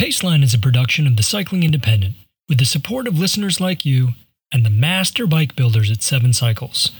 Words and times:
Paceline 0.00 0.42
is 0.42 0.54
a 0.54 0.58
production 0.58 1.06
of 1.06 1.18
the 1.18 1.22
Cycling 1.22 1.62
Independent 1.62 2.14
with 2.48 2.56
the 2.56 2.64
support 2.64 3.06
of 3.06 3.18
listeners 3.18 3.60
like 3.60 3.84
you 3.84 4.14
and 4.50 4.64
the 4.64 4.70
master 4.70 5.26
bike 5.26 5.54
builders 5.54 5.90
at 5.90 6.00
Seven 6.00 6.32
Cycles. 6.32 6.90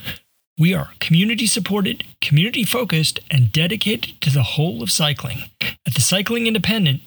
We 0.58 0.75
are 0.75 0.91
community 1.01 1.47
supported, 1.47 2.05
community 2.21 2.63
focused, 2.63 3.19
and 3.31 3.51
dedicated 3.51 4.21
to 4.21 4.29
the 4.29 4.43
whole 4.43 4.83
of 4.83 4.91
cycling. 4.91 5.45
At 5.87 5.95
the 5.95 6.03
Cycling 6.03 6.47
Independent, 6.47 7.01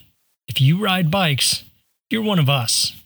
if 0.47 0.59
you 0.59 0.83
ride 0.83 1.11
bikes, 1.11 1.63
you're 2.09 2.23
one 2.23 2.39
of 2.39 2.49
us. 2.49 2.99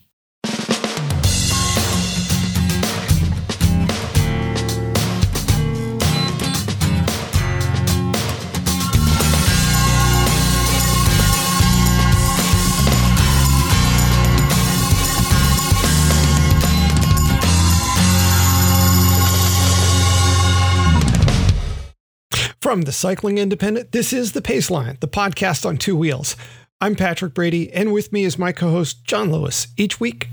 From 22.60 22.82
the 22.82 22.92
Cycling 22.92 23.38
Independent, 23.38 23.92
this 23.92 24.12
is 24.12 24.32
The 24.32 24.42
Paceline, 24.42 24.98
the 25.00 25.06
podcast 25.08 25.64
on 25.64 25.76
two 25.76 25.96
wheels. 25.96 26.34
I'm 26.80 26.96
Patrick 26.96 27.32
Brady, 27.34 27.72
and 27.72 27.92
with 27.92 28.12
me 28.12 28.24
is 28.24 28.38
my 28.38 28.50
co 28.52 28.70
host, 28.70 29.04
John 29.04 29.30
Lewis. 29.30 29.68
Each 29.76 30.00
week, 30.00 30.28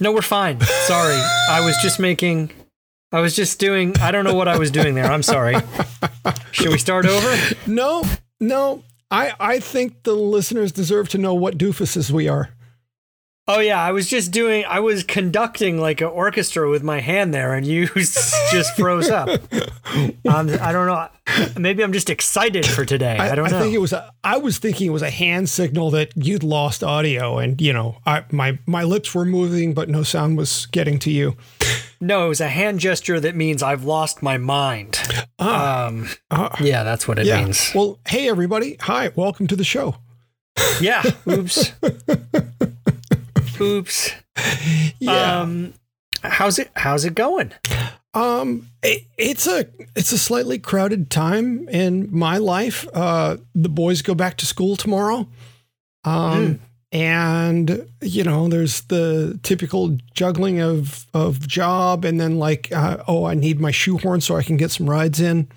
No, 0.00 0.12
we're 0.12 0.22
fine. 0.22 0.60
Sorry. 0.60 1.16
I 1.50 1.60
was 1.64 1.76
just 1.82 1.98
making 1.98 2.52
I 3.10 3.20
was 3.20 3.34
just 3.34 3.58
doing 3.58 3.96
I 3.98 4.12
don't 4.12 4.24
know 4.24 4.34
what 4.34 4.46
I 4.46 4.56
was 4.56 4.70
doing 4.70 4.94
there. 4.94 5.06
I'm 5.10 5.24
sorry. 5.24 5.56
Should 6.52 6.68
we 6.68 6.78
start 6.78 7.04
over? 7.04 7.56
no, 7.66 8.04
no, 8.38 8.84
I, 9.10 9.32
I 9.40 9.58
think 9.58 10.04
the 10.04 10.12
listeners 10.12 10.70
deserve 10.70 11.08
to 11.10 11.18
know 11.18 11.34
what 11.34 11.58
doofuses 11.58 12.12
we 12.12 12.28
are. 12.28 12.50
Oh 13.50 13.60
yeah, 13.60 13.82
I 13.82 13.92
was 13.92 14.10
just 14.10 14.30
doing 14.30 14.66
I 14.68 14.80
was 14.80 15.02
conducting 15.04 15.80
like 15.80 16.02
an 16.02 16.08
orchestra 16.08 16.68
with 16.68 16.82
my 16.82 17.00
hand 17.00 17.32
there 17.32 17.54
and 17.54 17.66
you 17.66 17.86
just 17.96 18.76
froze 18.76 19.08
up. 19.08 19.28
Um, 20.28 20.50
I 20.60 20.70
don't 20.72 20.86
know. 20.86 21.08
Maybe 21.58 21.82
I'm 21.82 21.94
just 21.94 22.10
excited 22.10 22.66
for 22.66 22.84
today. 22.84 23.16
I, 23.16 23.34
don't 23.34 23.50
know. 23.50 23.56
I 23.56 23.60
think 23.60 23.72
it 23.74 23.78
was 23.78 23.94
a, 23.94 24.12
I 24.22 24.36
was 24.36 24.58
thinking 24.58 24.86
it 24.88 24.90
was 24.90 25.00
a 25.00 25.08
hand 25.08 25.48
signal 25.48 25.90
that 25.92 26.12
you'd 26.14 26.42
lost 26.42 26.84
audio 26.84 27.38
and 27.38 27.58
you 27.58 27.72
know, 27.72 27.96
I 28.04 28.24
my 28.30 28.58
my 28.66 28.82
lips 28.84 29.14
were 29.14 29.24
moving 29.24 29.72
but 29.72 29.88
no 29.88 30.02
sound 30.02 30.36
was 30.36 30.66
getting 30.66 30.98
to 31.00 31.10
you. 31.10 31.36
No, 32.00 32.26
it 32.26 32.28
was 32.28 32.42
a 32.42 32.48
hand 32.48 32.80
gesture 32.80 33.18
that 33.18 33.34
means 33.34 33.62
I've 33.62 33.84
lost 33.84 34.22
my 34.22 34.36
mind. 34.36 35.00
Ah, 35.38 35.86
Um, 35.86 36.08
ah, 36.30 36.54
yeah, 36.60 36.82
that's 36.84 37.08
what 37.08 37.18
it 37.18 37.24
yeah. 37.24 37.42
means. 37.42 37.72
Well, 37.74 37.98
hey 38.06 38.28
everybody. 38.28 38.76
Hi, 38.80 39.10
welcome 39.16 39.46
to 39.46 39.56
the 39.56 39.64
show. 39.64 39.96
Yeah. 40.82 41.02
Oops. 41.26 41.72
Oops. 43.60 44.12
Yeah. 45.00 45.40
Um, 45.40 45.74
how's 46.22 46.58
it? 46.58 46.70
How's 46.76 47.04
it 47.04 47.14
going? 47.14 47.52
Um, 48.14 48.68
it, 48.82 49.04
it's 49.16 49.46
a 49.46 49.66
it's 49.96 50.12
a 50.12 50.18
slightly 50.18 50.58
crowded 50.58 51.10
time 51.10 51.68
in 51.68 52.08
my 52.10 52.38
life. 52.38 52.86
Uh, 52.94 53.36
the 53.54 53.68
boys 53.68 54.02
go 54.02 54.14
back 54.14 54.36
to 54.38 54.46
school 54.46 54.76
tomorrow. 54.76 55.28
Um, 56.04 56.60
and 56.90 57.88
you 58.00 58.24
know, 58.24 58.48
there's 58.48 58.82
the 58.82 59.38
typical 59.42 59.98
juggling 60.14 60.60
of 60.60 61.06
of 61.12 61.46
job, 61.46 62.04
and 62.04 62.20
then 62.20 62.38
like, 62.38 62.72
uh, 62.72 62.98
oh, 63.06 63.24
I 63.24 63.34
need 63.34 63.60
my 63.60 63.70
shoehorn 63.70 64.20
so 64.20 64.36
I 64.36 64.42
can 64.42 64.56
get 64.56 64.70
some 64.70 64.88
rides 64.88 65.20
in. 65.20 65.48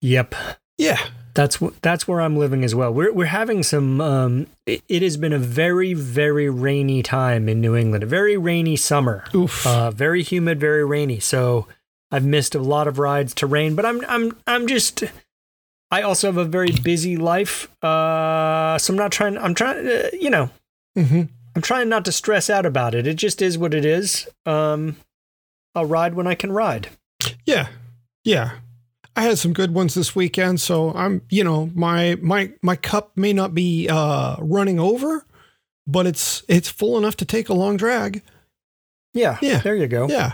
Yep. 0.00 0.34
Yeah, 0.78 0.98
That's 1.34 1.58
that's 1.82 2.06
where 2.06 2.20
I'm 2.20 2.36
living 2.36 2.62
as 2.64 2.74
well. 2.74 2.92
We're 2.92 3.12
we're 3.12 3.26
having 3.26 3.62
some. 3.64 4.00
Um, 4.00 4.46
it, 4.66 4.82
it 4.88 5.02
has 5.02 5.16
been 5.16 5.32
a 5.32 5.38
very 5.38 5.92
very 5.92 6.48
rainy 6.48 7.02
time 7.02 7.48
in 7.48 7.60
New 7.60 7.74
England. 7.74 8.04
A 8.04 8.06
very 8.06 8.36
rainy 8.36 8.76
summer. 8.76 9.24
oof. 9.34 9.66
Uh, 9.66 9.90
very 9.90 10.22
humid, 10.22 10.60
very 10.60 10.84
rainy. 10.84 11.18
So 11.18 11.66
I've 12.12 12.24
missed 12.24 12.54
a 12.54 12.60
lot 12.60 12.86
of 12.86 13.00
rides 13.00 13.34
to 13.34 13.46
rain. 13.46 13.74
But 13.74 13.84
I'm 13.84 14.04
I'm 14.08 14.36
I'm 14.46 14.66
just. 14.68 15.02
I 15.90 16.02
also 16.02 16.28
have 16.28 16.36
a 16.36 16.44
very 16.44 16.70
busy 16.72 17.16
life. 17.16 17.68
Uh, 17.84 18.78
so 18.78 18.92
I'm 18.92 18.96
not 18.98 19.12
trying. 19.12 19.36
I'm 19.36 19.54
trying. 19.54 19.86
Uh, 19.86 20.10
you 20.12 20.30
know, 20.30 20.50
hmm 20.96 21.22
I'm 21.56 21.62
trying 21.62 21.88
not 21.88 22.04
to 22.06 22.12
stress 22.12 22.48
out 22.50 22.66
about 22.66 22.94
it. 22.94 23.06
It 23.06 23.14
just 23.14 23.40
is 23.42 23.56
what 23.58 23.74
it 23.74 23.84
is. 23.84 24.28
Um, 24.46 24.96
I'll 25.74 25.84
ride 25.86 26.14
when 26.14 26.26
I 26.26 26.34
can 26.34 26.50
ride. 26.52 26.88
Yeah, 27.46 27.68
yeah. 28.24 28.58
I 29.16 29.22
had 29.22 29.38
some 29.38 29.52
good 29.52 29.72
ones 29.72 29.94
this 29.94 30.16
weekend, 30.16 30.60
so 30.60 30.92
I'm, 30.92 31.22
you 31.30 31.44
know, 31.44 31.70
my 31.74 32.16
my 32.20 32.52
my 32.62 32.74
cup 32.76 33.12
may 33.16 33.32
not 33.32 33.54
be 33.54 33.88
uh, 33.88 34.36
running 34.40 34.80
over, 34.80 35.24
but 35.86 36.06
it's 36.06 36.42
it's 36.48 36.68
full 36.68 36.98
enough 36.98 37.16
to 37.18 37.24
take 37.24 37.48
a 37.48 37.54
long 37.54 37.76
drag. 37.76 38.22
Yeah. 39.12 39.38
Yeah. 39.40 39.58
There 39.60 39.76
you 39.76 39.86
go. 39.86 40.08
Yeah. 40.08 40.32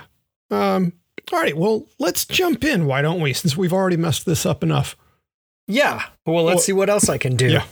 Um, 0.51 0.95
all 1.33 1.39
right. 1.41 1.57
Well, 1.57 1.87
let's 1.99 2.25
jump 2.25 2.65
in. 2.65 2.87
Why 2.87 3.03
don't 3.03 3.21
we? 3.21 3.35
Since 3.35 3.57
we've 3.57 3.73
already 3.73 3.99
messed 3.99 4.25
this 4.25 4.47
up 4.47 4.63
enough. 4.63 4.97
Yeah. 5.69 6.03
Well, 6.25 6.45
let's 6.45 6.57
Well- 6.57 6.63
see 6.63 6.73
what 6.73 6.89
else 6.89 7.09
I 7.11 7.19
can 7.19 7.37
do. 7.37 7.49
Yeah. 7.51 7.65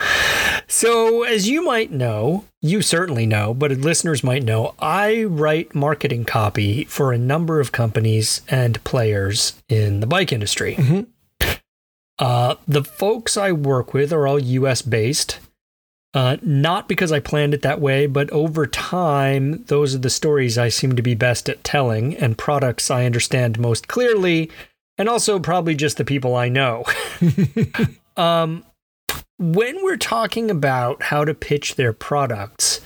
so, 0.68 1.22
as 1.24 1.48
you 1.48 1.62
might 1.64 1.90
know, 1.90 2.44
you 2.60 2.82
certainly 2.82 3.26
know, 3.26 3.54
but 3.54 3.72
listeners 3.72 4.22
might 4.22 4.44
know, 4.44 4.74
I 4.78 5.24
write 5.24 5.74
marketing 5.74 6.24
copy 6.24 6.84
for 6.84 7.12
a 7.12 7.18
number 7.18 7.60
of 7.60 7.72
companies 7.72 8.42
and 8.48 8.82
players 8.84 9.54
in 9.68 10.00
the 10.00 10.06
bike 10.06 10.32
industry. 10.32 10.74
Mhm. 10.76 11.06
Uh, 12.18 12.56
the 12.66 12.84
folks 12.84 13.36
I 13.36 13.52
work 13.52 13.94
with 13.94 14.12
are 14.12 14.26
all 14.26 14.38
US 14.38 14.82
based. 14.82 15.38
Uh, 16.14 16.36
not 16.42 16.88
because 16.88 17.12
I 17.12 17.20
planned 17.20 17.54
it 17.54 17.62
that 17.62 17.80
way, 17.80 18.06
but 18.06 18.30
over 18.30 18.66
time, 18.66 19.62
those 19.66 19.94
are 19.94 19.98
the 19.98 20.10
stories 20.10 20.56
I 20.58 20.68
seem 20.68 20.96
to 20.96 21.02
be 21.02 21.14
best 21.14 21.48
at 21.48 21.62
telling 21.62 22.16
and 22.16 22.36
products 22.36 22.90
I 22.90 23.04
understand 23.04 23.58
most 23.58 23.88
clearly, 23.88 24.50
and 24.96 25.08
also 25.08 25.38
probably 25.38 25.74
just 25.74 25.96
the 25.98 26.04
people 26.04 26.34
I 26.34 26.48
know. 26.48 26.84
um, 28.16 28.64
when 29.38 29.82
we're 29.82 29.96
talking 29.96 30.50
about 30.50 31.04
how 31.04 31.24
to 31.24 31.34
pitch 31.34 31.76
their 31.76 31.92
products, 31.92 32.80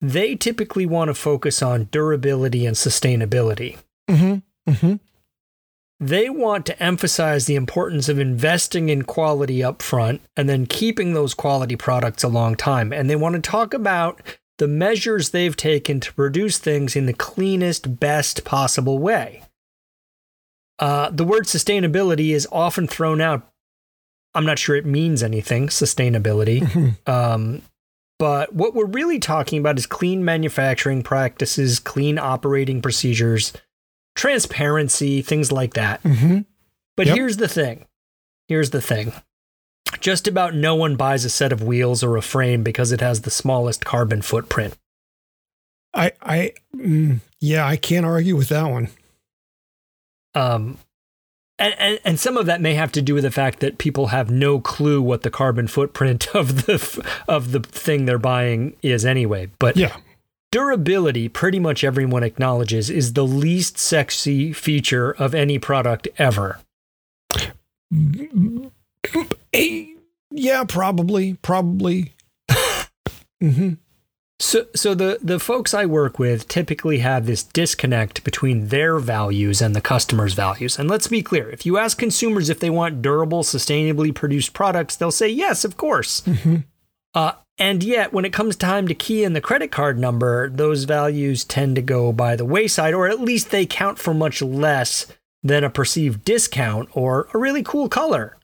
they 0.00 0.36
typically 0.36 0.86
want 0.86 1.08
to 1.08 1.14
focus 1.14 1.60
on 1.62 1.88
durability 1.90 2.64
and 2.66 2.76
sustainability. 2.76 3.78
Mm-hmm. 4.08 4.70
Mm-hmm. 4.70 4.94
They 6.00 6.30
want 6.30 6.64
to 6.66 6.80
emphasize 6.80 7.46
the 7.46 7.56
importance 7.56 8.08
of 8.08 8.20
investing 8.20 8.88
in 8.88 9.02
quality 9.02 9.64
up 9.64 9.82
front 9.82 10.20
and 10.36 10.48
then 10.48 10.66
keeping 10.66 11.12
those 11.12 11.34
quality 11.34 11.74
products 11.74 12.22
a 12.22 12.28
long 12.28 12.54
time. 12.54 12.92
And 12.92 13.10
they 13.10 13.16
want 13.16 13.34
to 13.34 13.40
talk 13.40 13.74
about 13.74 14.22
the 14.58 14.68
measures 14.68 15.30
they've 15.30 15.56
taken 15.56 15.98
to 16.00 16.14
produce 16.14 16.58
things 16.58 16.94
in 16.94 17.06
the 17.06 17.12
cleanest, 17.12 17.98
best 17.98 18.44
possible 18.44 19.00
way. 19.00 19.42
Uh, 20.78 21.10
the 21.10 21.24
word 21.24 21.44
sustainability 21.44 22.30
is 22.30 22.46
often 22.52 22.86
thrown 22.86 23.20
out. 23.20 23.47
I'm 24.38 24.46
not 24.46 24.58
sure 24.58 24.76
it 24.76 24.86
means 24.86 25.22
anything, 25.22 25.66
sustainability. 25.68 26.60
Mm-hmm. 26.60 26.88
Um, 27.12 27.62
but 28.18 28.52
what 28.52 28.74
we're 28.74 28.86
really 28.86 29.18
talking 29.18 29.58
about 29.60 29.78
is 29.78 29.86
clean 29.86 30.24
manufacturing 30.24 31.02
practices, 31.02 31.78
clean 31.78 32.18
operating 32.18 32.82
procedures, 32.82 33.52
transparency, 34.16 35.22
things 35.22 35.52
like 35.52 35.74
that. 35.74 36.02
Mm-hmm. 36.02 36.40
But 36.96 37.06
Yep. 37.06 37.16
here's 37.16 37.36
the 37.36 37.46
thing. 37.48 37.86
Here's 38.48 38.70
the 38.70 38.80
thing. 38.82 39.12
Just 40.00 40.26
about 40.26 40.54
no 40.54 40.74
one 40.74 40.96
buys 40.96 41.24
a 41.24 41.30
set 41.30 41.52
of 41.52 41.62
wheels 41.62 42.02
or 42.02 42.16
a 42.16 42.22
frame 42.22 42.62
because 42.64 42.90
it 42.92 43.00
has 43.00 43.22
the 43.22 43.30
smallest 43.30 43.84
carbon 43.84 44.20
footprint. 44.22 44.76
I, 45.94 46.12
I, 46.20 46.52
mm, 46.76 47.20
yeah, 47.40 47.66
I 47.66 47.76
can't 47.76 48.04
argue 48.06 48.34
with 48.36 48.48
that 48.48 48.68
one. 48.68 48.88
Um, 50.34 50.78
and, 51.58 51.74
and, 51.78 52.00
and 52.04 52.20
some 52.20 52.36
of 52.36 52.46
that 52.46 52.60
may 52.60 52.74
have 52.74 52.92
to 52.92 53.02
do 53.02 53.14
with 53.14 53.24
the 53.24 53.30
fact 53.30 53.60
that 53.60 53.78
people 53.78 54.08
have 54.08 54.30
no 54.30 54.60
clue 54.60 55.02
what 55.02 55.22
the 55.22 55.30
carbon 55.30 55.66
footprint 55.66 56.28
of 56.34 56.66
the 56.66 56.74
f- 56.74 56.98
of 57.28 57.52
the 57.52 57.60
thing 57.60 58.04
they're 58.04 58.18
buying 58.18 58.76
is 58.82 59.04
anyway. 59.04 59.48
But 59.58 59.76
Yeah. 59.76 59.96
durability, 60.50 61.28
pretty 61.28 61.58
much 61.58 61.84
everyone 61.84 62.22
acknowledges, 62.22 62.90
is 62.90 63.12
the 63.14 63.26
least 63.26 63.78
sexy 63.78 64.52
feature 64.52 65.10
of 65.12 65.34
any 65.34 65.58
product 65.58 66.08
ever. 66.18 66.60
Eh, 69.52 69.86
yeah, 70.30 70.64
probably, 70.64 71.34
probably. 71.34 72.12
mm-hmm. 73.42 73.74
So, 74.40 74.66
so 74.74 74.94
the, 74.94 75.18
the 75.20 75.40
folks 75.40 75.74
I 75.74 75.84
work 75.84 76.18
with 76.20 76.46
typically 76.46 76.98
have 76.98 77.26
this 77.26 77.42
disconnect 77.42 78.22
between 78.22 78.68
their 78.68 78.98
values 79.00 79.60
and 79.60 79.74
the 79.74 79.80
customer's 79.80 80.34
values. 80.34 80.78
And 80.78 80.88
let's 80.88 81.08
be 81.08 81.22
clear 81.22 81.50
if 81.50 81.66
you 81.66 81.76
ask 81.76 81.98
consumers 81.98 82.48
if 82.48 82.60
they 82.60 82.70
want 82.70 83.02
durable, 83.02 83.42
sustainably 83.42 84.14
produced 84.14 84.52
products, 84.52 84.94
they'll 84.94 85.10
say 85.10 85.28
yes, 85.28 85.64
of 85.64 85.76
course. 85.76 86.20
Mhm. 86.20 86.64
Uh, 87.14 87.32
and 87.58 87.82
yet, 87.82 88.12
when 88.12 88.24
it 88.24 88.32
comes 88.32 88.54
time 88.54 88.86
to 88.86 88.94
key 88.94 89.24
in 89.24 89.32
the 89.32 89.40
credit 89.40 89.72
card 89.72 89.98
number, 89.98 90.48
those 90.48 90.84
values 90.84 91.42
tend 91.42 91.74
to 91.74 91.82
go 91.82 92.12
by 92.12 92.36
the 92.36 92.44
wayside, 92.44 92.94
or 92.94 93.08
at 93.08 93.20
least 93.20 93.50
they 93.50 93.66
count 93.66 93.98
for 93.98 94.14
much 94.14 94.40
less 94.40 95.06
than 95.42 95.64
a 95.64 95.70
perceived 95.70 96.24
discount 96.24 96.88
or 96.92 97.26
a 97.34 97.38
really 97.38 97.64
cool 97.64 97.88
color. 97.88 98.36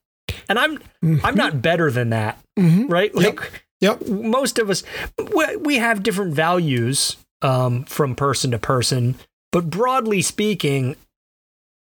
And 0.48 0.58
I'm 0.58 0.80
I'm 1.22 1.36
not 1.36 1.62
better 1.62 1.90
than 1.92 2.10
that, 2.10 2.38
Mhm. 2.58 2.90
right? 2.90 3.14
Like 3.14 3.40
Yep. 3.40 3.50
Most 4.06 4.58
of 4.58 4.70
us 4.70 4.82
we- 5.34 5.56
we 5.56 5.76
have 5.76 6.02
different 6.02 6.34
values 6.34 7.16
um, 7.42 7.84
from 7.84 8.14
person 8.14 8.50
to 8.52 8.58
person, 8.58 9.16
but 9.52 9.70
broadly 9.70 10.22
speaking, 10.22 10.96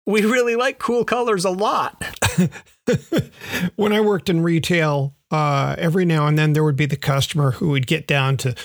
we 0.06 0.22
really 0.22 0.56
like 0.56 0.80
cool 0.80 1.04
colors 1.04 1.44
a 1.46 1.50
lot. 1.50 2.02
when 3.76 3.92
I 3.92 4.00
worked 4.00 4.30
in 4.30 4.44
retail, 4.44 5.16
uh, 5.32 5.76
every 5.78 6.06
now 6.06 6.28
and 6.28 6.38
then 6.38 6.54
there 6.54 6.64
would 6.64 6.78
be 6.78 6.86
the 6.86 6.96
customer 6.96 7.52
who 7.52 7.70
would 7.70 7.88
get 7.88 8.08
down 8.08 8.38
to 8.38 8.56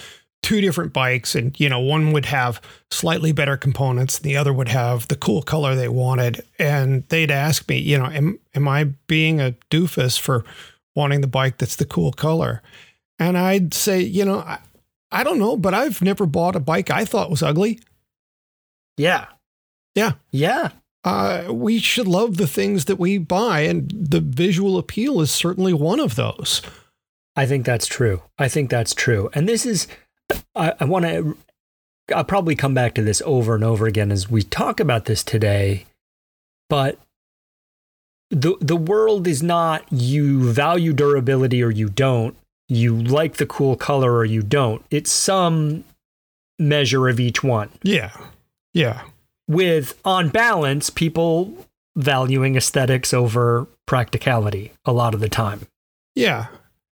two 0.42 0.60
different 0.60 0.92
bikes, 0.92 1.34
and 1.34 1.58
you 1.58 1.68
know, 1.68 1.80
one 1.80 2.12
would 2.12 2.26
have 2.26 2.60
slightly 2.90 3.32
better 3.32 3.56
components, 3.56 4.18
and 4.18 4.24
the 4.24 4.36
other 4.36 4.52
would 4.52 4.68
have 4.68 5.08
the 5.08 5.16
cool 5.16 5.42
color 5.42 5.74
they 5.74 5.88
wanted, 5.88 6.44
and 6.58 7.08
they'd 7.08 7.30
ask 7.30 7.68
me, 7.68 7.78
you 7.78 7.98
know, 7.98 8.06
am 8.06 8.38
am 8.54 8.68
I 8.68 8.84
being 9.06 9.40
a 9.40 9.54
doofus 9.70 10.18
for 10.18 10.44
wanting 10.94 11.20
the 11.22 11.26
bike 11.26 11.58
that's 11.58 11.76
the 11.76 11.86
cool 11.86 12.12
color? 12.12 12.62
And 13.26 13.38
I'd 13.38 13.74
say, 13.74 14.00
you 14.00 14.24
know, 14.24 14.40
I, 14.40 14.58
I 15.10 15.24
don't 15.24 15.38
know, 15.38 15.56
but 15.56 15.74
I've 15.74 16.02
never 16.02 16.26
bought 16.26 16.56
a 16.56 16.60
bike 16.60 16.90
I 16.90 17.04
thought 17.04 17.30
was 17.30 17.42
ugly. 17.42 17.80
Yeah. 18.96 19.26
Yeah. 19.94 20.12
Yeah. 20.30 20.70
uh, 21.04 21.48
we 21.50 21.78
should 21.78 22.06
love 22.06 22.36
the 22.36 22.46
things 22.46 22.84
that 22.84 22.98
we 22.98 23.18
buy, 23.18 23.60
and 23.60 23.90
the 23.90 24.20
visual 24.20 24.78
appeal 24.78 25.20
is 25.20 25.30
certainly 25.30 25.72
one 25.72 26.00
of 26.00 26.14
those. 26.14 26.62
I 27.34 27.46
think 27.46 27.66
that's 27.66 27.86
true. 27.86 28.22
I 28.38 28.48
think 28.48 28.70
that's 28.70 28.94
true. 28.94 29.30
And 29.34 29.48
this 29.48 29.66
is, 29.66 29.88
I, 30.54 30.74
I 30.78 30.84
want 30.84 31.04
to, 31.06 31.36
I'll 32.14 32.24
probably 32.24 32.54
come 32.54 32.74
back 32.74 32.94
to 32.94 33.02
this 33.02 33.22
over 33.24 33.54
and 33.54 33.64
over 33.64 33.86
again 33.86 34.12
as 34.12 34.30
we 34.30 34.42
talk 34.42 34.80
about 34.80 35.06
this 35.06 35.24
today. 35.24 35.86
But 36.68 36.98
the 38.30 38.56
the 38.60 38.76
world 38.76 39.26
is 39.26 39.42
not 39.42 39.84
you 39.92 40.50
value 40.52 40.92
durability 40.92 41.62
or 41.62 41.70
you 41.70 41.88
don't. 41.88 42.36
You 42.74 42.96
like 42.96 43.36
the 43.36 43.46
cool 43.46 43.76
color 43.76 44.14
or 44.16 44.24
you 44.24 44.42
don't. 44.42 44.84
It's 44.90 45.10
some 45.12 45.84
measure 46.58 47.08
of 47.08 47.20
each 47.20 47.42
one. 47.44 47.70
Yeah, 47.82 48.12
yeah, 48.72 49.02
With 49.48 49.98
on 50.04 50.28
balance, 50.30 50.88
people 50.90 51.66
valuing 51.96 52.56
aesthetics 52.56 53.12
over 53.12 53.66
practicality 53.86 54.72
a 54.86 54.92
lot 54.92 55.12
of 55.14 55.20
the 55.20 55.28
time. 55.28 55.66
yeah. 56.14 56.46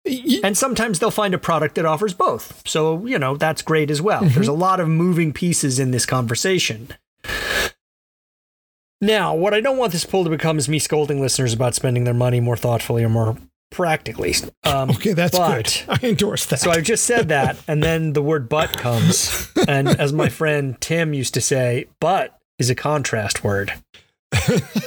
Y- 0.06 0.40
And 0.44 0.58
sometimes 0.58 0.98
they'll 1.00 1.12
find 1.12 1.34
a 1.34 1.38
product 1.38 1.76
that 1.76 1.86
offers 1.86 2.14
both. 2.14 2.62
So, 2.68 3.06
you 3.06 3.20
know, 3.20 3.36
that's 3.38 3.62
great 3.62 3.92
as 3.92 4.02
well. 4.02 4.22
Mm-hmm. 4.22 4.34
There's 4.34 4.48
a 4.48 4.54
lot 4.54 4.80
of 4.80 4.88
moving 4.88 5.34
pieces 5.34 5.78
in 5.78 5.92
this 5.92 6.06
conversation. 6.06 6.90
Now, 9.02 9.34
what 9.36 9.54
I 9.54 9.62
don't 9.62 9.78
want 9.78 9.92
this 9.92 10.06
poll 10.06 10.24
to 10.24 10.30
become 10.30 10.58
is 10.58 10.68
me 10.68 10.80
scolding 10.80 11.22
listeners 11.22 11.54
about 11.54 11.76
spending 11.76 12.04
their 12.06 12.14
money 12.14 12.40
more 12.40 12.58
thoughtfully 12.58 13.04
or 13.04 13.10
more 13.10 13.38
practically. 13.72 14.34
Um, 14.64 14.90
Okay, 14.96 15.14
that's 15.14 15.38
but- 15.38 15.86
good. 15.88 16.00
I 16.04 16.08
endorse 16.08 16.46
that. 16.48 16.60
So 16.60 16.72
I 16.72 16.82
just 16.82 17.06
said 17.06 17.30
that, 17.30 17.58
and 17.68 17.82
then 17.84 18.14
the 18.14 18.22
word 18.22 18.50
but 18.50 18.78
comes. 18.78 19.48
And 19.68 19.88
as 19.90 20.12
my 20.14 20.30
friend 20.30 20.80
Tim 20.82 21.14
used 21.14 21.34
to 21.36 21.42
say, 21.42 21.86
but 22.00 22.38
is 22.58 22.70
a 22.70 22.76
contrast 22.76 23.44
word. 23.44 23.74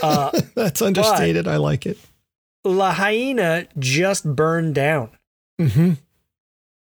Uh, 0.03 0.31
that's 0.55 0.81
understated. 0.83 1.47
I 1.47 1.57
like 1.57 1.85
it. 1.87 1.99
Lahaina 2.65 3.67
just 3.79 4.25
burned 4.25 4.75
down. 4.75 5.11
hmm 5.61 5.93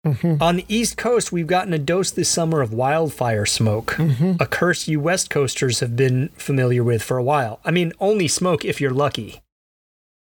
hmm 0.05 0.35
On 0.39 0.55
the 0.57 0.65
East 0.67 0.97
Coast, 0.97 1.31
we've 1.31 1.47
gotten 1.47 1.73
a 1.73 1.79
dose 1.79 2.11
this 2.11 2.29
summer 2.29 2.61
of 2.61 2.71
wildfire 2.73 3.45
smoke, 3.45 3.93
hmm 3.97 4.33
a 4.39 4.45
curse 4.45 4.87
you 4.87 4.99
West 4.99 5.29
Coasters 5.29 5.79
have 5.79 5.95
been 5.95 6.29
familiar 6.37 6.83
with 6.83 7.01
for 7.03 7.17
a 7.17 7.23
while. 7.23 7.59
I 7.65 7.71
mean, 7.71 7.91
only 7.99 8.27
smoke 8.27 8.63
if 8.63 8.79
you're 8.79 8.91
lucky. 8.91 9.41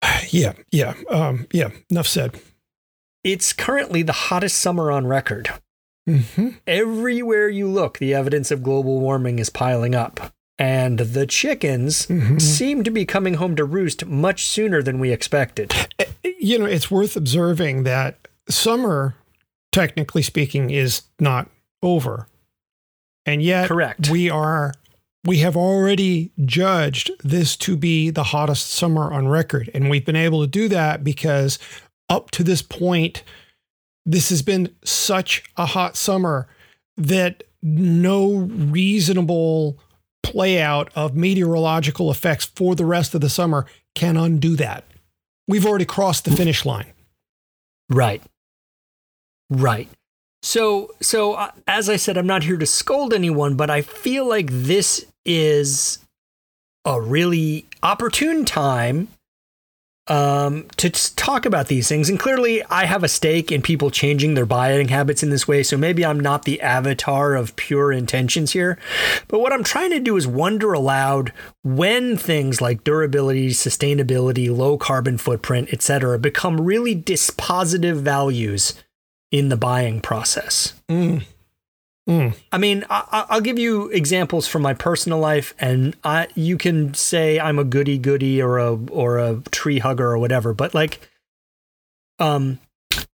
Yeah, 0.31 0.55
yeah, 0.73 0.95
um, 1.11 1.47
yeah. 1.53 1.71
Enough 1.91 2.07
said. 2.09 2.41
It's 3.23 3.53
currently 3.53 4.03
the 4.03 4.13
hottest 4.13 4.57
summer 4.59 4.91
on 4.91 5.07
record. 5.07 5.51
hmm 6.09 6.49
Everywhere 6.67 7.49
you 7.49 7.69
look, 7.69 7.99
the 7.99 8.15
evidence 8.15 8.51
of 8.51 8.63
global 8.63 9.01
warming 9.01 9.39
is 9.39 9.49
piling 9.51 9.95
up. 9.95 10.33
And 10.59 10.99
the 10.99 11.27
chickens 11.27 12.07
hmm 12.07 12.39
seem 12.39 12.85
to 12.85 12.91
be 12.91 13.05
coming 13.05 13.35
home 13.35 13.57
to 13.57 13.65
roost 13.65 14.07
much 14.07 14.47
sooner 14.47 14.83
than 14.83 14.99
we 15.01 15.11
expected. 15.11 15.73
You 16.23 16.59
know, 16.59 16.67
it's 16.67 16.91
worth 16.91 17.17
observing 17.17 17.85
that 17.85 18.29
summer, 18.49 19.15
technically 19.73 20.23
speaking, 20.23 20.71
is 20.71 21.03
not 21.19 21.49
over, 21.83 22.29
and 23.27 23.43
yet 23.43 23.69
Correct. 23.69 24.11
we 24.11 24.31
are 24.31 24.75
we 25.25 25.39
have 25.39 25.57
already 25.57 26.33
judged 26.45 27.11
this 27.23 27.57
to 27.57 27.77
be 27.77 28.11
the 28.11 28.25
hottest 28.25 28.71
summer 28.71 29.13
on 29.13 29.29
record 29.29 29.71
and 29.75 29.91
we've 29.91 30.05
been 30.05 30.17
able 30.17 30.41
to 30.43 30.47
do 30.47 30.69
that 30.69 31.03
because 31.03 31.59
up 32.09 32.31
to 32.31 32.43
this 32.43 32.63
point 32.63 33.23
this 34.07 34.29
has 34.29 34.43
been 34.43 34.75
such 34.85 35.43
a 35.57 35.67
hot 35.67 35.97
summer 35.97 36.47
that 36.97 37.43
no 37.63 38.35
reasonable 38.35 39.79
play 40.23 40.61
out 40.61 40.91
of 40.95 41.17
meteorological 41.17 42.11
effects 42.11 42.45
for 42.45 42.75
the 42.75 42.85
rest 42.85 43.15
of 43.15 43.21
the 43.21 43.31
summer 43.31 43.67
can 43.95 44.17
undo 44.17 44.57
that 44.57 44.85
we've 45.49 45.67
already 45.67 45.85
crossed 45.85 46.25
the 46.25 46.31
finish 46.31 46.65
line 46.65 46.93
Right. 47.91 48.23
Right. 49.51 49.89
So, 50.45 50.91
so 51.01 51.33
uh, 51.35 51.53
as 51.67 51.89
I 51.89 51.97
said, 51.97 52.19
I'm 52.19 52.27
not 52.27 52.43
here 52.43 52.59
to 52.59 52.67
scold 52.67 53.15
anyone, 53.15 53.57
but 53.57 53.71
I 53.71 53.81
feel 53.81 54.29
like 54.29 54.49
this 54.51 55.07
is 55.25 56.01
a 56.85 57.01
really 57.01 57.65
opportune 57.83 58.45
time 58.45 59.09
um, 60.07 60.67
to 60.77 60.91
talk 61.17 61.47
about 61.47 61.69
these 61.69 61.89
things. 61.89 62.11
And 62.11 62.21
clearly, 62.21 62.63
I 62.65 62.85
have 62.85 63.03
a 63.03 63.09
stake 63.09 63.51
in 63.51 63.63
people 63.63 63.91
changing 63.91 64.35
their 64.35 64.45
buying 64.45 64.89
habits 64.89 65.23
in 65.23 65.31
this 65.31 65.49
way. 65.49 65.63
So 65.63 65.79
maybe 65.79 66.05
I'm 66.05 66.21
not 66.21 66.45
the 66.45 66.61
avatar 66.61 67.35
of 67.35 67.57
pure 67.57 67.91
intentions 67.91 68.53
here. 68.53 68.79
But 69.29 69.41
what 69.41 69.55
I'm 69.55 69.65
trying 69.65 69.93
to 69.93 69.99
do 69.99 70.15
is 70.19 70.27
wonder 70.27 70.75
aloud 70.75 71.33
when 71.63 72.19
things 72.19 72.61
like 72.61 72.85
durability, 72.85 73.49
sustainability, 73.49 74.55
low 74.55 74.77
carbon 74.77 75.17
footprint, 75.17 75.73
etc., 75.73 76.19
become 76.19 76.61
really 76.61 76.95
dispositive 76.95 77.97
values 77.97 78.75
in 79.35 79.49
the 79.49 79.57
buying 79.57 80.01
process. 80.01 80.75
Mm. 80.89 81.25
Mm. 82.09 82.37
I 82.53 82.59
mean, 82.59 82.85
I, 82.89 83.03
I- 83.11 83.27
I'll 83.31 83.41
give 83.41 83.59
you 83.59 83.89
examples 83.89 84.47
from 84.47 84.63
my 84.63 84.75
personal 84.75 85.19
life, 85.19 85.55
and 85.59 85.97
I, 86.05 86.29
you 86.37 86.57
can 86.57 86.95
say 86.95 87.41
I'm 87.41 87.59
a 87.59 87.65
goody 87.65 87.99
goody 87.99 88.41
or 88.41 88.59
a 88.59 88.77
or 88.77 89.19
a 89.19 89.43
tree 89.51 89.81
hugger 89.81 90.07
or 90.13 90.19
whatever. 90.19 90.55
But 90.55 90.73
like, 90.73 91.01
um, 92.21 92.61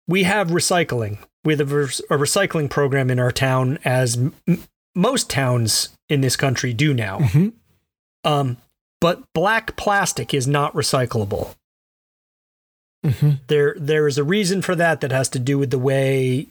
we 0.07 0.23
have 0.23 0.47
recycling. 0.49 1.19
We 1.45 1.55
have 1.55 1.71
a, 1.71 1.83
a 1.83 2.17
recycling 2.17 2.69
program 2.69 3.11
in 3.11 3.19
our 3.19 3.31
town, 3.31 3.77
as 3.85 4.17
m- 4.17 4.33
most 4.95 5.29
towns 5.29 5.89
in 6.09 6.21
this 6.21 6.35
country 6.35 6.73
do 6.73 6.93
now. 6.95 7.19
Mhm. 7.19 7.53
Um, 8.23 8.57
but 8.99 9.21
black 9.33 9.75
plastic 9.75 10.33
is 10.33 10.47
not 10.47 10.73
recyclable. 10.73 11.53
Mhm. 13.07 13.39
There, 13.47 13.75
there 13.79 14.07
is 14.07 14.17
a 14.17 14.23
reason 14.23 14.61
for 14.61 14.75
that 14.75 15.01
that 15.01 15.11
has 15.11 15.29
to 15.29 15.39
do 15.39 15.57
with 15.57 15.71
the 15.71 15.79
way 15.79 16.47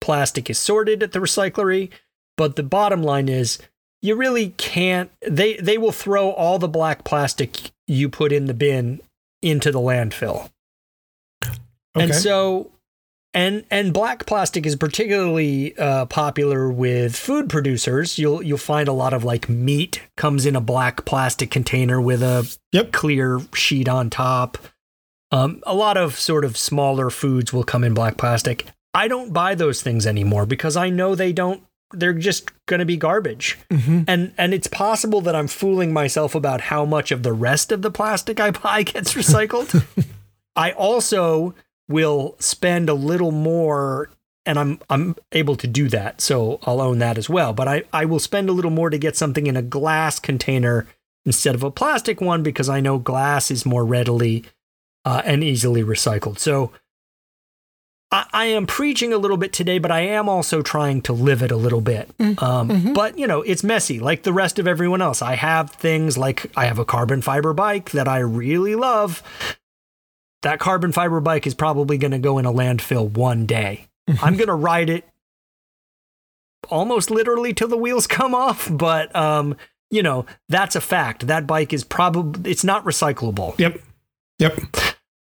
plastic 0.00 0.48
is 0.50 0.58
sorted 0.58 1.02
at 1.02 1.12
the 1.12 1.18
recyclery. 1.18 1.90
But 2.36 2.56
the 2.56 2.62
bottom 2.62 3.02
line 3.02 3.28
is, 3.28 3.58
you 4.00 4.14
really 4.14 4.50
can't. 4.50 5.10
They 5.28 5.54
they 5.56 5.76
will 5.78 5.90
throw 5.92 6.30
all 6.30 6.58
the 6.60 6.68
black 6.68 7.02
plastic 7.02 7.72
you 7.88 8.08
put 8.08 8.30
in 8.30 8.46
the 8.46 8.54
bin 8.54 9.00
into 9.42 9.72
the 9.72 9.80
landfill. 9.80 10.50
Okay. 11.42 12.04
And 12.04 12.14
so, 12.14 12.70
and 13.34 13.64
and 13.72 13.92
black 13.92 14.24
plastic 14.26 14.66
is 14.66 14.76
particularly 14.76 15.76
uh, 15.78 16.06
popular 16.06 16.70
with 16.70 17.16
food 17.16 17.48
producers. 17.48 18.18
You'll 18.18 18.40
you'll 18.42 18.56
find 18.58 18.86
a 18.88 18.92
lot 18.92 19.12
of 19.12 19.24
like 19.24 19.48
meat 19.48 20.02
comes 20.16 20.46
in 20.46 20.54
a 20.54 20.60
black 20.60 21.04
plastic 21.04 21.50
container 21.50 22.00
with 22.00 22.22
a 22.22 22.48
Yep. 22.72 22.92
clear 22.92 23.40
sheet 23.54 23.88
on 23.88 24.10
top. 24.10 24.58
Um, 25.30 25.62
a 25.66 25.74
lot 25.74 25.96
of 25.96 26.18
sort 26.18 26.44
of 26.44 26.56
smaller 26.56 27.10
foods 27.10 27.52
will 27.52 27.64
come 27.64 27.84
in 27.84 27.94
black 27.94 28.16
plastic. 28.16 28.66
I 28.94 29.08
don't 29.08 29.32
buy 29.32 29.54
those 29.54 29.82
things 29.82 30.06
anymore 30.06 30.46
because 30.46 30.76
I 30.76 30.88
know 30.90 31.14
they 31.14 31.32
don't. 31.32 31.62
They're 31.92 32.12
just 32.14 32.50
going 32.66 32.80
to 32.80 32.86
be 32.86 32.96
garbage. 32.96 33.58
Mhm. 33.70 34.04
And 34.08 34.32
and 34.38 34.52
it's 34.54 34.66
possible 34.66 35.20
that 35.22 35.34
I'm 35.36 35.48
fooling 35.48 35.92
myself 35.92 36.34
about 36.34 36.62
how 36.62 36.84
much 36.84 37.10
of 37.12 37.22
the 37.22 37.32
rest 37.32 37.72
of 37.72 37.82
the 37.82 37.90
plastic 37.90 38.40
I 38.40 38.50
buy 38.50 38.82
gets 38.94 39.14
recycled. 39.14 39.84
I 40.56 40.72
also 40.72 41.54
will 41.88 42.36
spend 42.38 42.88
a 42.88 42.94
little 42.94 43.32
more 43.32 44.10
and 44.44 44.58
I'm 44.58 44.80
I'm 44.90 45.14
able 45.32 45.56
to 45.56 45.66
do 45.66 45.88
that. 45.90 46.20
So 46.20 46.58
I'll 46.64 46.80
own 46.80 46.98
that 46.98 47.18
as 47.18 47.28
well, 47.30 47.52
but 47.52 47.68
I 47.68 47.84
I 47.92 48.04
will 48.06 48.18
spend 48.18 48.48
a 48.48 48.52
little 48.52 48.70
more 48.70 48.90
to 48.90 48.98
get 48.98 49.16
something 49.16 49.46
in 49.46 49.56
a 49.56 49.62
glass 49.62 50.18
container 50.18 50.86
instead 51.24 51.54
of 51.54 51.62
a 51.62 51.70
plastic 51.70 52.20
one 52.20 52.42
because 52.42 52.68
I 52.68 52.80
know 52.80 52.98
glass 52.98 53.50
is 53.50 53.66
more 53.66 53.84
readily 53.84 54.44
uh, 55.04 55.22
and 55.24 55.42
easily 55.42 55.82
recycled. 55.82 56.38
So 56.38 56.72
I, 58.10 58.26
I 58.32 58.44
am 58.46 58.66
preaching 58.66 59.12
a 59.12 59.18
little 59.18 59.36
bit 59.36 59.52
today, 59.52 59.78
but 59.78 59.90
I 59.90 60.00
am 60.00 60.28
also 60.28 60.62
trying 60.62 61.02
to 61.02 61.12
live 61.12 61.42
it 61.42 61.50
a 61.50 61.56
little 61.56 61.80
bit. 61.80 62.10
Um, 62.20 62.68
mhm. 62.68 62.94
But 62.94 63.18
you 63.18 63.26
know, 63.26 63.42
it's 63.42 63.62
messy, 63.64 63.98
like 64.00 64.22
the 64.22 64.32
rest 64.32 64.58
of 64.58 64.66
everyone 64.66 65.02
else. 65.02 65.22
I 65.22 65.34
have 65.36 65.70
things 65.70 66.16
like 66.16 66.50
I 66.56 66.66
have 66.66 66.78
a 66.78 66.84
carbon 66.84 67.22
fiber 67.22 67.52
bike 67.52 67.90
that 67.90 68.08
I 68.08 68.18
really 68.18 68.74
love, 68.74 69.22
that 70.42 70.60
carbon 70.60 70.92
fiber 70.92 71.20
bike 71.20 71.46
is 71.46 71.54
probably 71.54 71.98
going 71.98 72.12
to 72.12 72.18
go 72.18 72.38
in 72.38 72.46
a 72.46 72.52
landfill 72.52 73.10
one 73.10 73.44
day. 73.46 73.86
I'm 74.22 74.36
going 74.36 74.48
to 74.48 74.54
ride 74.54 74.88
it 74.88 75.04
almost 76.70 77.10
literally 77.10 77.52
till 77.52 77.68
the 77.68 77.76
wheels 77.76 78.06
come 78.18 78.34
off, 78.34 78.68
but 78.72 79.14
um, 79.14 79.56
you 79.90 80.02
know, 80.02 80.26
that's 80.48 80.76
a 80.76 80.80
fact. 80.80 81.26
That 81.26 81.46
bike 81.46 81.72
is 81.72 81.84
probably 81.84 82.50
it's 82.50 82.64
not 82.64 82.84
recyclable. 82.84 83.58
Yep. 83.58 83.80
Yep. 84.38 84.60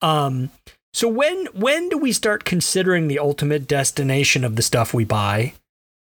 Um 0.00 0.50
so 0.92 1.08
when 1.08 1.46
when 1.46 1.88
do 1.88 1.98
we 1.98 2.12
start 2.12 2.44
considering 2.44 3.08
the 3.08 3.18
ultimate 3.18 3.66
destination 3.66 4.44
of 4.44 4.56
the 4.56 4.62
stuff 4.62 4.92
we 4.92 5.04
buy? 5.04 5.54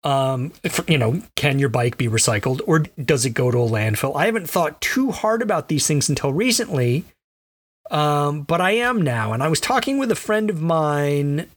Um, 0.03 0.51
if, 0.63 0.83
you 0.89 0.98
know, 0.98 1.21
can 1.36 1.60
your 1.60 1.69
bike 1.69 1.95
be 1.95 2.07
recycled 2.07 2.62
or 2.65 2.79
does 2.79 3.24
it 3.24 3.31
go 3.31 3.51
to 3.51 3.60
a 3.60 3.69
landfill? 3.69 4.15
I 4.15 4.25
haven't 4.25 4.50
thought 4.50 4.81
too 4.81 5.12
hard 5.12 5.43
about 5.43 5.67
these 5.67 5.86
things 5.86 6.10
until 6.10 6.33
recently. 6.33 7.05
Um, 7.91 8.43
but 8.43 8.62
I 8.62 8.71
am 8.71 9.01
now, 9.01 9.33
and 9.33 9.43
I 9.43 9.50
was 9.50 9.60
talking 9.60 9.98
with 9.98 10.12
a 10.12 10.15
friend 10.15 10.50
of 10.50 10.62
mine 10.62 11.48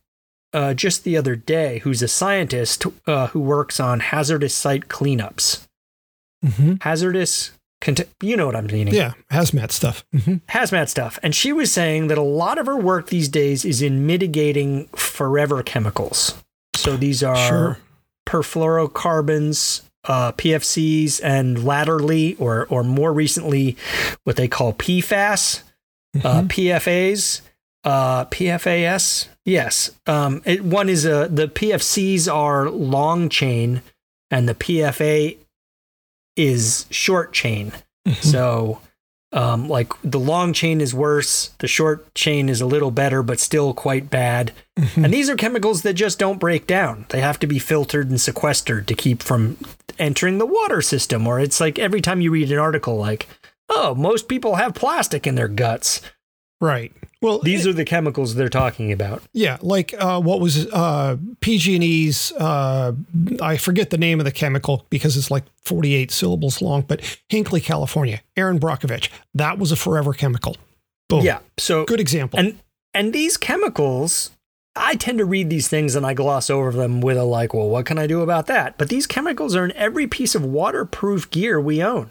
uh, 0.52 0.74
just 0.74 1.04
the 1.04 1.16
other 1.16 1.36
day 1.36 1.78
who's 1.80 2.02
a 2.02 2.08
scientist 2.08 2.84
uh, 3.06 3.28
who 3.28 3.40
works 3.40 3.78
on 3.78 4.00
hazardous 4.00 4.54
site 4.54 4.88
cleanups. 4.88 5.66
Mm-hmm. 6.44 6.74
Hazardous, 6.80 7.52
cont- 7.84 8.08
you 8.20 8.36
know 8.36 8.46
what 8.46 8.56
I'm 8.56 8.66
meaning. 8.66 8.94
Yeah, 8.94 9.12
hazmat 9.30 9.70
stuff. 9.70 10.04
Mm-hmm. 10.12 10.36
Hazmat 10.48 10.88
stuff. 10.88 11.18
And 11.22 11.34
she 11.34 11.52
was 11.52 11.70
saying 11.70 12.08
that 12.08 12.18
a 12.18 12.22
lot 12.22 12.58
of 12.58 12.66
her 12.66 12.76
work 12.76 13.08
these 13.10 13.28
days 13.28 13.64
is 13.64 13.80
in 13.82 14.06
mitigating 14.06 14.86
forever 14.96 15.62
chemicals. 15.62 16.34
So 16.74 16.96
these 16.96 17.22
are 17.22 17.36
Sure. 17.36 17.78
perfluorocarbons, 18.74 19.82
uh, 20.04 20.32
PFCs, 20.32 21.20
and 21.22 21.64
latterly, 21.64 22.34
or 22.36 22.66
or 22.68 22.82
more 22.84 23.12
recently, 23.12 23.76
what 24.24 24.36
they 24.36 24.48
call 24.48 24.72
PFAS, 24.74 25.62
uh, 26.22 26.42
Mhm. 26.42 26.48
PFAs, 26.48 27.40
uh, 27.84 28.24
PFAS. 28.26 29.28
Yes, 29.44 29.90
um, 30.06 30.42
it, 30.44 30.64
one 30.64 30.88
is 30.88 31.04
a 31.04 31.28
the 31.30 31.48
PFCs 31.48 32.28
are 32.32 32.68
long 32.70 33.28
chain, 33.28 33.82
and 34.30 34.48
the 34.48 34.54
PFA 34.54 35.36
is 36.36 36.86
short 36.90 37.32
chain. 37.32 37.72
Mhm. 38.06 38.16
So, 38.22 38.80
um, 39.32 39.68
like 39.68 39.92
the 40.02 40.20
long 40.20 40.52
chain 40.52 40.80
is 40.80 40.94
worse, 40.94 41.50
the 41.58 41.66
short 41.66 42.14
chain 42.14 42.48
is 42.48 42.60
a 42.60 42.66
little 42.66 42.90
better, 42.90 43.22
but 43.22 43.40
still 43.40 43.74
quite 43.74 44.10
bad. 44.10 44.52
Mhm. 44.78 45.04
And 45.04 45.14
these 45.14 45.28
are 45.28 45.36
chemicals 45.36 45.82
that 45.82 45.94
just 45.94 46.18
don't 46.18 46.38
break 46.40 46.66
down. 46.66 47.06
They 47.08 47.20
have 47.20 47.38
to 47.40 47.46
be 47.46 47.58
filtered 47.58 48.10
and 48.10 48.20
sequestered 48.20 48.86
to 48.88 48.94
keep 48.94 49.22
from 49.22 49.56
entering 49.98 50.38
the 50.38 50.46
water 50.46 50.82
system. 50.82 51.26
Or 51.26 51.40
it's 51.40 51.60
like 51.60 51.78
every 51.78 52.00
time 52.00 52.20
you 52.20 52.30
read 52.30 52.52
an 52.52 52.58
article, 52.58 52.96
like, 52.96 53.26
oh, 53.68 53.94
most 53.94 54.28
people 54.28 54.56
have 54.56 54.74
plastic 54.74 55.26
in 55.26 55.34
their 55.34 55.48
guts. 55.48 56.00
Right. 56.64 56.92
Well, 57.20 57.40
These 57.40 57.66
are 57.66 57.74
the 57.74 57.84
chemicals 57.84 58.34
they're 58.34 58.48
talking 58.48 58.90
about. 58.90 59.22
Yeah, 59.32 59.58
like 59.60 59.94
uh, 59.98 60.20
what 60.20 60.40
was 60.40 60.66
uh, 60.66 61.16
PG&E's? 61.40 62.32
Uh, 62.32 62.92
I 63.40 63.58
forget 63.58 63.90
the 63.90 63.98
name 63.98 64.18
of 64.18 64.24
the 64.24 64.32
chemical 64.32 64.86
because 64.88 65.16
it's 65.16 65.30
like 65.30 65.44
48 65.62 66.10
syllables 66.10 66.62
long. 66.62 66.82
But 66.82 67.00
Hinkley, 67.30 67.62
California, 67.62 68.22
Erin 68.36 68.58
Brockovich. 68.58 69.10
That 69.34 69.58
was 69.58 69.72
a 69.72 69.76
forever 69.76 70.14
chemical. 70.14 70.56
Boom. 71.08 71.22
Yeah. 71.24 71.40
So 71.58 71.84
Good 71.84 72.00
example. 72.00 72.38
And 72.38 72.58
and 72.94 73.12
these 73.12 73.36
chemicals, 73.36 74.30
I 74.74 74.94
tend 74.94 75.18
to 75.18 75.24
read 75.26 75.50
these 75.50 75.68
things 75.68 75.94
and 75.94 76.06
I 76.06 76.14
gloss 76.14 76.48
over 76.48 76.72
them 76.72 77.00
with 77.02 77.18
a 77.18 77.24
like, 77.24 77.52
well, 77.52 77.68
what 77.68 77.84
can 77.84 77.98
I 77.98 78.06
do 78.06 78.22
about 78.22 78.46
that? 78.46 78.78
But 78.78 78.88
these 78.88 79.06
chemicals 79.06 79.54
are 79.54 79.64
in 79.66 79.72
every 79.72 80.06
piece 80.06 80.34
of 80.34 80.44
waterproof 80.44 81.30
gear 81.30 81.60
we 81.60 81.82
own. 81.82 82.10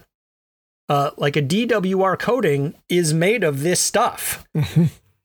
Uh, 0.94 1.10
like 1.18 1.36
a 1.36 1.42
DWR 1.42 2.20
coating 2.20 2.76
is 2.88 3.16
made 3.16 3.44
of 3.44 3.62
this 3.62 3.80
stuff. 3.80 4.46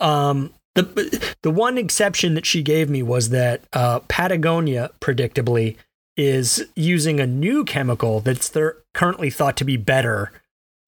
Um, 0.01 0.55
the 0.77 1.35
the 1.43 1.51
one 1.51 1.77
exception 1.77 2.35
that 2.35 2.47
she 2.47 2.63
gave 2.63 2.89
me 2.89 3.03
was 3.03 3.31
that 3.31 3.63
uh, 3.73 3.99
Patagonia, 4.07 4.91
predictably, 5.01 5.75
is 6.17 6.65
using 6.77 7.19
a 7.19 7.27
new 7.27 7.65
chemical 7.65 8.21
that's 8.21 8.49
they're 8.49 8.77
currently 8.95 9.29
thought 9.29 9.57
to 9.57 9.65
be 9.65 9.77
better 9.77 10.31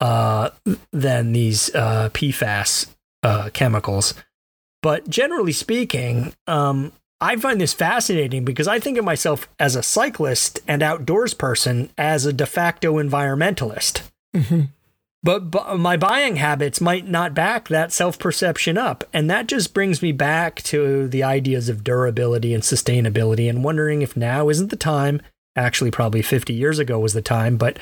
uh, 0.01 0.51
than 0.93 1.33
these 1.33 1.75
uh, 1.75 2.11
PFAS 2.11 2.87
uh, 3.25 3.51
chemicals. 3.53 4.15
But 4.81 5.11
generally 5.11 5.51
speaking, 5.51 6.35
um, 6.47 6.93
I 7.21 7.35
find 7.35 7.61
this 7.61 7.75
fascinating 7.75 8.45
because 8.45 8.69
I 8.69 8.79
think 8.79 8.97
of 8.97 9.05
myself 9.05 9.49
as 9.59 9.75
a 9.75 9.83
cyclist 9.83 10.61
and 10.69 10.85
outdoors 10.85 11.35
person 11.35 11.91
as 11.99 12.27
a 12.27 12.33
de 12.33 12.47
facto 12.47 12.95
environmentalist. 12.95 14.03
Mhm. 14.35 14.71
But, 15.23 15.51
but 15.51 15.79
my 15.79 15.99
buying 15.99 16.37
habits 16.37 16.81
might 16.81 17.07
not 17.07 17.35
back 17.35 17.69
that 17.69 17.93
self 17.93 18.19
perception 18.19 18.79
up. 18.79 19.05
And 19.13 19.31
that 19.31 19.49
just 19.49 19.75
brings 19.75 20.01
me 20.01 20.13
back 20.13 20.63
to 20.63 21.09
the 21.09 21.23
ideas 21.23 21.69
of 21.69 21.85
durability 21.85 22.55
and 22.55 22.63
sustainability 22.63 23.49
and 23.49 23.63
wondering 23.63 24.01
if 24.01 24.17
now 24.17 24.49
isn't 24.49 24.71
the 24.71 24.77
time. 24.77 25.21
Actually, 25.57 25.91
probably 25.91 26.23
50 26.23 26.55
years 26.55 26.79
ago 26.79 26.99
was 26.99 27.13
the 27.13 27.21
time, 27.21 27.57
but 27.57 27.79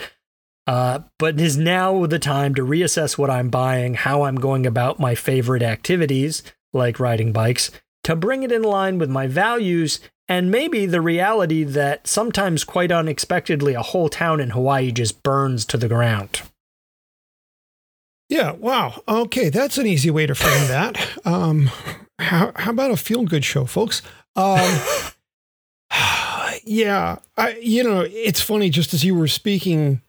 uh, 0.66 1.00
but 1.18 1.40
is 1.40 1.56
now 1.56 2.04
the 2.06 2.18
time 2.18 2.54
to 2.54 2.62
reassess 2.62 3.16
what 3.16 3.30
I'm 3.30 3.48
buying, 3.48 3.94
how 3.94 4.22
I'm 4.22 4.36
going 4.36 4.66
about 4.66 4.98
my 4.98 5.14
favorite 5.14 5.62
activities, 5.62 6.42
like 6.74 7.00
riding 7.00 7.32
bikes, 7.32 7.70
to 8.04 8.14
bring 8.14 8.42
it 8.42 8.52
in 8.52 8.62
line 8.62 8.98
with 8.98 9.08
my 9.08 9.26
values 9.26 10.00
and 10.28 10.50
maybe 10.50 10.84
the 10.84 11.00
reality 11.00 11.64
that 11.64 12.06
sometimes, 12.06 12.62
quite 12.62 12.92
unexpectedly, 12.92 13.74
a 13.74 13.82
whole 13.82 14.08
town 14.10 14.40
in 14.40 14.50
Hawaii 14.50 14.92
just 14.92 15.22
burns 15.22 15.64
to 15.66 15.78
the 15.78 15.88
ground. 15.88 16.42
Yeah. 18.28 18.52
Wow. 18.52 19.02
Okay, 19.08 19.48
that's 19.48 19.78
an 19.78 19.86
easy 19.86 20.10
way 20.10 20.26
to 20.26 20.34
frame 20.34 20.68
that. 20.68 21.26
Um, 21.26 21.70
how 22.18 22.52
how 22.56 22.70
about 22.72 22.90
a 22.90 22.96
feel 22.96 23.24
good 23.24 23.44
show, 23.44 23.64
folks? 23.64 24.02
Um, 24.36 24.80
yeah. 26.64 27.16
I 27.36 27.58
you 27.62 27.82
know 27.82 28.06
it's 28.06 28.40
funny. 28.40 28.68
Just 28.68 28.92
as 28.92 29.04
you 29.04 29.14
were 29.14 29.28
speaking, 29.28 30.02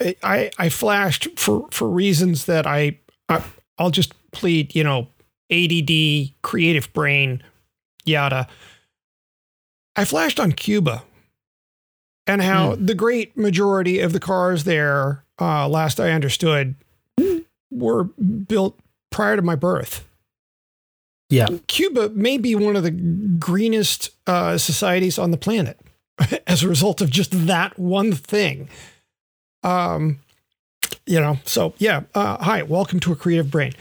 I 0.00 0.14
I, 0.22 0.50
I 0.58 0.68
flashed 0.68 1.38
for 1.38 1.66
for 1.72 1.88
reasons 1.88 2.46
that 2.46 2.66
I, 2.66 3.00
I 3.28 3.42
I'll 3.78 3.90
just 3.90 4.12
plead. 4.30 4.76
You 4.76 4.84
know, 4.84 5.08
ADD, 5.50 6.40
creative 6.42 6.92
brain, 6.92 7.42
yada. 8.04 8.46
I 9.96 10.04
flashed 10.04 10.38
on 10.38 10.52
Cuba 10.52 11.02
and 12.26 12.42
how 12.42 12.74
the 12.74 12.94
great 12.94 13.36
majority 13.36 14.00
of 14.00 14.12
the 14.12 14.20
cars 14.20 14.64
there, 14.64 15.24
uh, 15.40 15.68
last 15.68 15.98
I 15.98 16.10
understood, 16.10 16.74
were 17.70 18.04
built 18.04 18.78
prior 19.10 19.36
to 19.36 19.42
my 19.42 19.54
birth. 19.54 20.04
Yeah. 21.30 21.48
Cuba 21.66 22.10
may 22.10 22.38
be 22.38 22.54
one 22.54 22.76
of 22.76 22.82
the 22.82 22.90
greenest 22.90 24.10
uh, 24.26 24.58
societies 24.58 25.18
on 25.18 25.30
the 25.30 25.36
planet 25.36 25.80
as 26.46 26.62
a 26.62 26.68
result 26.68 27.00
of 27.00 27.10
just 27.10 27.46
that 27.46 27.78
one 27.78 28.12
thing. 28.12 28.68
Um, 29.62 30.20
you 31.06 31.20
know, 31.20 31.38
so 31.44 31.74
yeah. 31.78 32.02
Uh, 32.14 32.36
hi, 32.42 32.62
welcome 32.62 33.00
to 33.00 33.12
a 33.12 33.16
creative 33.16 33.50
brain. 33.50 33.72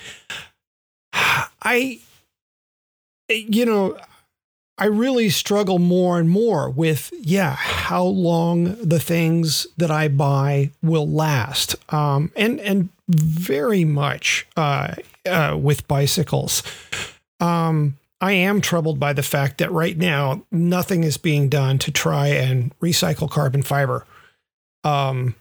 I, 1.13 1.99
you 3.29 3.65
know, 3.65 3.97
I 4.77 4.85
really 4.85 5.29
struggle 5.29 5.79
more 5.79 6.19
and 6.19 6.29
more 6.29 6.69
with, 6.69 7.11
yeah, 7.17 7.55
how 7.55 8.03
long 8.03 8.75
the 8.75 8.99
things 8.99 9.67
that 9.77 9.89
I 9.89 10.09
buy 10.09 10.71
will 10.83 11.07
last. 11.07 11.75
Um, 11.93 12.31
and, 12.35 12.59
and 12.59 12.89
very 13.07 13.85
much 13.85 14.45
uh, 14.57 14.95
uh, 15.25 15.57
with 15.61 15.87
bicycles. 15.87 16.61
Um, 17.39 17.97
I 18.19 18.33
am 18.33 18.59
troubled 18.59 18.99
by 18.99 19.13
the 19.13 19.23
fact 19.23 19.59
that 19.59 19.71
right 19.71 19.97
now 19.97 20.43
nothing 20.51 21.03
is 21.03 21.17
being 21.17 21.47
done 21.47 21.77
to 21.79 21.91
try 21.91 22.27
and 22.27 22.77
recycle 22.79 23.29
carbon 23.29 23.61
fiber. 23.61 24.05
Um, 24.83 25.35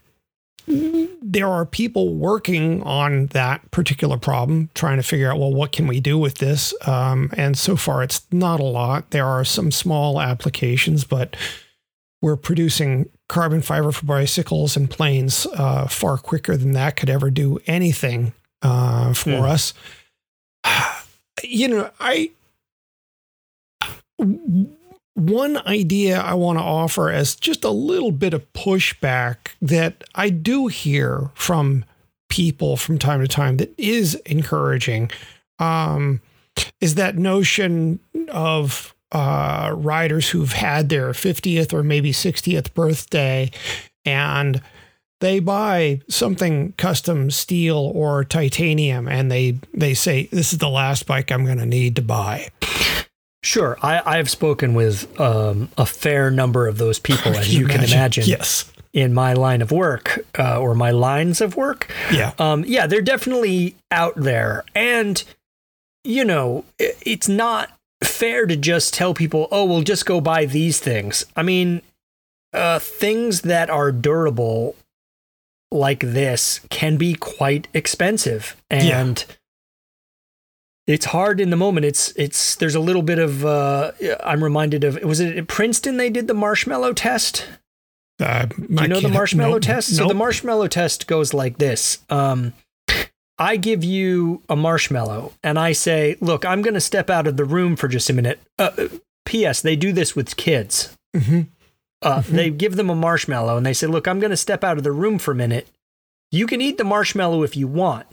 there 0.67 1.49
are 1.49 1.67
people 1.67 2.15
working 2.15 2.83
on 2.83 3.27
that 3.29 3.71
particular 3.71 4.17
problem, 4.17 4.71
trying 4.75 4.97
to 4.97 5.03
figure 5.03 5.31
out, 5.31 5.39
well, 5.39 5.53
what 5.53 5.73
can 5.73 5.87
we 5.87 6.01
do 6.01 6.19
with 6.19 6.37
this? 6.39 6.73
Um, 6.87 7.31
and 7.37 7.57
so 7.59 7.77
far, 7.77 8.03
it's 8.03 8.27
not 8.33 8.61
a 8.61 8.65
lot. 8.65 9.11
There 9.11 9.27
are 9.27 9.45
some 9.45 9.71
small 9.71 10.21
applications, 10.21 11.05
but 11.05 11.37
we're 12.23 12.37
producing 12.37 13.11
carbon 13.29 13.61
fiber 13.63 13.93
for 13.93 14.07
bicycles 14.07 14.77
and 14.77 14.89
planes 14.89 15.47
uh, 15.55 15.87
far 15.87 16.17
quicker 16.17 16.57
than 16.57 16.73
that 16.73 16.97
could 16.97 17.11
ever 17.11 17.31
do 17.31 17.59
anything 17.67 18.33
uh, 18.63 19.13
for 19.13 19.31
Hmm. 19.39 19.43
us. 19.43 19.75
You 21.43 21.69
know, 21.69 21.91
I 22.01 22.31
one 25.15 25.57
idea 25.67 26.21
I 26.21 26.35
want 26.35 26.59
to 26.59 26.63
offer 26.65 27.11
as 27.11 27.37
just 27.37 27.65
a 27.65 27.71
little 27.71 28.11
bit 28.11 28.35
of 28.35 28.53
pushback 28.53 29.53
that 29.63 30.05
I 30.15 30.31
do 30.31 30.67
hear 30.67 31.31
from 31.35 31.85
people 32.29 32.77
from 32.77 32.99
time 32.99 33.21
to 33.21 33.29
time 33.29 33.59
that 33.59 33.73
is 33.79 34.17
encouraging 34.27 35.11
um, 35.61 36.21
is 36.81 36.97
that 36.97 37.17
notion 37.17 38.01
of 38.29 38.95
uh, 39.13 39.73
riders 39.77 40.31
who've 40.31 40.53
had 40.53 40.89
their 40.89 41.11
50th 41.13 41.73
or 41.73 41.85
maybe 41.85 42.11
60th 42.11 42.75
birthday 42.75 43.51
and 44.05 44.61
they 45.21 45.39
buy 45.39 46.01
something 46.09 46.73
custom 46.73 47.31
steel 47.31 47.93
or 47.95 48.25
titanium 48.25 49.07
and 49.07 49.31
they 49.31 49.59
they 49.73 49.95
say 49.95 50.27
this 50.33 50.53
is 50.53 50.59
the 50.59 50.69
last 50.69 51.07
bike 51.07 51.31
I'm 51.31 51.45
going 51.45 51.59
to 51.59 51.67
need 51.67 51.95
to 51.97 52.03
buy. 52.03 52.49
Sure, 53.45 53.77
I, 53.83 54.01
I've 54.19 54.31
spoken 54.31 54.73
with 54.75 55.21
um, 55.21 55.69
a 55.77 55.85
fair 55.85 56.31
number 56.31 56.67
of 56.67 56.79
those 56.79 56.99
people, 56.99 57.37
as 57.37 57.55
you, 57.55 57.67
can 57.67 57.85
imagine. 57.85 58.25
Yes. 58.27 58.73
In 58.95 59.13
my 59.13 59.33
line 59.35 59.61
of 59.61 59.71
work, 59.71 60.21
uh, 60.39 60.59
or 60.61 60.75
my 60.75 60.91
lines 60.93 61.41
of 61.41 61.55
work, 61.57 61.93
Yeah. 62.13 62.33
um, 62.39 62.65
yeah, 62.67 62.87
they're 62.87 63.03
definitely 63.03 63.75
out 63.91 64.15
there, 64.17 64.65
and 64.75 65.23
you 66.05 66.25
know, 66.25 66.65
i- 66.81 66.95
it's 67.05 67.29
not 67.29 67.71
fair 68.03 68.47
to 68.47 68.57
just 68.57 68.95
tell 68.95 69.13
people, 69.15 69.49
"Oh, 69.51 69.65
we'll 69.65 69.83
just 69.83 70.07
go 70.07 70.21
buy 70.21 70.47
these 70.47 70.79
things." 70.81 71.25
I 71.37 71.43
mean, 71.43 71.83
uh, 72.53 72.79
things 72.79 73.41
that 73.43 73.69
are 73.69 73.91
durable 73.93 74.77
like 75.73 76.01
this 76.01 76.61
can 76.71 76.97
be 76.97 77.15
quite 77.15 77.67
expensive, 77.75 78.55
Yeah. 78.71 79.15
It's 80.87 81.07
hard 81.07 81.41
in 81.41 81.51
the 81.51 81.57
moment. 81.57 81.87
It's 81.87 82.13
it's 82.17 82.57
there's 82.57 82.75
a 82.75 82.81
little 82.81 83.03
bit 83.03 83.19
of 83.19 83.45
uh, 83.45 83.93
I'm 84.23 84.43
reminded 84.45 84.85
of 84.85 85.03
was 85.03 85.21
it 85.21 85.37
at 85.37 85.47
Princeton 85.49 85.97
they 85.97 86.11
did 86.11 86.27
the 86.29 86.35
marshmallow 86.35 86.93
test. 86.93 87.47
Uh, 88.21 88.47
Do 88.47 88.55
you 88.83 88.89
know 88.89 89.01
the 89.01 89.09
marshmallow 89.09 89.59
test? 89.59 89.97
So 89.97 90.07
the 90.07 90.15
marshmallow 90.15 90.69
test 90.69 91.07
goes 91.07 91.35
like 91.35 91.59
this. 91.59 91.99
Um, 92.11 92.53
I 93.39 93.57
give 93.57 93.83
you 93.83 94.43
a 94.49 94.55
marshmallow 94.55 95.33
and 95.43 95.59
I 95.59 95.73
say, 95.73 96.17
look, 96.21 96.45
I'm 96.45 96.63
going 96.63 96.75
to 96.75 96.81
step 96.81 97.11
out 97.11 97.27
of 97.27 97.37
the 97.37 97.45
room 97.45 97.75
for 97.75 97.89
just 97.89 98.09
a 98.09 98.13
minute. 98.13 98.39
Uh, 98.59 98.71
P.S. 99.25 99.63
They 99.63 99.75
do 99.75 99.93
this 99.93 100.15
with 100.15 100.37
kids. 100.37 100.97
hmm 101.17 101.41
Uh, 102.03 102.21
They 102.21 102.51
give 102.51 102.77
them 102.77 102.91
a 102.91 102.95
marshmallow 102.95 103.57
and 103.57 103.67
they 103.67 103.73
say, 103.73 103.89
look, 103.89 104.07
I'm 104.07 104.21
going 104.21 104.31
to 104.31 104.37
step 104.37 104.63
out 104.63 104.79
of 104.79 104.85
the 104.85 104.93
room 104.93 105.19
for 105.19 105.33
a 105.33 105.35
minute. 105.35 105.67
You 106.31 106.47
can 106.47 106.61
eat 106.61 106.79
the 106.79 106.85
marshmallow 106.85 107.43
if 107.43 107.57
you 107.57 107.67
want. 107.67 108.07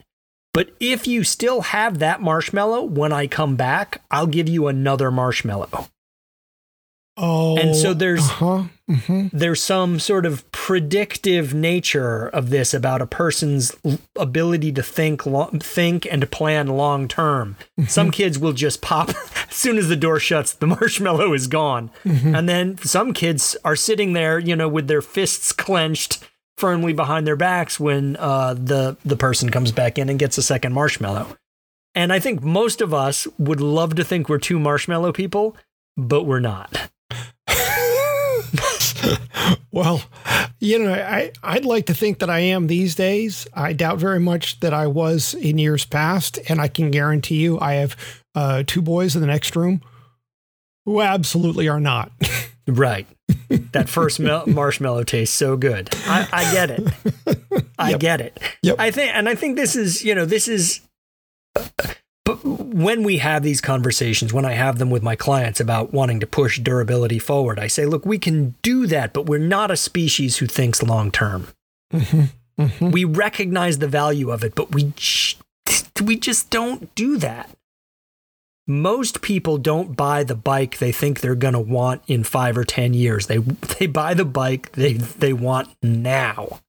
But 0.54 0.72
if 0.80 1.08
you 1.08 1.24
still 1.24 1.62
have 1.62 2.00
that 2.00 2.22
marshmallow 2.22 2.84
when 2.84 3.14
I 3.14 3.28
come 3.28 3.56
back, 3.56 4.02
I'll 4.12 4.28
give 4.28 4.50
you 4.50 4.68
another 4.68 5.10
marshmallow. 5.12 5.88
Oh, 7.18 7.58
And 7.58 7.76
so 7.76 7.94
there's- 7.94 8.22
uh-huh, 8.30 8.64
mhm. 8.90 9.30
there's 9.34 9.62
some 9.62 10.00
sort 10.00 10.26
of 10.26 10.50
predictive 10.52 11.54
nature 11.54 12.28
of 12.28 12.50
this 12.50 12.74
about 12.74 13.02
a 13.02 13.06
person's 13.06 13.76
ability 14.18 14.72
to 14.72 14.82
think 14.82 15.26
lo- 15.26 15.52
think 15.60 16.08
and 16.10 16.22
to 16.22 16.28
plan 16.28 16.68
long 16.68 17.08
term. 17.10 17.58
Some 17.88 18.12
kids 18.12 18.40
will 18.40 18.54
just 18.54 18.82
pop 18.82 19.10
as 19.50 19.56
soon 19.56 19.78
as 19.78 19.90
the 19.90 19.98
door 19.98 20.20
shuts 20.20 20.54
the 20.54 20.68
marshmallow 20.80 21.34
is 21.34 21.48
gone. 21.48 21.92
And 22.06 22.48
then 22.48 22.78
some 22.78 23.14
kids 23.14 23.58
are 23.66 23.76
sitting 23.76 24.14
there, 24.14 24.40
you 24.40 24.56
know, 24.56 24.70
with 24.70 24.88
their 24.88 25.02
fists 25.02 25.52
clenched 25.52 26.20
firmly 26.62 26.94
behind 26.94 27.26
their 27.26 27.36
backs 27.36 27.80
when 27.80 28.16
uh, 28.18 28.54
the 28.54 28.96
the 29.04 29.18
person 29.18 29.50
comes 29.50 29.72
back 29.72 29.98
in 29.98 30.10
and 30.10 30.20
gets 30.20 30.38
a 30.38 30.44
second 30.44 30.74
marshmallow. 30.74 31.36
And 31.96 32.14
I 32.14 32.20
think 32.20 32.44
most 32.44 32.82
of 32.82 32.94
us 32.94 33.28
would 33.40 33.60
love 33.60 33.96
to 33.96 34.04
think 34.04 34.30
we're 34.30 34.38
two 34.38 34.60
marshmallow 34.60 35.12
people, 35.12 35.58
but 35.98 36.24
we're 36.24 36.40
not. 36.40 36.92
well, 39.72 40.04
you 40.60 40.78
know, 40.78 40.94
I 40.94 41.32
I'd 41.42 41.66
like 41.66 41.88
to 41.88 41.96
think 41.96 42.20
that 42.20 42.30
I 42.30 42.40
am 42.40 42.68
these 42.68 42.94
days. 42.94 43.48
I 43.56 43.74
doubt 43.74 43.98
very 43.98 44.20
much 44.20 44.60
that 44.60 44.74
I 44.74 44.86
was 44.86 45.34
in 45.34 45.58
years 45.58 45.84
past, 45.84 46.38
and 46.48 46.62
I 46.62 46.68
can 46.68 46.92
guarantee 46.92 47.38
you, 47.38 47.60
I 47.60 47.74
have 47.74 47.98
uh, 48.36 48.64
two 48.68 48.84
boys 48.84 49.16
in 49.16 49.22
the 49.22 49.28
next 49.28 49.56
room 49.56 49.82
who 50.86 51.02
absolutely 51.02 51.68
are 51.68 51.80
not. 51.80 52.12
Right. 52.68 53.08
That 53.74 53.90
first 53.90 54.20
mel- 54.20 54.44
marshmallow 54.48 55.04
tastes 55.04 55.36
so 55.36 55.58
good. 55.58 55.90
I, 56.06 56.28
I 56.32 56.54
get 56.54 56.72
it. 56.72 56.88
I 57.80 57.90
Yep. 57.92 58.00
get 58.00 58.22
it. 58.22 58.40
Yep. 58.64 58.76
I 58.80 58.92
think, 58.92 59.16
and 59.16 59.28
I 59.28 59.36
think 59.36 59.56
this 59.58 59.76
is, 59.76 60.04
you 60.04 60.14
know, 60.16 60.26
this 60.26 60.48
is. 60.48 60.82
But 62.24 62.46
when 62.46 63.04
we 63.04 63.18
have 63.18 63.42
these 63.44 63.62
conversations, 63.62 64.32
when 64.32 64.46
I 64.46 64.54
have 64.54 64.78
them 64.78 64.90
with 64.92 65.02
my 65.02 65.16
clients 65.16 65.60
about 65.60 65.92
wanting 65.92 66.20
to 66.20 66.28
push 66.28 66.60
durability 66.60 67.18
forward, 67.20 67.58
I 67.60 67.66
say, 67.68 67.86
look, 67.86 68.06
we 68.06 68.20
can 68.20 68.54
do 68.62 68.86
that, 68.88 69.12
but 69.12 69.26
we're 69.26 69.40
not 69.40 69.72
a 69.72 69.76
species 69.78 70.38
who 70.38 70.46
thinks 70.46 70.84
long 70.84 71.10
term. 71.12 71.48
Mhm, 71.92 72.30
mhm. 72.60 72.92
We 72.92 73.04
recognize 73.06 73.80
the 73.80 73.88
value 73.88 74.30
of 74.30 74.44
it, 74.44 74.54
but 74.56 74.72
we 74.74 74.94
we 76.02 76.16
just 76.16 76.50
don't 76.52 76.94
do 76.96 77.18
that. 77.18 77.50
Most 78.72 79.22
people 79.22 79.58
don't 79.58 79.98
buy 79.98 80.24
the 80.24 80.36
bike 80.36 80.78
they 80.78 80.94
think 80.94 81.20
they're 81.20 81.36
going 81.36 81.54
to 81.56 81.60
want 81.60 82.02
in 82.08 82.24
5 82.24 82.58
or 82.58 82.64
10 82.64 82.94
years. 82.94 83.28
They 83.28 83.38
they 83.80 83.88
buy 83.88 84.14
the 84.14 84.26
bike 84.26 84.72
they 84.72 84.94
they 84.94 85.34
want 85.34 85.70
now. 85.84 86.60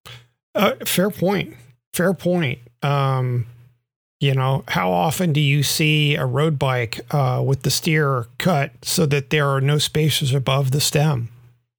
Uh, 0.55 0.75
fair 0.85 1.11
point. 1.11 1.55
Fair 1.95 2.13
point. 2.13 2.59
Um, 2.83 3.47
you 4.19 4.35
know, 4.35 4.65
how 4.69 4.91
often 4.91 5.33
do 5.33 5.41
you 5.41 5.63
see 5.63 6.15
a 6.15 6.27
road 6.27 6.59
bike 6.59 7.01
uh, 7.13 7.43
with 7.45 7.63
the 7.63 7.71
steer 7.71 8.27
cut 8.39 8.73
so 8.83 9.07
that 9.07 9.31
there 9.31 9.49
are 9.49 9.61
no 9.61 9.79
spaces 9.79 10.33
above 10.35 10.71
the 10.71 10.81
stem? 10.81 11.29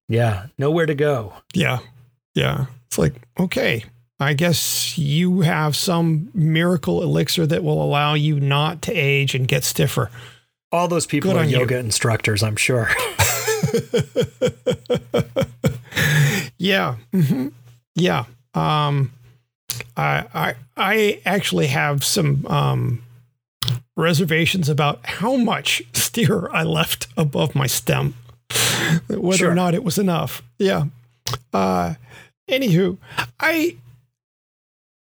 Yeah, 0.08 0.46
nowhere 0.58 0.86
to 0.86 0.94
go. 0.94 1.34
Yeah. 1.54 1.78
Yeah. 2.34 2.66
It's 2.86 2.98
like, 2.98 3.14
okay, 3.38 3.84
I 4.20 4.32
guess 4.34 4.96
you 4.96 5.40
have 5.40 5.74
some 5.76 6.30
miracle 6.34 7.02
elixir 7.02 7.46
that 7.46 7.64
will 7.64 7.82
allow 7.82 8.14
you 8.14 8.38
not 8.40 8.80
to 8.82 8.92
age 8.92 9.34
and 9.34 9.46
get 9.48 9.64
stiffer. 9.64 10.10
All 10.72 10.88
those 10.88 11.06
people 11.06 11.30
Good 11.32 11.36
are 11.38 11.42
on 11.42 11.48
you. 11.50 11.58
yoga 11.58 11.78
instructors, 11.78 12.42
I'm 12.42 12.56
sure. 12.56 12.88
Yeah. 16.58 16.96
hmm 17.12 17.48
Yeah. 17.94 18.24
Um, 18.54 19.12
I, 19.96 20.24
I, 20.32 20.54
I 20.76 21.20
actually 21.26 21.66
have 21.66 22.04
some 22.04 22.46
um, 22.46 23.02
reservations 23.96 24.68
about 24.68 25.04
how 25.04 25.36
much 25.36 25.82
steer 25.92 26.48
I 26.52 26.62
left 26.62 27.08
above 27.16 27.54
my 27.54 27.66
stem, 27.66 28.14
whether 29.08 29.36
Sure. 29.36 29.50
or 29.50 29.54
not 29.54 29.74
it 29.74 29.84
was 29.84 29.98
enough. 29.98 30.42
Yeah. 30.58 30.84
Uh, 31.52 31.94
anywho, 32.48 32.96
I, 33.40 33.76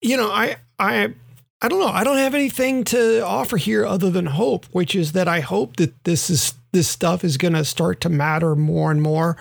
you 0.04 0.18
know, 0.18 0.30
I, 0.30 0.56
I, 0.78 1.14
I 1.62 1.68
don't 1.68 1.80
know. 1.80 1.88
I 1.88 2.04
don't 2.04 2.18
have 2.18 2.34
anything 2.34 2.84
to 2.84 3.24
offer 3.24 3.56
here 3.56 3.86
other 3.86 4.10
than 4.10 4.26
hope, 4.26 4.66
which 4.66 4.94
is 4.94 5.12
that 5.12 5.26
I 5.26 5.40
hope 5.40 5.76
that 5.76 6.04
this 6.04 6.28
is 6.28 6.54
this 6.72 6.88
stuff 6.88 7.24
is 7.24 7.38
going 7.38 7.54
to 7.54 7.64
start 7.64 8.02
to 8.02 8.10
matter 8.10 8.54
more 8.54 8.90
and 8.90 9.00
more. 9.00 9.38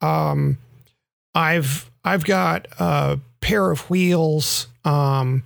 Um, 0.00 0.58
I've 1.36 1.88
I've 2.04 2.24
got 2.24 2.66
a 2.80 3.20
pair 3.40 3.70
of 3.70 3.88
wheels 3.88 4.66
um, 4.84 5.44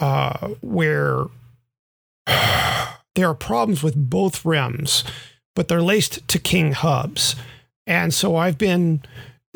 uh, 0.00 0.48
where 0.60 1.26
there 2.26 3.28
are 3.28 3.34
problems 3.34 3.84
with 3.84 3.94
both 3.94 4.44
rims, 4.44 5.04
but 5.54 5.68
they're 5.68 5.80
laced 5.80 6.26
to 6.26 6.40
King 6.40 6.72
hubs, 6.72 7.36
and 7.86 8.12
so 8.12 8.34
I've 8.34 8.58
been 8.58 9.02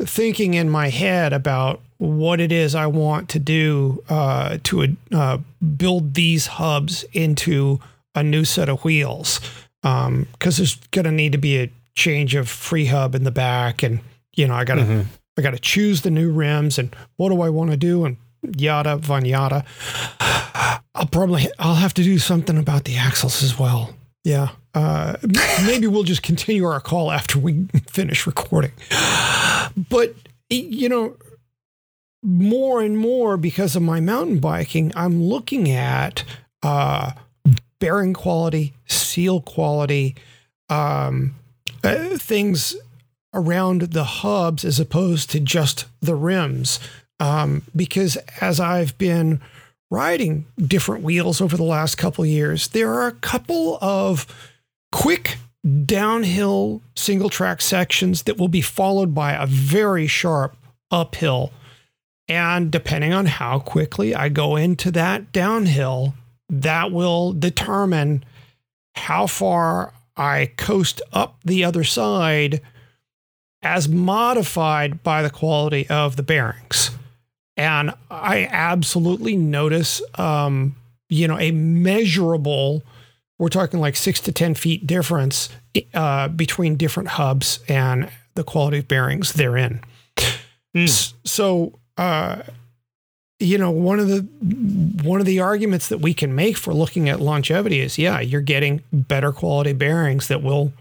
thinking 0.01 0.53
in 0.53 0.69
my 0.69 0.89
head 0.89 1.33
about 1.33 1.79
what 1.97 2.39
it 2.41 2.51
is 2.51 2.75
I 2.75 2.87
want 2.87 3.29
to 3.29 3.39
do 3.39 4.03
uh, 4.09 4.57
to 4.63 4.97
uh, 5.11 5.37
build 5.77 6.13
these 6.15 6.47
hubs 6.47 7.03
into 7.13 7.79
a 8.15 8.23
new 8.23 8.43
set 8.45 8.69
of 8.69 8.83
wheels 8.83 9.39
because 9.81 10.57
there's 10.57 10.75
going 10.91 11.05
to 11.05 11.11
need 11.11 11.31
to 11.33 11.37
be 11.37 11.57
a 11.61 11.69
change 11.95 12.35
of 12.35 12.49
free 12.49 12.85
hub 12.85 13.15
in 13.15 13.23
the 13.23 13.31
back, 13.31 13.83
and 13.83 13.99
you 14.35 14.47
know 14.47 14.55
I 14.55 14.63
got 14.63 14.75
to 14.75 14.81
Mhm. 14.81 15.05
I 15.37 15.41
got 15.41 15.51
to 15.51 15.59
choose 15.59 16.01
the 16.01 16.11
new 16.11 16.31
rims 16.31 16.77
and 16.77 16.95
what 17.17 17.29
do 17.29 17.41
I 17.41 17.49
want 17.49 17.71
to 17.71 17.77
do 17.77 18.05
and 18.05 18.17
yada 18.55 18.97
von 18.97 19.25
yada. 19.25 19.63
I'll 20.95 21.07
probably 21.11 21.47
I'll 21.59 21.75
have 21.75 21.93
to 21.95 22.03
do 22.03 22.19
something 22.19 22.57
about 22.57 22.83
the 22.83 22.97
axles 22.97 23.41
as 23.43 23.57
well. 23.57 23.93
Yeah. 24.23 24.49
Uh, 24.73 25.17
maybe 25.65 25.87
we'll 25.87 26.03
just 26.03 26.23
continue 26.23 26.65
our 26.65 26.79
call 26.79 27.11
after 27.11 27.37
we 27.39 27.67
finish 27.87 28.25
recording. 28.25 28.71
But 29.89 30.15
you 30.49 30.89
know, 30.89 31.15
more 32.21 32.81
and 32.81 32.97
more 32.97 33.37
because 33.37 33.75
of 33.75 33.81
my 33.81 33.99
mountain 33.99 34.39
biking, 34.39 34.91
I'm 34.95 35.21
looking 35.21 35.69
at 35.69 36.23
uh, 36.61 37.11
bearing 37.79 38.13
quality, 38.13 38.73
seal 38.85 39.41
quality, 39.41 40.15
um, 40.69 41.35
uh, 41.83 42.17
things 42.17 42.75
around 43.33 43.81
the 43.81 44.03
hubs 44.03 44.63
as 44.63 44.79
opposed 44.79 45.29
to 45.31 45.39
just 45.39 45.85
the 46.01 46.15
rims. 46.15 46.79
Um, 47.19 47.63
because 47.75 48.17
as 48.41 48.59
I've 48.59 48.97
been 48.97 49.41
riding 49.89 50.45
different 50.57 51.03
wheels 51.03 51.41
over 51.41 51.57
the 51.57 51.63
last 51.63 51.95
couple 51.95 52.25
years, 52.25 52.69
there 52.69 52.91
are 52.93 53.07
a 53.07 53.11
couple 53.11 53.77
of 53.81 54.25
quick 54.93 55.37
downhill 55.85 56.79
single 56.95 57.29
track 57.29 57.61
sections 57.61 58.23
that 58.23 58.37
will 58.37 58.47
be 58.47 58.61
followed 58.61 59.15
by 59.15 59.33
a 59.33 59.47
very 59.47 60.05
sharp 60.05 60.55
uphill. 60.91 61.51
And 62.29 62.71
depending 62.71 63.11
on 63.11 63.25
how 63.25 63.57
quickly 63.57 64.13
I 64.13 64.29
go 64.29 64.55
into 64.55 64.91
that 64.91 65.31
downhill, 65.31 66.13
that 66.47 66.91
will 66.91 67.33
determine 67.33 68.23
how 68.95 69.25
far 69.25 69.93
I 70.15 70.51
coast 70.57 71.01
up 71.11 71.39
the 71.43 71.63
other 71.63 71.83
side 71.83 72.61
as 73.63 73.89
modified 73.89 75.01
by 75.01 75.23
the 75.23 75.31
quality 75.31 75.89
of 75.89 76.17
the 76.17 76.23
bearings. 76.23 76.91
and 77.57 77.93
I 78.11 78.47
absolutely 78.51 79.35
notice, 79.37 80.01
um, 80.19 80.75
you 81.09 81.27
know, 81.27 81.39
a 81.39 81.51
measurable. 81.51 82.83
We're 83.43 83.49
talking 83.49 83.81
like 83.81 83.97
six 83.97 84.21
to 84.21 84.31
ten 84.31 84.55
feet 84.55 84.87
difference 84.87 85.49
uh, 85.93 86.29
between 86.29 86.77
different 86.77 87.09
hubs 87.09 87.59
and 87.67 88.09
the 88.35 88.43
quality 88.45 88.77
of 88.77 88.87
bearings 88.87 89.33
therein. 89.33 89.81
Mm. 90.73 91.13
So, 91.25 91.77
uh, 91.97 92.43
you 93.41 93.57
know, 93.57 93.69
one 93.69 93.99
of 93.99 94.07
the 94.07 94.21
one 95.03 95.19
of 95.19 95.25
the 95.25 95.41
arguments 95.41 95.89
that 95.89 95.97
we 95.97 96.13
can 96.13 96.33
make 96.33 96.55
for 96.55 96.73
looking 96.73 97.09
at 97.09 97.19
longevity 97.19 97.81
is, 97.81 97.97
yeah, 97.97 98.21
you're 98.21 98.39
getting 98.39 98.81
better 98.93 99.33
quality 99.33 99.73
bearings 99.73 100.29
that 100.29 100.41
will 100.41 100.71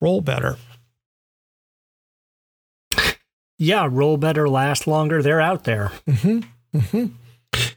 roll 0.00 0.22
better. 0.22 0.56
Yeah, 3.58 3.86
roll 3.90 4.16
better, 4.16 4.48
last 4.48 4.86
longer. 4.86 5.22
They're 5.22 5.42
out 5.42 5.64
there. 5.64 5.92
Mm-hmm. 6.08 6.78
Mm-hmm. 6.78 7.06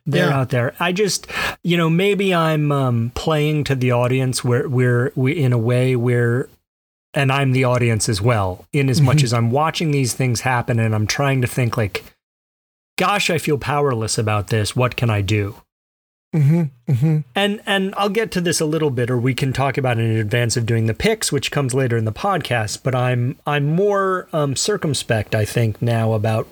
They're 0.05 0.29
yeah. 0.29 0.39
out 0.39 0.49
there. 0.49 0.73
I 0.79 0.91
just, 0.91 1.27
you 1.63 1.77
know, 1.77 1.89
maybe 1.89 2.34
I'm 2.34 2.71
um, 2.71 3.12
playing 3.15 3.63
to 3.65 3.75
the 3.75 3.91
audience 3.91 4.43
where 4.43 4.67
we're 4.67 5.12
we, 5.15 5.38
in 5.38 5.53
a 5.53 5.58
way 5.58 5.95
where 5.95 6.49
and 7.13 7.32
I'm 7.32 7.51
the 7.53 7.63
audience 7.63 8.08
as 8.08 8.21
well, 8.21 8.65
in 8.71 8.89
as 8.89 9.01
much 9.01 9.17
mm-hmm. 9.17 9.25
as 9.25 9.34
I'm 9.34 9.51
watching 9.51 9.91
these 9.91 10.13
things 10.13 10.41
happen 10.41 10.79
and 10.79 10.93
I'm 10.93 11.08
trying 11.08 11.41
to 11.41 11.47
think 11.47 11.75
like, 11.75 12.03
gosh, 12.97 13.29
I 13.29 13.38
feel 13.38 13.58
powerless 13.58 14.17
about 14.17 14.47
this. 14.47 14.75
What 14.75 14.95
can 14.95 15.10
I 15.10 15.21
do? 15.21 15.55
Mm-hmm, 16.36 16.91
mm-hmm. 16.91 17.17
And 17.34 17.62
and 17.65 17.93
I'll 17.97 18.10
get 18.10 18.32
to 18.34 18.41
this 18.41 18.62
a 18.62 18.65
little 18.65 18.91
bit, 18.91 19.10
or 19.10 19.17
we 19.17 19.34
can 19.34 19.51
talk 19.51 19.79
about 19.79 19.97
it 19.97 20.03
in 20.03 20.17
advance 20.17 20.55
of 20.55 20.67
doing 20.67 20.86
the 20.86 20.93
picks, 20.93 21.32
which 21.32 21.49
comes 21.49 21.73
later 21.73 21.97
in 21.97 22.05
the 22.05 22.12
podcast. 22.12 22.84
But 22.84 22.93
I'm 22.93 23.38
I'm 23.47 23.65
more 23.65 24.29
um, 24.32 24.55
circumspect, 24.55 25.34
I 25.34 25.43
think, 25.43 25.82
now 25.82 26.13
about 26.13 26.47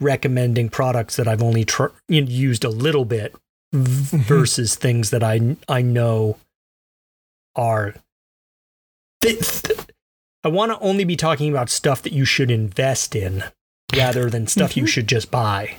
recommending 0.00 0.68
products 0.68 1.16
that 1.16 1.28
I've 1.28 1.42
only 1.42 1.64
tr- 1.64 1.86
used 2.08 2.64
a 2.64 2.70
little 2.70 3.04
bit 3.04 3.34
mm-hmm. 3.74 4.18
versus 4.18 4.74
things 4.74 5.10
that 5.10 5.22
I 5.22 5.56
I 5.68 5.82
know 5.82 6.36
are 7.56 7.94
I 9.22 10.48
want 10.48 10.72
to 10.72 10.78
only 10.78 11.04
be 11.04 11.16
talking 11.16 11.50
about 11.50 11.68
stuff 11.68 12.02
that 12.02 12.12
you 12.12 12.24
should 12.24 12.50
invest 12.50 13.14
in 13.14 13.44
rather 13.94 14.30
than 14.30 14.46
stuff 14.46 14.76
you 14.76 14.84
mm-hmm. 14.84 14.88
should 14.88 15.06
just 15.06 15.30
buy. 15.30 15.76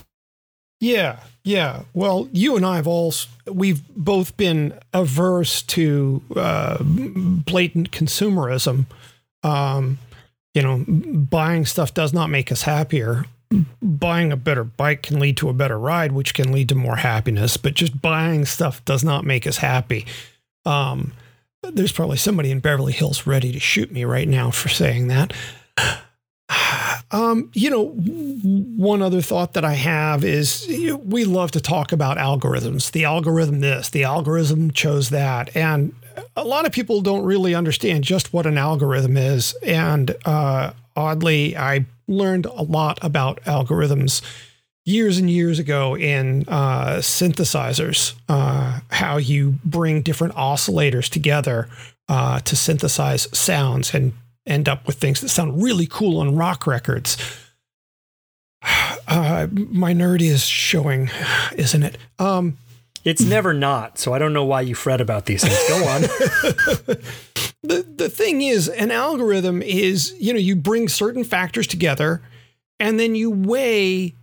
Yeah, 0.79 1.19
yeah. 1.43 1.83
Well, 1.93 2.27
you 2.31 2.55
and 2.55 2.65
I 2.65 2.75
have 2.75 2.87
all 2.87 3.13
we've 3.45 3.87
both 3.95 4.35
been 4.37 4.73
averse 4.93 5.61
to 5.63 6.21
uh, 6.35 6.77
blatant 6.81 7.91
consumerism. 7.91 8.85
Um, 9.43 9.99
you 10.53 10.61
know, 10.61 10.83
buying 10.87 11.65
stuff 11.65 11.93
does 11.93 12.13
not 12.13 12.29
make 12.29 12.51
us 12.51 12.63
happier. 12.63 13.25
Buying 13.81 14.31
a 14.31 14.37
better 14.37 14.63
bike 14.63 15.03
can 15.03 15.19
lead 15.19 15.37
to 15.37 15.49
a 15.49 15.53
better 15.53 15.77
ride, 15.77 16.11
which 16.11 16.33
can 16.33 16.51
lead 16.51 16.69
to 16.69 16.75
more 16.75 16.97
happiness. 16.97 17.57
But 17.57 17.73
just 17.73 18.01
buying 18.01 18.45
stuff 18.45 18.83
does 18.85 19.03
not 19.03 19.25
make 19.25 19.45
us 19.45 19.57
happy. 19.57 20.05
Um, 20.65 21.13
there's 21.63 21.91
probably 21.91 22.17
somebody 22.17 22.51
in 22.51 22.59
Beverly 22.59 22.93
Hills 22.93 23.27
ready 23.27 23.51
to 23.51 23.59
shoot 23.59 23.91
me 23.91 24.03
right 24.03 24.27
now 24.27 24.51
for 24.51 24.69
saying 24.69 25.07
that. 25.07 25.33
Um, 27.13 27.49
you 27.53 27.69
know, 27.69 27.89
one 27.89 29.01
other 29.01 29.21
thought 29.21 29.53
that 29.53 29.65
I 29.65 29.73
have 29.73 30.23
is 30.23 30.65
we 31.03 31.25
love 31.25 31.51
to 31.51 31.61
talk 31.61 31.91
about 31.91 32.17
algorithms. 32.17 32.91
The 32.91 33.03
algorithm 33.03 33.59
this, 33.59 33.89
the 33.89 34.03
algorithm 34.05 34.71
chose 34.71 35.09
that. 35.09 35.53
And 35.55 35.93
a 36.35 36.43
lot 36.43 36.65
of 36.65 36.71
people 36.71 37.01
don't 37.01 37.23
really 37.23 37.53
understand 37.53 38.03
just 38.03 38.33
what 38.33 38.45
an 38.45 38.57
algorithm 38.57 39.17
is. 39.17 39.53
And 39.63 40.15
uh, 40.25 40.73
oddly, 40.95 41.57
I 41.57 41.85
learned 42.07 42.45
a 42.45 42.63
lot 42.63 42.99
about 43.01 43.41
algorithms 43.43 44.21
years 44.85 45.17
and 45.17 45.29
years 45.29 45.59
ago 45.59 45.95
in 45.95 46.45
uh, 46.47 46.97
synthesizers, 46.97 48.13
uh, 48.29 48.79
how 48.89 49.17
you 49.17 49.55
bring 49.63 50.01
different 50.01 50.33
oscillators 50.35 51.09
together 51.09 51.69
uh, 52.09 52.39
to 52.41 52.55
synthesize 52.55 53.27
sounds 53.37 53.93
and 53.93 54.13
end 54.45 54.67
up 54.67 54.87
with 54.87 54.97
things 54.97 55.21
that 55.21 55.29
sound 55.29 55.61
really 55.61 55.87
cool 55.87 56.19
on 56.19 56.35
rock 56.35 56.67
records. 56.67 57.17
Uh, 59.07 59.47
my 59.51 59.93
nerd 59.93 60.21
is 60.21 60.45
showing, 60.45 61.09
isn't 61.57 61.83
it? 61.83 61.97
Um, 62.17 62.57
it's 63.03 63.21
never 63.21 63.53
not, 63.53 63.97
so 63.97 64.13
I 64.13 64.19
don't 64.19 64.33
know 64.33 64.45
why 64.45 64.61
you 64.61 64.75
fret 64.75 65.01
about 65.01 65.25
these 65.25 65.43
things. 65.43 65.69
Go 65.69 65.87
on. 65.87 66.01
the 67.63 67.85
the 67.95 68.09
thing 68.09 68.41
is, 68.41 68.67
an 68.69 68.91
algorithm 68.91 69.61
is, 69.61 70.13
you 70.19 70.33
know, 70.33 70.39
you 70.39 70.55
bring 70.55 70.87
certain 70.87 71.23
factors 71.23 71.67
together 71.67 72.21
and 72.79 72.99
then 72.99 73.15
you 73.15 73.29
weigh 73.29 74.15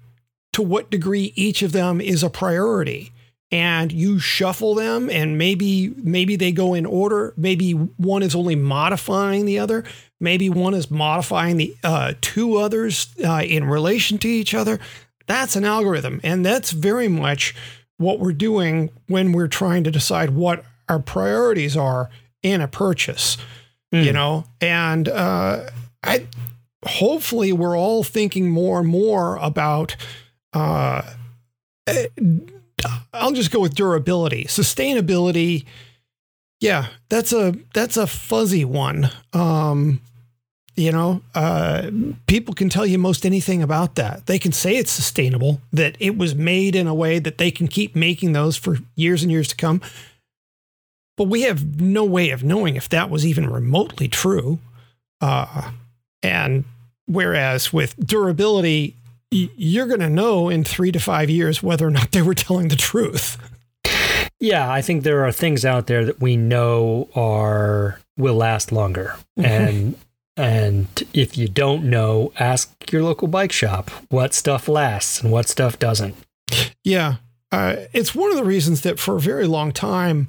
to 0.52 0.62
what 0.62 0.90
degree 0.90 1.32
each 1.36 1.62
of 1.62 1.72
them 1.72 2.00
is 2.00 2.22
a 2.22 2.30
priority 2.30 3.12
and 3.50 3.92
you 3.92 4.18
shuffle 4.18 4.74
them 4.74 5.08
and 5.08 5.38
maybe 5.38 5.94
maybe 5.96 6.36
they 6.36 6.52
go 6.52 6.74
in 6.74 6.84
order 6.84 7.32
maybe 7.36 7.72
one 7.72 8.22
is 8.22 8.34
only 8.34 8.56
modifying 8.56 9.46
the 9.46 9.58
other 9.58 9.84
maybe 10.20 10.50
one 10.50 10.74
is 10.74 10.90
modifying 10.90 11.56
the 11.56 11.74
uh, 11.82 12.12
two 12.20 12.56
others 12.56 13.14
uh, 13.24 13.42
in 13.42 13.64
relation 13.64 14.18
to 14.18 14.28
each 14.28 14.54
other 14.54 14.78
that's 15.26 15.56
an 15.56 15.64
algorithm 15.64 16.20
and 16.22 16.44
that's 16.44 16.72
very 16.72 17.08
much 17.08 17.54
what 17.98 18.18
we're 18.18 18.32
doing 18.32 18.90
when 19.06 19.32
we're 19.32 19.48
trying 19.48 19.84
to 19.84 19.90
decide 19.90 20.30
what 20.30 20.64
our 20.88 20.98
priorities 20.98 21.76
are 21.76 22.08
in 22.42 22.60
a 22.60 22.68
purchase 22.68 23.36
mm. 23.92 24.02
you 24.04 24.12
know 24.12 24.44
and 24.60 25.08
uh, 25.08 25.68
i 26.02 26.26
hopefully 26.86 27.52
we're 27.52 27.76
all 27.76 28.02
thinking 28.02 28.48
more 28.48 28.80
and 28.80 28.88
more 28.88 29.36
about 29.36 29.96
uh, 30.54 31.02
I'll 33.12 33.32
just 33.32 33.50
go 33.50 33.60
with 33.60 33.74
durability, 33.74 34.44
sustainability. 34.44 35.64
Yeah, 36.60 36.88
that's 37.08 37.32
a 37.32 37.54
that's 37.74 37.96
a 37.96 38.06
fuzzy 38.06 38.64
one. 38.64 39.10
Um, 39.32 40.00
you 40.78 40.92
know, 40.92 41.20
uh, 41.34 41.90
people 42.26 42.54
can 42.54 42.68
tell 42.68 42.86
you 42.86 42.98
most 42.98 43.26
anything 43.26 43.62
about 43.62 43.96
that. 43.96 44.26
They 44.26 44.38
can 44.38 44.52
say 44.52 44.76
it's 44.76 44.92
sustainable, 44.92 45.60
that 45.72 45.96
it 45.98 46.16
was 46.16 46.34
made 46.34 46.76
in 46.76 46.86
a 46.86 46.94
way 46.94 47.18
that 47.18 47.38
they 47.38 47.50
can 47.50 47.68
keep 47.68 47.96
making 47.96 48.32
those 48.32 48.56
for 48.56 48.78
years 48.94 49.22
and 49.22 49.32
years 49.32 49.48
to 49.48 49.56
come. 49.56 49.80
But 51.16 51.24
we 51.24 51.42
have 51.42 51.80
no 51.80 52.04
way 52.04 52.30
of 52.30 52.44
knowing 52.44 52.76
if 52.76 52.88
that 52.90 53.10
was 53.10 53.26
even 53.26 53.50
remotely 53.50 54.06
true. 54.06 54.60
Uh, 55.20 55.72
and 56.22 56.64
whereas 57.06 57.72
with 57.72 57.96
durability, 57.96 58.94
you're 59.30 59.88
going 59.88 60.00
to 60.00 60.08
know 60.08 60.48
in 60.48 60.62
three 60.62 60.92
to 60.92 61.00
five 61.00 61.28
years 61.28 61.62
whether 61.62 61.86
or 61.86 61.90
not 61.90 62.12
they 62.12 62.22
were 62.22 62.34
telling 62.34 62.68
the 62.68 62.76
truth. 62.76 63.36
Yeah, 64.40 64.70
I 64.70 64.80
think 64.82 65.02
there 65.02 65.26
are 65.26 65.32
things 65.32 65.64
out 65.64 65.88
there 65.88 66.04
that 66.04 66.20
we 66.20 66.36
know 66.36 67.08
are 67.16 68.00
will 68.16 68.36
last 68.36 68.70
longer, 68.70 69.16
mm-hmm. 69.36 69.44
and 69.44 69.94
and 70.38 70.86
if 71.12 71.36
you 71.36 71.48
don't 71.48 71.84
know, 71.84 72.32
ask 72.38 72.92
your 72.92 73.02
local 73.02 73.28
bike 73.28 73.52
shop 73.52 73.90
what 74.08 74.32
stuff 74.32 74.68
lasts 74.68 75.20
and 75.20 75.32
what 75.32 75.48
stuff 75.48 75.78
doesn't. 75.78 76.14
Yeah, 76.84 77.16
uh, 77.52 77.76
it's 77.92 78.14
one 78.14 78.30
of 78.30 78.36
the 78.36 78.44
reasons 78.44 78.80
that 78.82 78.98
for 78.98 79.16
a 79.16 79.20
very 79.20 79.46
long 79.46 79.72
time, 79.72 80.28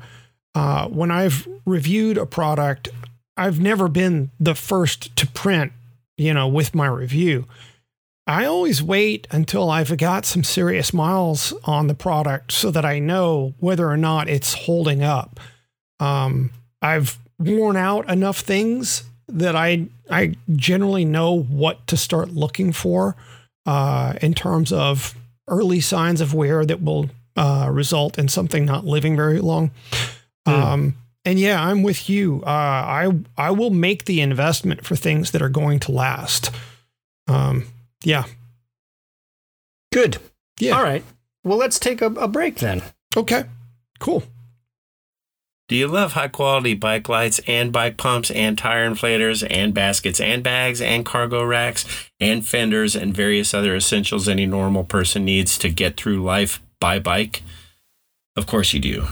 uh, 0.56 0.88
when 0.88 1.12
I've 1.12 1.48
reviewed 1.66 2.18
a 2.18 2.26
product, 2.26 2.90
I've 3.38 3.60
never 3.60 3.88
been 3.88 4.32
the 4.40 4.56
first 4.56 5.16
to 5.16 5.28
print, 5.28 5.72
you 6.18 6.34
know, 6.34 6.48
with 6.48 6.76
my 6.76 6.88
review 6.88 7.46
I 8.30 8.46
always 8.46 8.84
wait 8.84 9.28
until 9.32 9.72
I've 9.72 9.98
got 9.98 10.24
some 10.24 10.44
serious 10.44 10.94
miles 10.94 11.52
on 11.64 11.88
the 11.88 11.96
product 11.96 12.52
so 12.52 12.70
that 12.70 12.86
I 12.86 13.00
know 13.00 13.56
whether 13.58 13.90
or 13.90 13.98
not 13.98 14.30
it's 14.30 14.54
holding 14.54 15.02
up. 15.02 15.40
Um, 16.00 16.52
I've 16.80 17.18
worn 17.40 17.76
out 17.76 18.08
enough 18.08 18.42
things 18.42 19.04
that 19.28 19.56
I 19.56 19.88
I 20.10 20.36
generally 20.56 21.06
know 21.06 21.34
what 21.34 21.86
to 21.88 21.98
start 21.98 22.30
looking 22.30 22.72
for 22.72 23.16
uh, 23.66 24.14
in 24.22 24.34
terms 24.34 24.72
of 24.72 25.16
early 25.48 25.80
signs 25.80 26.22
of 26.22 26.34
wear 26.34 26.66
that 26.66 26.82
will 26.82 27.10
uh, 27.36 27.70
result 27.72 28.18
in 28.18 28.28
something 28.28 28.66
not 28.66 28.86
living 28.86 29.16
very 29.16 29.40
long. 29.40 29.72
Mm. 30.48 30.54
Um, 30.54 30.96
and 31.26 31.40
yeah, 31.40 31.62
I'm 31.62 31.84
with 31.84 32.10
you. 32.10 32.42
Uh, 32.46 32.50
I 32.50 33.12
I 33.38 33.52
will 33.52 33.70
make 33.70 34.06
the 34.06 34.22
investment 34.22 34.86
for 34.86 34.96
things 34.96 35.32
that 35.32 35.42
are 35.42 35.50
going 35.50 35.80
to 35.82 35.92
last. 35.92 36.52
Um, 37.28 37.68
yeah. 38.04 38.24
Good. 39.92 40.18
Yeah. 40.60 40.78
All 40.78 40.84
right. 40.84 41.04
Well, 41.44 41.58
let's 41.58 41.80
take 41.80 42.02
a, 42.02 42.08
a 42.08 42.28
break 42.28 42.56
then. 42.58 42.82
Okay. 43.16 43.46
Cool. 44.00 44.24
Do 45.70 45.76
you 45.76 45.88
love 45.88 46.14
high 46.14 46.30
quality 46.30 46.74
bike 46.74 47.08
lights 47.08 47.40
and 47.46 47.72
bike 47.72 47.96
pumps 47.96 48.32
and 48.32 48.58
tire 48.58 48.90
inflators 48.90 49.46
and 49.48 49.72
baskets 49.72 50.20
and 50.20 50.44
bags 50.44 50.82
and 50.82 51.06
cargo 51.06 51.44
racks 51.44 51.86
and 52.20 52.44
fenders 52.44 52.96
and 52.96 53.16
various 53.16 53.54
other 53.54 53.76
essentials 53.76 54.28
any 54.28 54.48
normal 54.48 54.84
person 54.84 55.26
needs 55.26 55.60
to 55.60 55.70
get 55.70 55.96
through 55.96 56.24
life 56.24 56.60
by 56.80 56.98
bike? 56.98 57.44
Of 58.36 58.48
course 58.48 58.74
you 58.74 58.80
do. 58.80 59.10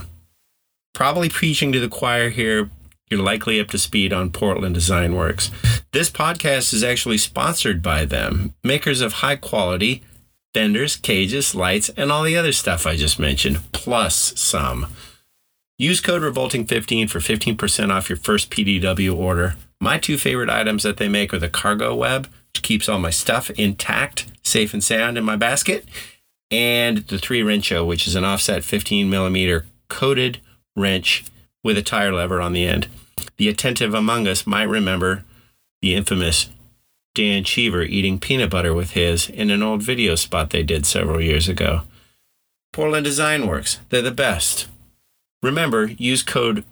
Probably 0.94 1.28
preaching 1.28 1.70
to 1.70 1.78
the 1.78 1.88
choir 1.88 2.28
here, 2.28 2.70
you're 3.08 3.22
likely 3.22 3.60
up 3.60 3.68
to 3.68 3.78
speed 3.78 4.12
on 4.12 4.30
Portland 4.30 4.74
Design 4.74 5.14
Works. 5.14 5.52
This 5.92 6.10
podcast 6.10 6.74
is 6.74 6.82
actually 6.82 7.18
sponsored 7.18 7.84
by 7.84 8.04
them, 8.04 8.52
makers 8.64 9.00
of 9.00 9.12
high 9.12 9.36
quality, 9.36 10.02
fenders, 10.52 10.96
cages, 10.96 11.54
lights, 11.54 11.88
and 11.90 12.10
all 12.10 12.24
the 12.24 12.36
other 12.36 12.52
stuff 12.52 12.84
I 12.84 12.96
just 12.96 13.20
mentioned, 13.20 13.60
plus 13.70 14.32
some. 14.34 14.88
Use 15.80 16.00
code 16.00 16.22
Revolting15 16.22 17.08
for 17.08 17.20
15% 17.20 17.92
off 17.92 18.08
your 18.08 18.16
first 18.16 18.50
PDW 18.50 19.14
order. 19.14 19.54
My 19.80 19.96
two 19.96 20.18
favorite 20.18 20.50
items 20.50 20.82
that 20.82 20.96
they 20.96 21.08
make 21.08 21.32
are 21.32 21.38
the 21.38 21.48
cargo 21.48 21.94
web, 21.94 22.28
which 22.52 22.64
keeps 22.64 22.88
all 22.88 22.98
my 22.98 23.10
stuff 23.10 23.48
intact, 23.50 24.26
safe 24.42 24.74
and 24.74 24.82
sound 24.82 25.16
in 25.16 25.22
my 25.22 25.36
basket, 25.36 25.84
and 26.50 26.98
the 27.06 27.18
three 27.18 27.42
wrencho, 27.42 27.86
which 27.86 28.08
is 28.08 28.16
an 28.16 28.24
offset 28.24 28.64
15 28.64 29.08
millimeter 29.08 29.66
coated 29.88 30.40
wrench 30.74 31.24
with 31.62 31.78
a 31.78 31.82
tire 31.82 32.12
lever 32.12 32.40
on 32.40 32.54
the 32.54 32.64
end. 32.64 32.88
The 33.36 33.48
attentive 33.48 33.94
among 33.94 34.26
us 34.26 34.48
might 34.48 34.64
remember 34.64 35.24
the 35.80 35.94
infamous 35.94 36.48
Dan 37.14 37.44
Cheever 37.44 37.82
eating 37.82 38.18
peanut 38.18 38.50
butter 38.50 38.74
with 38.74 38.92
his 38.92 39.30
in 39.30 39.48
an 39.50 39.62
old 39.62 39.82
video 39.82 40.16
spot 40.16 40.50
they 40.50 40.64
did 40.64 40.86
several 40.86 41.20
years 41.20 41.48
ago. 41.48 41.82
Portland 42.72 43.04
Design 43.04 43.46
Works, 43.46 43.78
they're 43.90 44.02
the 44.02 44.10
best. 44.10 44.66
Remember, 45.42 45.86
use 45.86 46.22
code 46.22 46.64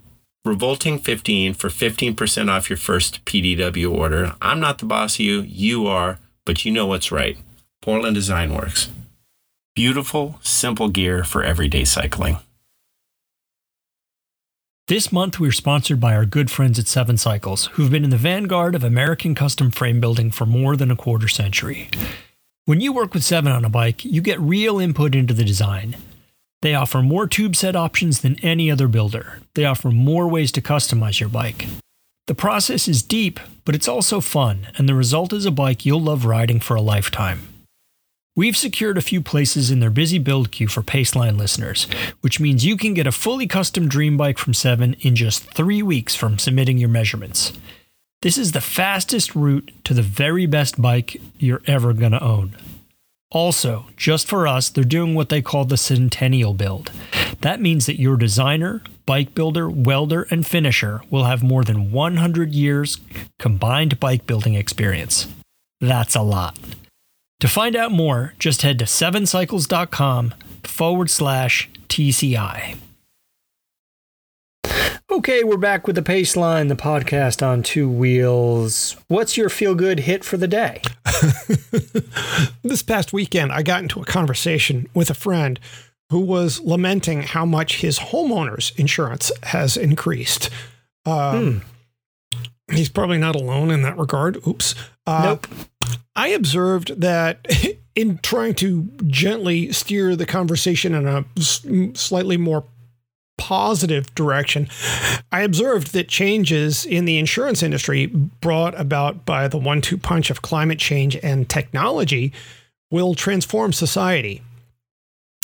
Revolting15 0.47 1.57
for 1.57 1.69
15% 1.69 2.49
off 2.49 2.71
your 2.71 2.77
first 2.77 3.25
PDW 3.25 3.93
order. 3.93 4.35
I'm 4.41 4.61
not 4.61 4.79
the 4.79 4.87
boss 4.87 5.17
of 5.17 5.21
you, 5.21 5.41
you 5.41 5.89
are, 5.89 6.21
but 6.45 6.65
you 6.65 6.71
know 6.71 6.87
what's 6.87 7.11
right. 7.11 7.37
Portland 7.83 8.15
Design 8.15 8.55
Works. 8.55 8.89
Beautiful, 9.75 10.39
simple 10.43 10.89
gear 10.89 11.25
for 11.25 11.43
everyday 11.43 11.85
cycling. 11.85 12.39
This 14.87 15.11
month, 15.11 15.41
we're 15.41 15.51
sponsored 15.51 15.99
by 15.99 16.15
our 16.15 16.25
good 16.25 16.49
friends 16.49 16.79
at 16.79 16.87
Seven 16.87 17.17
Cycles, 17.17 17.67
who've 17.73 17.91
been 17.91 18.05
in 18.05 18.11
the 18.11 18.17
vanguard 18.17 18.77
of 18.77 18.85
American 18.85 19.35
custom 19.35 19.73
frame 19.73 20.01
building 20.01 20.31
for 20.31 20.47
more 20.47 20.77
than 20.77 20.93
a 20.93 20.97
quarter 20.97 21.27
century. 21.27 21.91
When 22.67 22.81
you 22.81 22.93
work 22.93 23.13
with 23.13 23.25
Seven 23.25 23.51
on 23.51 23.65
a 23.65 23.69
bike, 23.69 24.05
you 24.05 24.21
get 24.21 24.41
real 24.41 24.79
input 24.79 25.17
into 25.17 25.35
the 25.35 25.45
design. 25.45 25.97
They 26.63 26.75
offer 26.75 27.03
more 27.03 27.27
tube 27.27 27.57
set 27.57 27.77
options 27.77 28.21
than 28.21 28.39
any 28.41 28.71
other 28.71 28.89
builder. 28.89 29.41
They 29.55 29.65
offer 29.65 29.91
more 29.91 30.29
ways 30.29 30.51
to 30.53 30.63
customize 30.63 31.21
your 31.21 31.29
bike. 31.29 31.67
The 32.27 32.35
process 32.35 32.89
is 32.89 33.03
deep, 33.03 33.39
but 33.65 33.75
it's 33.75 33.87
also 33.87 34.21
fun, 34.21 34.69
and 34.77 34.89
the 34.89 34.95
result 34.95 35.33
is 35.33 35.47
a 35.47 35.51
bike 35.51 35.87
you'll 35.87 36.01
love 36.01 36.25
riding 36.25 36.59
for 36.59 36.75
a 36.75 36.81
lifetime. 36.81 37.47
We've 38.35 38.57
secured 38.57 38.99
a 38.99 39.03
few 39.03 39.23
places 39.23 39.71
in 39.71 39.81
their 39.81 39.91
busy 39.91 40.19
build 40.19 40.51
queue 40.51 40.69
for 40.69 40.83
Paceline 40.83 41.39
listeners, 41.39 41.85
which 42.21 42.39
means 42.39 42.67
you 42.67 42.77
can 42.77 42.93
get 42.93 43.07
a 43.07 43.13
fully 43.13 43.47
custom 43.47 43.89
dream 43.89 44.17
bike 44.17 44.37
from 44.37 44.53
7 44.53 44.95
in 45.01 45.17
just 45.17 45.45
three 45.55 45.83
weeks 45.83 46.15
from 46.15 46.39
submitting 46.39 46.77
your 46.77 46.91
measurements. 46.91 47.53
This 48.21 48.37
is 48.37 48.53
the 48.53 48.61
fastest 48.61 49.35
route 49.35 49.71
to 49.85 49.95
the 49.95 50.03
very 50.03 50.47
best 50.47 50.83
bike 50.83 51.21
you're 51.39 51.63
ever 51.67 51.93
going 51.93 52.13
to 52.13 52.23
own. 52.23 52.57
Also, 53.31 53.87
just 53.97 54.29
for 54.29 54.47
us, 54.47 54.69
they're 54.69 54.85
doing 54.85 55.15
what 55.15 55.29
they 55.29 55.43
call 55.43 55.65
the 55.65 55.77
Centennial 55.77 56.55
build. 56.55 56.93
That 57.41 57.61
means 57.61 57.87
that 57.87 58.01
your 58.01 58.17
designer, 58.17 58.83
bike 59.05 59.35
builder, 59.35 59.69
welder, 59.69 60.23
and 60.31 60.47
finisher 60.47 61.03
will 61.11 61.25
have 61.25 61.43
more 61.43 61.65
than 61.65 61.91
100 61.91 62.53
years 62.55 62.99
combined 63.39 63.99
bike 63.99 64.27
building 64.27 64.55
experience. 64.55 65.27
That's 65.81 66.15
a 66.15 66.23
lot. 66.23 66.59
To 67.41 67.49
find 67.49 67.77
out 67.77 67.93
more, 67.93 68.35
just 68.39 68.63
head 68.63 68.79
to 68.79 68.87
sevencycles.com 68.87 70.35
forward 70.63 71.11
slash 71.11 71.69
TCI. 71.89 72.77
Okay, 75.17 75.45
we're 75.45 75.57
back 75.57 75.87
with 75.87 75.97
the 75.97 76.03
Paceline, 76.03 76.69
the 76.69 76.77
podcast 76.77 77.45
on 77.45 77.63
two 77.63 77.89
wheels. 77.89 78.99
What's 79.09 79.35
your 79.35 79.49
feel 79.49 79.75
good 79.75 80.01
hit 80.01 80.23
for 80.25 80.37
the 80.37 80.47
day? 80.47 80.83
this 82.63 82.83
past 82.83 83.15
weekend, 83.15 83.51
I 83.51 83.63
got 83.63 83.81
into 83.81 83.99
a 84.03 84.05
conversation 84.05 84.87
with 84.93 85.09
a 85.09 85.15
friend 85.15 85.59
who 86.11 86.21
was 86.21 86.61
lamenting 86.61 87.23
how 87.23 87.47
much 87.47 87.81
his 87.81 87.99
homeowner's 87.99 88.75
insurance 88.77 89.33
has 89.45 89.79
increased. 89.79 90.51
Uh, 91.07 91.41
hmm. 91.41 91.59
He's 92.71 92.91
probably 92.91 93.19
not 93.19 93.35
alone 93.35 93.71
in 93.71 93.81
that 93.83 93.97
regard. 93.97 94.47
Oops. 94.47 94.75
Uh, 95.07 95.39
nope. 95.41 95.47
I 96.15 96.29
observed 96.29 97.01
that 97.01 97.47
in 97.95 98.19
trying 98.19 98.53
to 98.57 98.83
gently 99.07 99.73
steer 99.73 100.15
the 100.15 100.27
conversation 100.27 100.95
in 100.95 101.07
a 101.07 101.25
slightly 101.95 102.37
more 102.37 102.67
positive 103.39 104.15
direction, 104.15 104.69
I 105.31 105.43
observed 105.43 105.93
that 105.93 106.09
changes 106.09 106.87
in 106.87 107.05
the 107.05 107.19
insurance 107.19 107.63
industry 107.63 108.07
brought 108.07 108.79
about 108.79 109.25
by 109.25 109.49
the 109.49 109.59
one 109.59 109.81
two 109.81 109.99
punch 109.99 110.31
of 110.31 110.43
climate 110.43 110.79
change 110.79 111.17
and 111.23 111.49
technology 111.49 112.33
will 112.91 113.15
transform 113.15 113.73
society. 113.73 114.43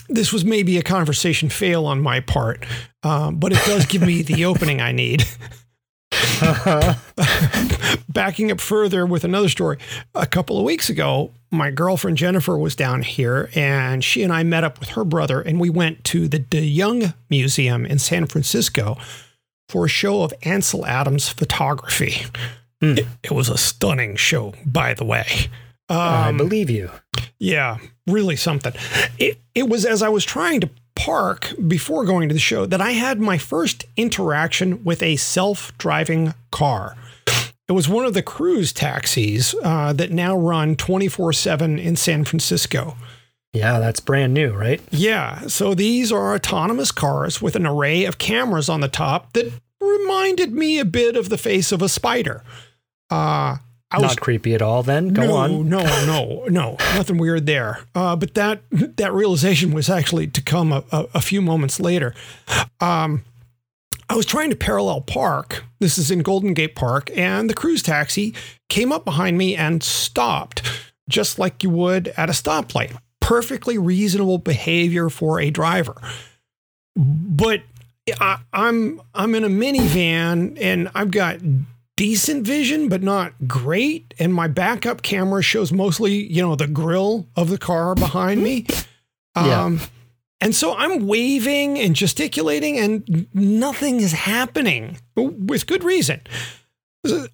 This 0.08 0.32
was 0.32 0.44
maybe 0.44 0.78
a 0.78 0.82
conversation 0.82 1.48
fail 1.48 1.86
on 1.86 2.02
my 2.02 2.20
part, 2.20 2.64
um, 3.02 3.36
but 3.36 3.52
it 3.52 3.64
does 3.64 3.86
give 3.86 4.02
me 4.02 4.22
the 4.22 4.44
opening 4.46 4.80
I 4.80 4.92
need. 4.92 5.24
Backing 8.08 8.50
up 8.50 8.60
further 8.60 9.06
with 9.06 9.24
another 9.24 9.48
story, 9.48 9.78
a 10.14 10.26
couple 10.26 10.58
of 10.58 10.64
weeks 10.64 10.90
ago, 10.90 11.30
my 11.52 11.70
girlfriend 11.70 12.16
Jennifer 12.16 12.56
was 12.56 12.74
down 12.74 13.02
here 13.02 13.50
and 13.54 14.02
she 14.02 14.22
and 14.22 14.32
I 14.32 14.42
met 14.42 14.64
up 14.64 14.80
with 14.80 14.90
her 14.90 15.04
brother 15.04 15.40
and 15.40 15.60
we 15.60 15.68
went 15.68 16.02
to 16.04 16.26
the 16.26 16.38
De 16.38 16.64
Young 16.64 17.12
Museum 17.28 17.84
in 17.84 17.98
San 17.98 18.26
Francisco 18.26 18.96
for 19.68 19.84
a 19.84 19.88
show 19.88 20.22
of 20.22 20.32
Ansel 20.42 20.86
Adams 20.86 21.28
photography. 21.28 22.26
Mm. 22.82 22.98
It, 22.98 23.06
it, 23.22 23.30
was 23.30 23.48
a 23.48 23.58
stunning 23.58 24.16
show, 24.16 24.54
by 24.64 24.94
the 24.94 25.04
way. 25.04 25.26
Um, 25.88 25.98
I 25.98 26.32
believe 26.32 26.70
you. 26.70 26.90
Yeah, 27.38 27.78
really 28.06 28.36
something. 28.36 28.72
It, 29.18 29.38
it 29.54 29.68
was 29.68 29.84
as 29.84 30.02
I 30.02 30.08
was 30.08 30.24
trying 30.24 30.60
to 30.62 30.70
park 30.94 31.52
before 31.68 32.04
going 32.04 32.28
to 32.28 32.34
the 32.34 32.40
show 32.40 32.66
that 32.66 32.80
I 32.80 32.92
had 32.92 33.20
my 33.20 33.38
first 33.38 33.84
interaction 33.96 34.84
with 34.84 35.02
a 35.02 35.16
self 35.16 35.76
driving 35.78 36.34
car. 36.50 36.96
It 37.72 37.74
was 37.74 37.88
one 37.88 38.04
of 38.04 38.12
the 38.12 38.22
cruise 38.22 38.70
taxis 38.70 39.54
uh, 39.64 39.94
that 39.94 40.10
now 40.10 40.36
run 40.36 40.76
24 40.76 41.32
7 41.32 41.78
in 41.78 41.96
San 41.96 42.22
Francisco. 42.22 42.98
Yeah, 43.54 43.78
that's 43.78 43.98
brand 43.98 44.34
new, 44.34 44.52
right? 44.52 44.82
Yeah. 44.90 45.46
So 45.46 45.72
these 45.72 46.12
are 46.12 46.34
autonomous 46.34 46.92
cars 46.92 47.40
with 47.40 47.56
an 47.56 47.66
array 47.66 48.04
of 48.04 48.18
cameras 48.18 48.68
on 48.68 48.82
the 48.82 48.88
top 48.88 49.32
that 49.32 49.50
reminded 49.80 50.52
me 50.52 50.80
a 50.80 50.84
bit 50.84 51.16
of 51.16 51.30
the 51.30 51.38
face 51.38 51.72
of 51.72 51.80
a 51.80 51.88
spider. 51.88 52.44
Uh, 53.10 53.56
I 53.90 53.98
Not 53.98 54.02
was, 54.02 54.16
creepy 54.16 54.54
at 54.54 54.60
all. 54.60 54.82
Then 54.82 55.08
go 55.08 55.22
no, 55.22 55.36
on. 55.36 55.68
No, 55.70 55.82
no, 56.04 56.44
no, 56.48 56.76
nothing 56.94 57.16
weird 57.16 57.46
there. 57.46 57.86
Uh, 57.94 58.16
but 58.16 58.34
that 58.34 58.64
that 58.70 59.14
realization 59.14 59.72
was 59.72 59.88
actually 59.88 60.26
to 60.26 60.42
come 60.42 60.72
a, 60.72 60.84
a, 60.92 61.06
a 61.14 61.20
few 61.22 61.40
moments 61.40 61.80
later. 61.80 62.14
Um, 62.82 63.24
I 64.12 64.14
was 64.14 64.26
trying 64.26 64.50
to 64.50 64.56
parallel 64.56 65.00
park. 65.00 65.64
This 65.80 65.96
is 65.96 66.10
in 66.10 66.18
Golden 66.18 66.52
Gate 66.52 66.74
Park, 66.74 67.10
and 67.16 67.48
the 67.48 67.54
cruise 67.54 67.82
taxi 67.82 68.34
came 68.68 68.92
up 68.92 69.06
behind 69.06 69.38
me 69.38 69.56
and 69.56 69.82
stopped, 69.82 70.60
just 71.08 71.38
like 71.38 71.62
you 71.62 71.70
would 71.70 72.08
at 72.08 72.28
a 72.28 72.32
stoplight. 72.32 72.94
Perfectly 73.20 73.78
reasonable 73.78 74.36
behavior 74.36 75.08
for 75.08 75.40
a 75.40 75.48
driver. 75.48 75.94
But 76.94 77.62
I, 78.20 78.40
I'm 78.52 79.00
I'm 79.14 79.34
in 79.34 79.44
a 79.44 79.48
minivan, 79.48 80.58
and 80.60 80.90
I've 80.94 81.10
got 81.10 81.38
decent 81.96 82.46
vision, 82.46 82.90
but 82.90 83.02
not 83.02 83.32
great. 83.48 84.12
And 84.18 84.34
my 84.34 84.46
backup 84.46 85.00
camera 85.00 85.42
shows 85.42 85.72
mostly, 85.72 86.30
you 86.30 86.42
know, 86.42 86.54
the 86.54 86.66
grill 86.66 87.28
of 87.34 87.48
the 87.48 87.56
car 87.56 87.94
behind 87.94 88.42
me. 88.42 88.66
Yeah. 89.34 89.64
Um, 89.64 89.80
And 90.42 90.56
so 90.56 90.74
I'm 90.76 91.06
waving 91.06 91.78
and 91.78 91.94
gesticulating, 91.94 92.76
and 92.76 93.28
nothing 93.32 94.00
is 94.00 94.10
happening 94.10 94.98
with 95.14 95.68
good 95.68 95.84
reason. 95.84 96.20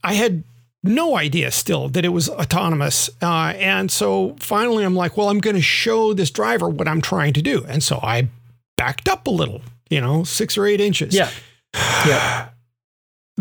I 0.05 0.13
had 0.13 0.45
no 0.85 1.17
idea 1.17 1.51
still 1.51 1.89
that 1.89 2.05
it 2.05 2.11
was 2.11 2.29
autonomous. 2.29 3.09
Uh, 3.23 3.55
and 3.57 3.91
so 3.91 4.37
finally, 4.39 4.85
I'm 4.85 4.95
like, 4.95 5.17
well, 5.17 5.31
I'm 5.31 5.41
going 5.41 5.57
to 5.57 5.63
show 5.63 6.13
this 6.13 6.31
driver 6.31 6.69
what 6.69 6.87
I'm 6.87 7.01
trying 7.01 7.33
to 7.33 7.43
do. 7.43 7.65
And 7.67 7.83
so 7.83 7.99
I 8.03 8.29
backed 8.77 9.09
up 9.09 9.27
a 9.27 9.31
little, 9.31 9.63
you 9.89 10.03
know, 10.03 10.23
six 10.25 10.59
or 10.59 10.67
eight 10.67 10.81
inches. 10.81 11.15
Yeah. 11.15 11.31
Yeah. 11.75 12.49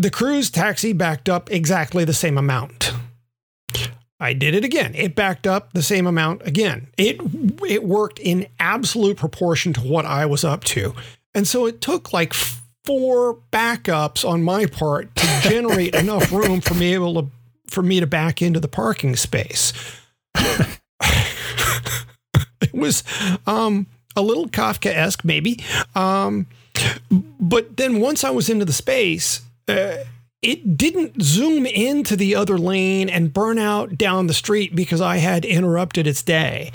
The 0.00 0.10
cruise 0.10 0.48
taxi 0.48 0.92
backed 0.92 1.28
up 1.28 1.50
exactly 1.50 2.04
the 2.04 2.12
same 2.12 2.38
amount. 2.38 2.92
I 4.20 4.32
did 4.32 4.54
it 4.54 4.64
again. 4.64 4.94
It 4.94 5.14
backed 5.14 5.46
up 5.46 5.72
the 5.72 5.82
same 5.82 6.06
amount 6.06 6.46
again. 6.46 6.88
It 6.96 7.20
it 7.66 7.84
worked 7.84 8.18
in 8.18 8.48
absolute 8.58 9.16
proportion 9.16 9.72
to 9.74 9.80
what 9.80 10.04
I 10.04 10.26
was 10.26 10.44
up 10.44 10.64
to. 10.64 10.94
And 11.34 11.46
so 11.46 11.66
it 11.66 11.80
took 11.80 12.12
like 12.12 12.34
four 12.34 13.38
backups 13.52 14.28
on 14.28 14.42
my 14.42 14.66
part 14.66 15.14
to 15.14 15.40
generate 15.42 15.94
enough 15.94 16.32
room 16.32 16.60
for 16.60 16.74
me 16.74 16.94
able 16.94 17.22
to 17.22 17.30
for 17.68 17.82
me 17.82 18.00
to 18.00 18.06
back 18.06 18.42
into 18.42 18.58
the 18.58 18.68
parking 18.68 19.14
space. 19.14 19.72
it 22.60 22.72
was 22.72 23.04
um, 23.46 23.86
a 24.16 24.22
little 24.22 24.48
Kafka-esque 24.48 25.24
maybe. 25.24 25.62
Um, 25.94 26.46
but 27.10 27.76
then 27.76 28.00
once 28.00 28.24
I 28.24 28.30
was 28.30 28.48
into 28.48 28.64
the 28.64 28.72
space, 28.72 29.42
uh, 29.68 29.98
it 30.40 30.76
didn't 30.76 31.20
zoom 31.20 31.66
into 31.66 32.14
the 32.14 32.36
other 32.36 32.56
lane 32.56 33.08
and 33.08 33.32
burn 33.32 33.58
out 33.58 33.98
down 33.98 34.28
the 34.28 34.34
street 34.34 34.74
because 34.74 35.00
I 35.00 35.16
had 35.16 35.44
interrupted 35.44 36.06
its 36.06 36.22
day. 36.22 36.70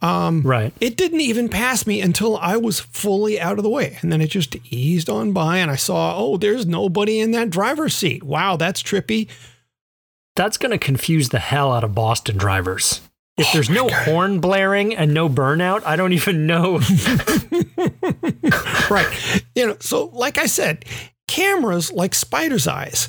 Um, 0.00 0.40
right. 0.42 0.72
It 0.80 0.96
didn't 0.96 1.20
even 1.20 1.50
pass 1.50 1.86
me 1.86 2.00
until 2.00 2.38
I 2.38 2.56
was 2.56 2.80
fully 2.80 3.38
out 3.38 3.58
of 3.58 3.62
the 3.62 3.68
way. 3.68 3.98
And 4.00 4.10
then 4.10 4.22
it 4.22 4.28
just 4.28 4.56
eased 4.72 5.10
on 5.10 5.32
by, 5.32 5.58
and 5.58 5.70
I 5.70 5.76
saw, 5.76 6.16
oh, 6.16 6.38
there's 6.38 6.64
nobody 6.64 7.20
in 7.20 7.32
that 7.32 7.50
driver's 7.50 7.94
seat. 7.94 8.22
Wow, 8.22 8.56
that's 8.56 8.82
trippy. 8.82 9.28
That's 10.34 10.56
going 10.56 10.72
to 10.72 10.78
confuse 10.78 11.28
the 11.28 11.38
hell 11.38 11.72
out 11.72 11.84
of 11.84 11.94
Boston 11.94 12.38
drivers. 12.38 13.02
If 13.36 13.52
there's 13.52 13.68
no 13.68 13.88
horn 13.88 14.38
blaring 14.38 14.94
and 14.94 15.12
no 15.12 15.28
burnout, 15.28 15.84
I 15.84 15.96
don't 15.96 16.12
even 16.12 16.46
know. 16.46 16.78
right. 18.90 19.44
You 19.54 19.66
know, 19.66 19.76
so 19.80 20.06
like 20.12 20.38
I 20.38 20.46
said, 20.46 20.84
cameras 21.28 21.92
like 21.92 22.14
spider's 22.14 22.66
eyes. 22.66 23.08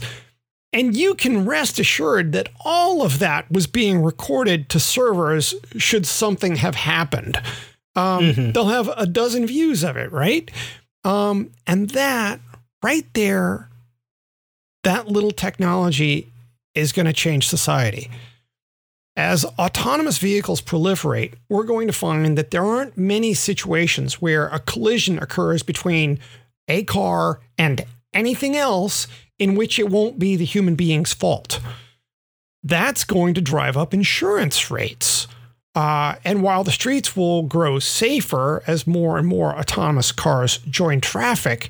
And 0.74 0.96
you 0.96 1.16
can 1.16 1.46
rest 1.46 1.80
assured 1.80 2.34
that 2.34 2.50
all 2.66 3.02
of 3.02 3.20
that 3.20 3.50
was 3.50 3.66
being 3.66 4.02
recorded 4.04 4.68
to 4.70 4.80
servers 4.80 5.56
should 5.78 6.06
something 6.06 6.58
have 6.58 6.76
happened. 6.76 7.38
Um, 7.96 8.34
Mhm. 8.34 8.54
They'll 8.54 8.68
have 8.68 8.90
a 8.98 9.06
dozen 9.06 9.48
views 9.48 9.84
of 9.84 9.96
it, 9.96 10.12
right? 10.12 10.52
Um, 11.06 11.52
and 11.66 11.92
that 11.92 12.42
right 12.84 13.06
there, 13.14 13.70
that 14.84 15.08
little 15.08 15.32
technology 15.32 16.28
is 16.74 16.92
going 16.92 17.06
to 17.06 17.14
change 17.14 17.48
society. 17.48 18.12
As 19.16 19.46
autonomous 19.58 20.18
vehicles 20.18 20.62
proliferate, 20.62 21.36
we're 21.48 21.64
going 21.64 21.88
to 21.88 21.94
find 21.94 22.38
that 22.38 22.52
there 22.52 22.66
aren't 22.66 22.98
many 22.98 23.34
situations 23.34 24.22
where 24.22 24.48
a 24.50 24.60
collision 24.60 25.18
occurs 25.20 25.64
between 25.64 26.20
a 26.68 26.84
car 26.84 27.40
and 27.58 27.86
anything 28.16 28.56
else 28.56 29.08
in 29.38 29.56
which 29.56 29.78
it 29.78 29.90
won't 29.90 30.18
be 30.18 30.36
the 30.36 30.46
human 30.46 30.76
being's 30.76 31.14
fault. 31.14 31.60
That's 32.64 33.04
going 33.04 33.34
to 33.36 33.42
drive 33.42 33.78
up 33.78 33.94
insurance 33.94 34.72
rates. 34.72 35.28
Uh, 35.76 36.16
and 36.24 36.42
while 36.42 36.64
the 36.64 36.72
streets 36.72 37.16
will 37.16 37.44
grow 37.44 37.80
safer 37.80 38.64
as 38.66 38.88
more 38.88 39.18
and 39.18 39.28
more 39.28 39.54
autonomous 39.58 40.12
cars 40.12 40.58
join 40.60 41.02
traffic, 41.02 41.70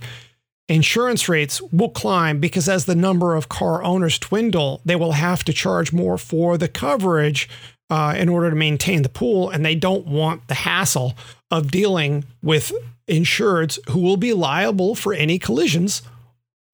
insurance 0.69 1.27
rates 1.27 1.62
will 1.63 1.89
climb 1.89 2.39
because 2.39 2.69
as 2.69 2.86
the 2.86 2.95
number 2.95 3.36
of 3.36 3.49
car 3.49 3.84
owners 3.84 4.19
dwindle, 4.19 4.79
they 4.86 4.95
will 4.95 5.13
have 5.13 5.43
to 5.43 5.53
charge 5.53 5.91
more 5.91 6.19
for 6.19 6.58
the 6.58 6.67
coverage 6.67 7.49
uh, 7.89 8.13
in 8.15 8.29
order 8.29 8.51
to 8.51 8.55
maintain 8.55 9.01
the 9.01 9.10
pool. 9.10 9.49
And 9.49 9.65
they 9.65 9.75
don't 9.75 10.05
want 10.05 10.47
the 10.47 10.53
hassle 10.53 11.15
of 11.49 11.71
dealing 11.71 12.25
with 12.43 12.71
insureds 13.08 13.79
who 13.89 13.99
will 13.99 14.17
be 14.17 14.34
liable 14.34 14.95
for 14.95 15.13
any 15.13 15.39
collisions 15.39 16.03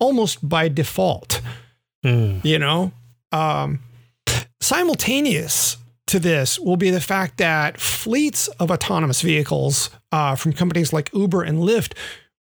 almost 0.01 0.47
by 0.47 0.67
default 0.67 1.41
Hmm. 2.03 2.39
you 2.43 2.57
know? 2.57 2.91
Um, 3.31 3.79
simultaneous 4.59 5.77
to 6.07 6.19
this 6.19 6.59
will 6.59 6.77
be 6.77 6.89
the 6.89 6.99
fact 6.99 7.37
that 7.37 7.79
fleets 7.79 8.47
of 8.59 8.71
autonomous 8.71 9.21
vehicles 9.21 9.89
uh, 10.11 10.35
from 10.35 10.53
companies 10.53 10.91
like 10.91 11.13
uber 11.13 11.43
and 11.43 11.59
lyft 11.59 11.93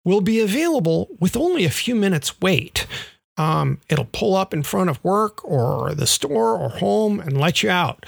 will 0.04 0.20
be 0.20 0.40
available 0.40 1.08
with 1.20 1.36
only 1.36 1.64
a 1.64 1.70
few 1.70 1.94
minutes 1.94 2.40
wait. 2.40 2.86
Um, 3.36 3.80
it'll 3.88 4.08
pull 4.12 4.36
up 4.36 4.54
in 4.54 4.62
front 4.62 4.90
of 4.90 5.02
work 5.04 5.44
or 5.44 5.94
the 5.94 6.06
store 6.06 6.56
or 6.56 6.70
home 6.70 7.20
and 7.20 7.38
let 7.38 7.62
you 7.62 7.70
out. 7.70 8.06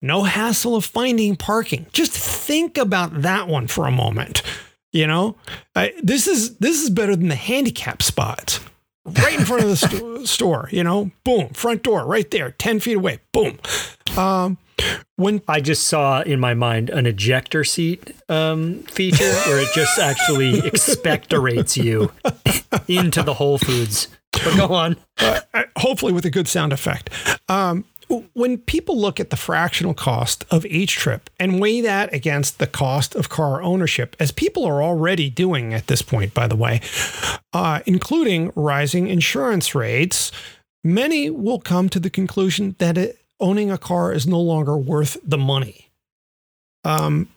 No 0.00 0.22
hassle 0.22 0.74
of 0.74 0.84
finding 0.84 1.36
parking. 1.36 1.86
Just 1.92 2.12
think 2.12 2.78
about 2.78 3.22
that 3.22 3.48
one 3.48 3.66
for 3.66 3.86
a 3.86 3.92
moment 3.92 4.42
you 4.94 5.06
know? 5.06 5.36
Uh, 5.74 5.88
this 6.02 6.26
is 6.26 6.58
this 6.58 6.82
is 6.82 6.90
better 6.90 7.16
than 7.16 7.28
the 7.28 7.34
handicap 7.34 8.02
spots 8.02 8.60
right 9.04 9.38
in 9.38 9.44
front 9.44 9.62
of 9.62 9.68
the 9.68 9.76
sto- 9.76 10.24
store, 10.24 10.68
you 10.72 10.84
know, 10.84 11.10
boom, 11.24 11.48
front 11.50 11.82
door 11.82 12.04
right 12.06 12.30
there, 12.30 12.52
10 12.52 12.80
feet 12.80 12.96
away, 12.96 13.18
boom. 13.32 13.58
Um, 14.16 14.58
when, 15.16 15.42
I 15.48 15.60
just 15.60 15.86
saw 15.86 16.22
in 16.22 16.40
my 16.40 16.54
mind 16.54 16.90
an 16.90 17.06
ejector 17.06 17.64
seat 17.64 18.14
um, 18.28 18.82
feature 18.84 19.30
where 19.46 19.60
it 19.60 19.68
just 19.74 19.98
actually 19.98 20.52
expectorates 20.62 21.82
you 21.82 22.12
into 22.88 23.22
the 23.22 23.34
Whole 23.34 23.58
Foods. 23.58 24.08
But 24.32 24.56
go 24.56 24.74
on. 24.74 24.96
uh, 25.18 25.40
hopefully 25.76 26.12
with 26.12 26.24
a 26.24 26.30
good 26.30 26.48
sound 26.48 26.72
effect. 26.72 27.10
Um, 27.48 27.84
when 28.34 28.58
people 28.58 28.98
look 28.98 29.18
at 29.18 29.30
the 29.30 29.36
fractional 29.36 29.94
cost 29.94 30.44
of 30.50 30.66
each 30.66 30.96
trip 30.96 31.30
and 31.38 31.60
weigh 31.60 31.80
that 31.80 32.12
against 32.12 32.58
the 32.58 32.66
cost 32.66 33.14
of 33.14 33.28
car 33.28 33.62
ownership, 33.62 34.16
as 34.20 34.32
people 34.32 34.64
are 34.64 34.82
already 34.82 35.30
doing 35.30 35.74
at 35.74 35.86
this 35.86 36.02
point, 36.02 36.34
by 36.34 36.46
the 36.46 36.56
way, 36.56 36.80
uh, 37.52 37.80
including 37.86 38.52
rising 38.54 39.08
insurance 39.08 39.74
rates, 39.74 40.30
many 40.84 41.30
will 41.30 41.60
come 41.60 41.88
to 41.88 42.00
the 42.00 42.10
conclusion 42.10 42.76
that 42.78 42.98
it, 42.98 43.18
owning 43.40 43.70
a 43.70 43.78
car 43.78 44.12
is 44.12 44.26
no 44.26 44.40
longer 44.40 44.76
worth 44.76 45.16
the 45.24 45.38
money. 45.38 45.88
Um, 46.84 47.28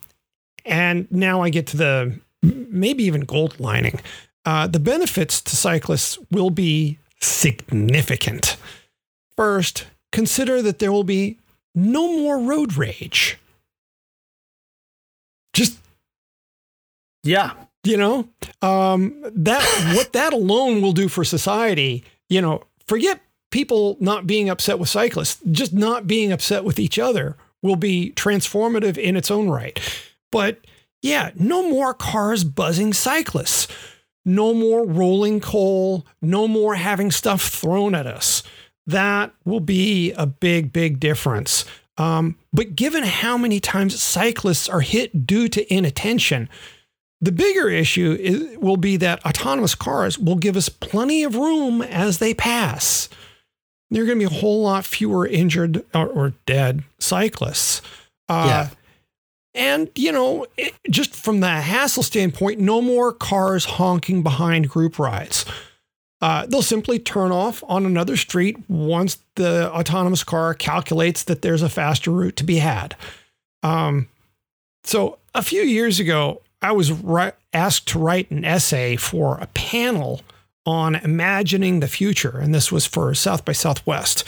and 0.64 1.10
now 1.10 1.42
I 1.42 1.50
get 1.50 1.66
to 1.68 1.76
the 1.76 2.20
maybe 2.42 3.04
even 3.04 3.22
gold 3.22 3.58
lining. 3.58 4.00
Uh, 4.44 4.66
the 4.66 4.80
benefits 4.80 5.40
to 5.40 5.56
cyclists 5.56 6.18
will 6.30 6.50
be 6.50 6.98
significant. 7.20 8.56
First, 9.36 9.86
consider 10.16 10.62
that 10.62 10.78
there 10.78 10.90
will 10.90 11.04
be 11.04 11.38
no 11.74 12.16
more 12.16 12.38
road 12.38 12.74
rage. 12.74 13.36
Just 15.52 15.78
Yeah. 17.22 17.52
you 17.84 17.98
know 17.98 18.28
um, 18.62 19.22
that 19.34 19.62
what 19.94 20.14
that 20.14 20.32
alone 20.32 20.80
will 20.80 20.94
do 20.94 21.08
for 21.08 21.22
society 21.22 22.02
you 22.30 22.40
know 22.40 22.62
forget 22.86 23.20
people 23.50 23.96
not 24.00 24.26
being 24.26 24.48
upset 24.48 24.78
with 24.78 24.88
cyclists. 24.88 25.38
Just 25.52 25.72
not 25.74 26.06
being 26.06 26.32
upset 26.32 26.64
with 26.64 26.78
each 26.78 26.98
other 26.98 27.36
will 27.62 27.76
be 27.76 28.12
transformative 28.16 28.96
in 28.98 29.14
its 29.16 29.30
own 29.30 29.50
right. 29.50 29.78
But 30.32 30.60
yeah 31.02 31.30
no 31.34 31.68
more 31.68 31.92
cars 31.92 32.42
buzzing 32.42 32.94
cyclists. 32.94 33.68
No 34.24 34.54
more 34.54 34.84
rolling 34.86 35.40
coal. 35.40 36.06
No 36.22 36.48
more 36.48 36.74
having 36.74 37.10
stuff 37.12 37.42
thrown 37.42 37.94
at 37.94 38.06
us 38.06 38.42
that 38.86 39.32
will 39.44 39.60
be 39.60 40.12
a 40.12 40.26
big 40.26 40.72
big 40.72 41.00
difference 41.00 41.64
um, 41.98 42.36
but 42.52 42.76
given 42.76 43.04
how 43.04 43.38
many 43.38 43.58
times 43.58 44.00
cyclists 44.00 44.68
are 44.68 44.82
hit 44.82 45.26
due 45.26 45.48
to 45.48 45.74
inattention 45.74 46.48
the 47.20 47.32
bigger 47.32 47.68
issue 47.68 48.16
is, 48.20 48.58
will 48.58 48.76
be 48.76 48.96
that 48.98 49.24
autonomous 49.24 49.74
cars 49.74 50.18
will 50.18 50.36
give 50.36 50.56
us 50.56 50.68
plenty 50.68 51.22
of 51.22 51.34
room 51.34 51.80
as 51.82 52.18
they 52.18 52.34
pass. 52.34 53.08
There 53.90 54.02
are 54.02 54.06
going 54.06 54.18
to 54.18 54.28
be 54.28 54.34
a 54.36 54.38
whole 54.40 54.62
lot 54.62 54.84
fewer 54.84 55.26
injured 55.26 55.82
or, 55.94 56.08
or 56.08 56.34
dead 56.44 56.82
cyclists. 56.98 57.80
Uh, 58.28 58.46
And, 59.54 59.88
you 59.94 60.12
know, 60.12 60.46
it, 60.58 60.74
just 60.90 61.14
from 61.14 61.40
the 61.40 61.48
hassle 61.48 62.02
standpoint, 62.02 62.60
no 62.60 62.82
more 62.82 63.10
cars 63.10 63.64
honking 63.64 64.22
behind 64.22 64.68
group 64.68 64.98
rides. 64.98 65.46
Uh, 66.20 66.46
they'll 66.46 66.62
simply 66.62 66.98
turn 66.98 67.30
off 67.30 67.62
on 67.68 67.84
another 67.84 68.16
street 68.16 68.56
once 68.68 69.18
the 69.34 69.70
autonomous 69.72 70.24
car 70.24 70.54
calculates 70.54 71.24
that 71.24 71.42
there's 71.42 71.62
a 71.62 71.68
faster 71.68 72.10
route 72.10 72.36
to 72.36 72.44
be 72.44 72.56
had. 72.56 72.96
Um, 73.62 74.08
so 74.84 75.18
a 75.34 75.42
few 75.42 75.62
years 75.62 76.00
ago, 76.00 76.40
I 76.62 76.72
was 76.72 76.90
ri- 76.92 77.32
asked 77.52 77.88
to 77.88 77.98
write 77.98 78.30
an 78.30 78.44
essay 78.44 78.96
for 78.96 79.38
a 79.38 79.46
panel 79.48 80.22
on 80.64 80.94
imagining 80.96 81.80
the 81.80 81.88
future, 81.88 82.38
and 82.38 82.54
this 82.54 82.72
was 82.72 82.86
for 82.86 83.14
South 83.14 83.44
by 83.44 83.52
Southwest. 83.52 84.24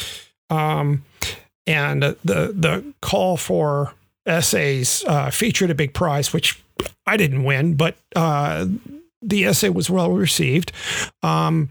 Um, 0.51 1.05
and 1.67 2.05
uh, 2.05 2.15
the 2.25 2.53
the 2.55 2.95
call 3.03 3.37
for 3.37 3.95
essays 4.27 5.05
uh, 5.07 5.31
featured 5.31 5.71
a 5.71 5.75
big 5.75 5.95
prize, 5.95 6.33
which 6.33 6.63
I 7.07 7.17
didn't 7.17 7.45
win, 7.45 7.75
but 7.75 7.97
uh, 8.15 8.67
the 9.23 9.45
essay 9.45 9.69
was 9.69 9.91
well 9.91 10.13
received. 10.13 10.73
Um, 11.23 11.71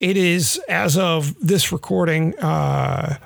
it 0.00 0.16
is, 0.16 0.60
as 0.68 0.98
of 0.98 1.34
this 1.40 1.72
recording, 1.72 2.38
uh, 2.38 3.16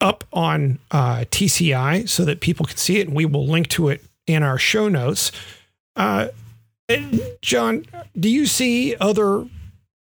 up 0.00 0.24
on 0.32 0.78
uh, 0.90 1.24
TCI 1.30 2.08
so 2.08 2.24
that 2.24 2.40
people 2.40 2.66
can 2.66 2.76
see 2.76 2.98
it, 2.98 3.06
and 3.06 3.16
we 3.16 3.24
will 3.24 3.46
link 3.46 3.68
to 3.68 3.88
it 3.88 4.02
in 4.26 4.42
our 4.42 4.58
show 4.58 4.88
notes. 4.88 5.32
Uh, 5.96 6.28
John, 7.42 7.84
do 8.18 8.28
you 8.28 8.46
see 8.46 8.96
other 8.96 9.46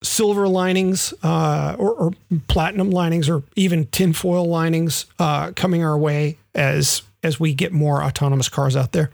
silver 0.03 0.47
linings 0.47 1.13
uh, 1.23 1.75
or, 1.77 1.91
or 1.91 2.11
platinum 2.47 2.89
linings 2.89 3.29
or 3.29 3.43
even 3.55 3.85
tinfoil 3.87 4.45
linings 4.45 5.05
uh, 5.19 5.51
coming 5.55 5.83
our 5.83 5.97
way 5.97 6.37
as 6.55 7.01
as 7.21 7.37
we 7.39 7.53
get 7.53 7.73
more 7.73 8.01
autonomous 8.01 8.49
cars 8.49 8.75
out 8.75 8.93
there? 8.93 9.11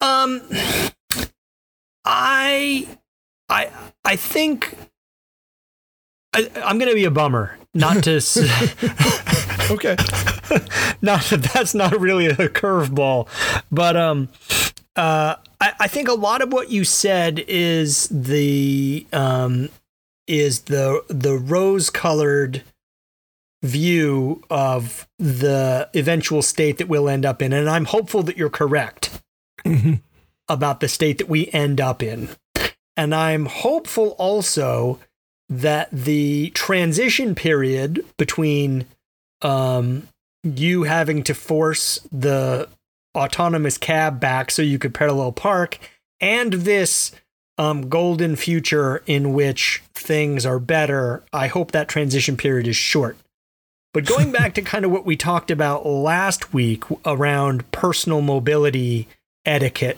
Um, 0.00 0.42
I, 2.06 2.86
I, 3.48 3.70
I 4.04 4.16
think 4.16 4.74
I, 6.32 6.48
I'm 6.64 6.78
going 6.78 6.88
to 6.90 6.94
be 6.94 7.04
a 7.04 7.10
bummer. 7.10 7.58
Not 7.74 8.04
to, 8.04 8.16
s- 8.16 8.36
Okay. 9.70 9.96
not 11.02 11.22
that 11.24 11.50
that's 11.52 11.74
not 11.74 11.98
really 12.00 12.26
a 12.26 12.34
curveball, 12.36 13.26
but 13.72 13.96
um, 13.96 14.28
uh, 14.94 15.34
I, 15.60 15.72
I 15.80 15.88
think 15.88 16.08
a 16.08 16.12
lot 16.14 16.40
of 16.40 16.52
what 16.52 16.70
you 16.70 16.84
said 16.84 17.44
is 17.48 18.06
the 18.10 19.06
um, 19.12 19.70
is 20.28 20.60
the 20.62 21.04
the 21.08 21.36
rose 21.36 21.90
colored 21.90 22.62
view 23.64 24.42
of 24.48 25.08
the 25.18 25.88
eventual 25.94 26.42
state 26.42 26.78
that 26.78 26.86
we'll 26.88 27.08
end 27.08 27.26
up 27.26 27.42
in. 27.42 27.52
And 27.52 27.68
I'm 27.68 27.86
hopeful 27.86 28.22
that 28.22 28.36
you're 28.36 28.48
correct 28.50 29.20
Mhm. 29.64 30.00
About 30.48 30.80
the 30.80 30.88
state 30.88 31.18
that 31.18 31.28
we 31.28 31.48
end 31.52 31.80
up 31.80 32.02
in. 32.02 32.28
And 32.96 33.14
I'm 33.14 33.46
hopeful 33.46 34.10
also 34.18 34.98
that 35.48 35.88
the 35.92 36.50
transition 36.50 37.34
period 37.34 38.04
between 38.16 38.86
um, 39.42 40.08
you 40.42 40.84
having 40.84 41.22
to 41.24 41.34
force 41.34 42.00
the 42.10 42.68
autonomous 43.16 43.78
cab 43.78 44.20
back 44.20 44.50
so 44.50 44.62
you 44.62 44.78
could 44.78 44.94
parallel 44.94 45.32
park 45.32 45.78
and 46.20 46.52
this 46.52 47.12
um, 47.58 47.88
golden 47.88 48.36
future 48.36 49.02
in 49.06 49.32
which 49.32 49.82
things 49.94 50.44
are 50.44 50.58
better, 50.58 51.22
I 51.32 51.46
hope 51.46 51.72
that 51.72 51.88
transition 51.88 52.36
period 52.36 52.66
is 52.66 52.76
short. 52.76 53.16
But 53.94 54.04
going 54.04 54.30
back 54.30 54.54
to 54.54 54.62
kind 54.62 54.84
of 54.84 54.90
what 54.90 55.06
we 55.06 55.16
talked 55.16 55.50
about 55.50 55.86
last 55.86 56.52
week 56.52 56.84
around 57.06 57.70
personal 57.72 58.20
mobility 58.20 59.08
etiquette, 59.46 59.96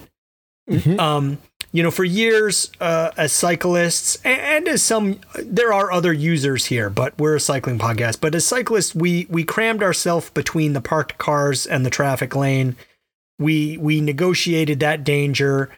Mhm. 0.69 0.99
um, 1.01 1.39
you 1.73 1.83
know, 1.83 1.91
for 1.91 2.05
years 2.05 2.71
uh, 2.81 3.11
as 3.17 3.33
cyclists 3.33 4.17
and, 4.25 4.41
and 4.41 4.69
as 4.69 4.83
some, 4.83 5.21
there 5.43 5.73
are 5.73 5.93
other 5.93 6.13
users 6.13 6.67
here, 6.67 6.89
but 6.89 7.19
we're 7.19 7.37
a 7.37 7.41
cycling 7.41 7.79
podcast. 7.79 8.21
But 8.21 8.35
as 8.35 8.47
cyclists, 8.47 8.95
we 8.95 9.27
we 9.29 9.45
crammed 9.45 9.83
ourselves 9.83 10.31
between 10.31 10.73
the 10.73 10.81
parked 10.81 11.19
cars 11.19 11.67
and 11.67 11.85
the 11.85 11.91
traffic 11.91 12.35
lane. 12.35 12.77
We 13.39 13.77
we 13.79 14.01
negotiated 14.01 14.81
that 14.81 15.05
danger. 15.05 15.71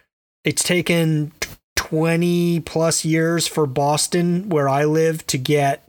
It's 0.45 0.63
taken 0.63 1.33
twenty 1.75 2.61
plus 2.61 3.03
years 3.03 3.45
for 3.47 3.65
Boston, 3.67 4.47
where 4.49 4.69
I 4.69 4.85
live, 4.85 5.27
to 5.27 5.37
get 5.37 5.87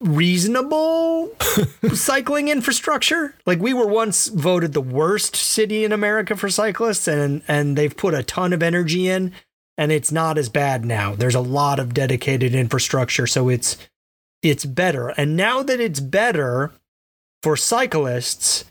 reasonable 0.00 1.34
cycling 1.92 2.48
infrastructure. 2.48 3.34
Like 3.46 3.60
we 3.60 3.74
were 3.74 3.86
once 3.86 4.28
voted 4.28 4.72
the 4.72 4.80
worst 4.80 5.36
city 5.36 5.84
in 5.84 5.92
America 5.92 6.36
for 6.36 6.48
cyclists 6.48 7.06
and 7.06 7.42
and 7.46 7.76
they've 7.76 7.96
put 7.96 8.14
a 8.14 8.22
ton 8.22 8.52
of 8.52 8.62
energy 8.62 9.08
in 9.08 9.32
and 9.76 9.92
it's 9.92 10.10
not 10.10 10.38
as 10.38 10.48
bad 10.48 10.84
now. 10.84 11.14
There's 11.14 11.34
a 11.34 11.40
lot 11.40 11.78
of 11.78 11.94
dedicated 11.94 12.54
infrastructure 12.54 13.26
so 13.26 13.48
it's 13.48 13.76
it's 14.42 14.64
better. 14.64 15.08
And 15.10 15.36
now 15.36 15.62
that 15.62 15.80
it's 15.80 16.00
better 16.00 16.72
for 17.42 17.56
cyclists, 17.56 18.64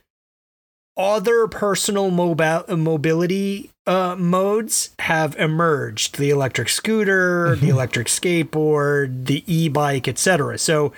other 0.97 1.47
personal 1.47 2.09
mobile 2.09 2.63
mobility 2.75 3.71
uh, 3.89 4.15
modes 4.17 4.91
have 4.99 5.35
emerged: 5.37 6.17
the 6.17 6.29
electric 6.29 6.69
scooter, 6.69 7.55
the 7.55 7.69
electric 7.69 8.07
skateboard, 8.07 9.25
the 9.25 9.43
e-bike, 9.53 10.07
etc. 10.07 10.57
So 10.57 10.93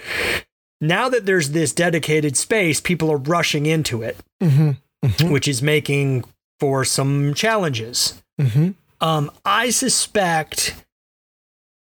now 0.81 1.07
that 1.09 1.25
there's 1.25 1.51
this 1.51 1.73
dedicated 1.73 2.35
space, 2.37 2.81
people 2.81 3.09
are 3.11 3.17
rushing 3.17 3.65
into 3.65 4.01
it, 4.01 4.17
Mhm. 4.41 4.77
Mhm. 5.05 5.31
which 5.31 5.47
is 5.47 5.61
making 5.61 6.25
for 6.59 6.83
some 6.83 7.33
challenges. 7.33 8.21
Mhm. 8.39 8.75
Um, 8.99 9.31
I 9.45 9.69
suspect 9.71 10.75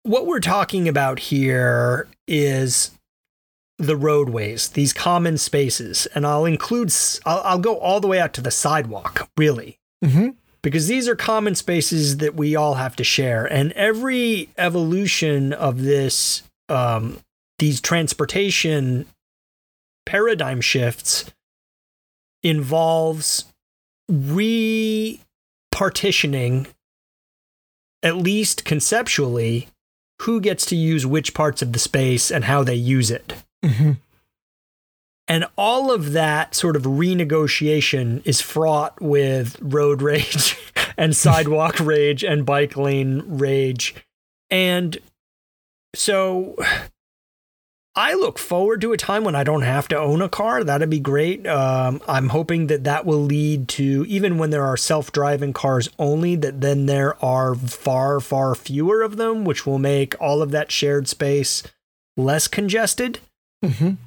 what 0.04 0.26
we're 0.28 0.40
talking 0.40 0.88
about 0.88 1.20
here 1.20 2.08
is 2.28 2.92
the 3.78 3.96
roadways, 3.96 4.70
these 4.70 4.92
common 4.94 5.38
spaces, 5.38 6.08
and 6.14 6.26
I'll 6.28 6.46
include, 6.46 6.92
I'll, 7.26 7.42
I'll 7.46 7.60
go 7.60 7.78
all 7.78 8.00
the 8.00 8.08
way 8.08 8.20
out 8.20 8.34
to 8.34 8.42
the 8.42 8.52
sidewalk, 8.52 9.30
really, 9.38 9.78
Mhm. 10.04 10.36
Because 10.62 10.88
these 10.88 11.08
are 11.08 11.16
common 11.16 11.56
spaces 11.56 12.18
that 12.18 12.36
we 12.36 12.56
all 12.56 12.76
have 12.76 12.96
to 12.98 13.04
share. 13.04 13.46
And 13.46 13.72
every 13.74 14.50
evolution 14.58 15.54
of 15.54 15.84
this, 15.84 16.44
um, 16.68 17.20
these 17.60 17.82
transportation 17.82 19.06
paradigm 20.06 20.62
shifts 20.62 21.32
involves 22.44 23.46
repartitioning 24.12 26.68
at 28.02 28.16
least 28.16 28.64
conceptually, 28.64 29.68
who 30.22 30.40
gets 30.42 30.66
to 30.66 30.76
use 30.76 31.06
which 31.06 31.34
parts 31.34 31.62
of 31.62 31.74
the 31.74 31.80
space 31.80 32.32
and 32.32 32.46
how 32.46 32.64
they 32.64 32.76
use 32.76 33.12
it. 33.12 33.34
Mhm. 33.64 33.98
And 35.30 35.46
all 35.56 35.92
of 35.92 36.14
that 36.14 36.56
sort 36.56 36.76
of 36.76 36.84
renegotiation 36.84 38.26
is 38.26 38.42
fraught 38.42 39.00
with 39.00 39.58
road 39.62 40.02
rage 40.02 40.58
and 40.98 41.16
sidewalk 41.16 41.80
rage 41.80 42.24
and 42.24 42.46
bike 42.46 42.76
lane 42.76 43.24
rage. 43.26 43.94
And 44.50 44.98
so 45.96 46.56
I 47.96 48.14
look 48.16 48.40
forward 48.40 48.82
to 48.82 48.94
a 48.94 48.98
time 48.98 49.24
when 49.24 49.36
I 49.36 49.44
don't 49.44 49.62
have 49.62 49.88
to 49.90 49.98
own 50.00 50.22
a 50.22 50.30
car. 50.30 50.64
That'd 50.64 50.90
be 50.90 51.00
great. 51.00 51.46
Um, 51.46 52.02
I'm 52.08 52.30
hoping 52.30 52.68
that 52.68 52.84
that 52.86 53.06
will 53.06 53.22
lead 53.22 53.68
to, 53.70 54.06
even 54.08 54.38
when 54.40 54.50
there 54.50 54.66
are 54.66 54.78
self 54.78 55.12
driving 55.12 55.54
cars 55.54 55.90
only, 56.00 56.36
that 56.38 56.62
then 56.62 56.88
there 56.88 57.24
are 57.24 57.54
far, 57.54 58.20
far 58.20 58.56
fewer 58.56 59.02
of 59.04 59.18
them, 59.18 59.44
which 59.44 59.66
will 59.66 59.80
make 59.80 60.20
all 60.20 60.42
of 60.42 60.52
that 60.52 60.72
shared 60.72 61.08
space 61.08 61.62
less 62.18 62.48
congested. 62.48 63.20
Mhm. 63.64 63.98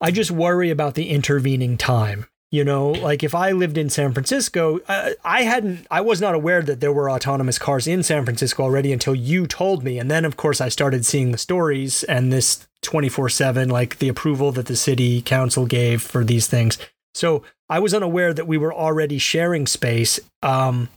I 0.00 0.10
just 0.10 0.30
worry 0.30 0.70
about 0.70 0.94
the 0.94 1.10
intervening 1.10 1.76
time. 1.76 2.26
You 2.52 2.62
know, 2.62 2.90
like 2.90 3.24
if 3.24 3.34
I 3.34 3.50
lived 3.50 3.76
in 3.76 3.90
San 3.90 4.12
Francisco, 4.12 4.78
I, 4.88 5.14
I 5.24 5.42
hadn't, 5.42 5.84
I 5.90 6.00
was 6.00 6.20
not 6.20 6.34
aware 6.36 6.62
that 6.62 6.80
there 6.80 6.92
were 6.92 7.10
autonomous 7.10 7.58
cars 7.58 7.88
in 7.88 8.04
San 8.04 8.24
Francisco 8.24 8.62
already 8.62 8.92
until 8.92 9.16
you 9.16 9.48
told 9.48 9.82
me. 9.82 9.98
And 9.98 10.08
then, 10.08 10.24
of 10.24 10.36
course, 10.36 10.60
I 10.60 10.68
started 10.68 11.04
seeing 11.04 11.32
the 11.32 11.38
stories 11.38 12.04
and 12.04 12.32
this 12.32 12.66
24 12.82 13.30
7, 13.30 13.68
like 13.68 13.98
the 13.98 14.08
approval 14.08 14.52
that 14.52 14.66
the 14.66 14.76
city 14.76 15.22
council 15.22 15.66
gave 15.66 16.00
for 16.02 16.22
these 16.24 16.46
things. 16.46 16.78
So 17.14 17.42
I 17.68 17.80
was 17.80 17.92
unaware 17.92 18.32
that 18.32 18.46
we 18.46 18.58
were 18.58 18.72
already 18.72 19.18
sharing 19.18 19.66
space. 19.66 20.20
Um, 20.40 20.88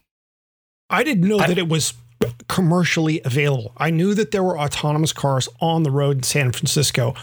I 0.89 1.03
didn't 1.03 1.27
know 1.27 1.39
I- 1.39 1.47
that 1.47 1.57
it 1.57 1.67
was 1.67 1.93
commercially 2.47 3.21
available. 3.25 3.73
I 3.77 3.89
knew 3.89 4.13
that 4.13 4.31
there 4.31 4.43
were 4.43 4.57
autonomous 4.59 5.13
cars 5.13 5.49
on 5.61 5.83
the 5.83 5.91
road 5.91 6.17
in 6.17 6.23
San 6.23 6.51
Francisco. 6.51 7.15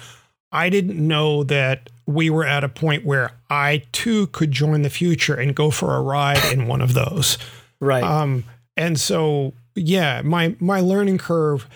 I 0.52 0.68
didn't 0.70 0.96
know 1.04 1.44
that 1.44 1.90
we 2.06 2.30
were 2.30 2.44
at 2.44 2.62
a 2.64 2.68
point 2.68 3.04
where 3.04 3.32
I 3.50 3.82
too 3.92 4.28
could 4.28 4.52
join 4.52 4.82
the 4.82 4.90
future 4.90 5.34
and 5.34 5.54
go 5.54 5.70
for 5.70 5.94
a 5.96 6.00
ride 6.00 6.42
in 6.52 6.66
one 6.68 6.80
of 6.80 6.94
those. 6.94 7.36
right. 7.80 8.02
Um, 8.04 8.44
and 8.76 8.98
so, 9.00 9.54
yeah, 9.74 10.22
my 10.22 10.54
my 10.60 10.80
learning 10.80 11.18
curve, 11.18 11.66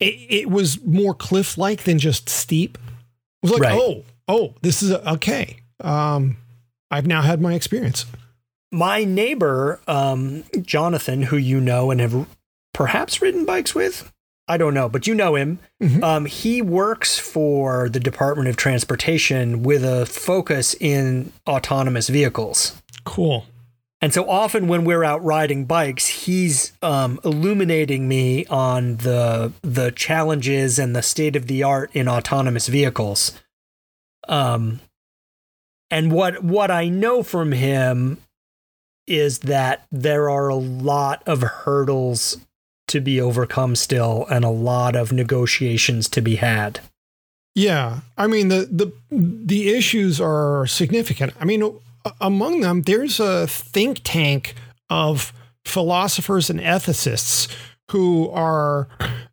it, 0.00 0.14
it 0.28 0.50
was 0.50 0.82
more 0.84 1.14
cliff 1.14 1.56
like 1.58 1.84
than 1.84 1.98
just 1.98 2.28
steep. 2.28 2.76
It 2.76 3.50
was 3.50 3.52
like, 3.52 3.62
Right. 3.62 3.78
oh, 3.80 4.04
oh, 4.26 4.54
this 4.62 4.82
is 4.82 4.92
okay. 4.92 5.58
Um, 5.80 6.38
I've 6.90 7.06
now 7.06 7.22
had 7.22 7.40
my 7.40 7.54
experience. 7.54 8.04
my 8.72 9.04
neighbor, 9.04 9.78
um, 9.86 10.44
Jonathan, 10.62 11.22
who 11.22 11.36
you 11.36 11.60
know 11.60 11.90
and 11.90 12.00
have 12.00 12.26
perhaps 12.74 13.20
ridden 13.22 13.44
bikes 13.44 13.74
with, 13.74 14.10
I 14.48 14.56
don't 14.56 14.74
know, 14.74 14.88
but 14.88 15.06
you 15.06 15.14
know 15.14 15.34
him. 15.34 15.58
Mhm. 15.82 16.02
Um, 16.02 16.24
he 16.24 16.62
works 16.62 17.18
for 17.18 17.88
the 17.88 18.00
Department 18.00 18.48
of 18.48 18.56
Transportation 18.56 19.62
with 19.62 19.84
a 19.84 20.06
focus 20.06 20.74
in 20.80 21.32
autonomous 21.46 22.08
vehicles. 22.08 22.80
Cool. 23.04 23.44
And 24.00 24.14
so 24.14 24.28
often 24.28 24.68
when 24.68 24.84
we're 24.84 25.02
out 25.02 25.24
riding 25.24 25.64
bikes, 25.64 26.06
he's 26.06 26.72
um, 26.82 27.18
illuminating 27.24 28.06
me 28.06 28.46
on 28.46 28.96
the 28.98 29.52
the 29.62 29.90
challenges 29.90 30.78
and 30.78 30.94
the 30.94 31.02
state 31.02 31.34
of 31.34 31.46
the 31.46 31.62
art 31.64 31.90
in 31.92 32.08
autonomous 32.08 32.68
vehicles. 32.68 33.32
Um, 34.28 34.80
and 35.90 36.12
what 36.12 36.44
what 36.44 36.70
I 36.70 36.88
know 36.88 37.22
from 37.22 37.52
him 37.52 38.18
is 39.06 39.40
that 39.40 39.86
there 39.90 40.30
are 40.30 40.48
a 40.48 40.54
lot 40.54 41.22
of 41.26 41.40
hurdles 41.42 42.36
to 42.88 43.00
be 43.00 43.20
overcome 43.20 43.76
still, 43.76 44.26
and 44.30 44.44
a 44.44 44.50
lot 44.50 44.96
of 44.96 45.12
negotiations 45.12 46.08
to 46.10 46.20
be 46.20 46.36
had. 46.36 46.80
Yeah, 47.54 48.00
I 48.16 48.26
mean 48.26 48.48
the 48.48 48.68
the 48.70 48.92
the 49.10 49.70
issues 49.70 50.20
are 50.20 50.66
significant. 50.66 51.34
I 51.40 51.44
mean, 51.44 51.78
among 52.20 52.60
them, 52.60 52.82
there's 52.82 53.18
a 53.18 53.46
think 53.46 54.00
tank 54.04 54.54
of 54.90 55.32
philosophers 55.64 56.50
and 56.50 56.60
ethicists 56.60 57.52
who 57.90 58.28
are, 58.30 58.88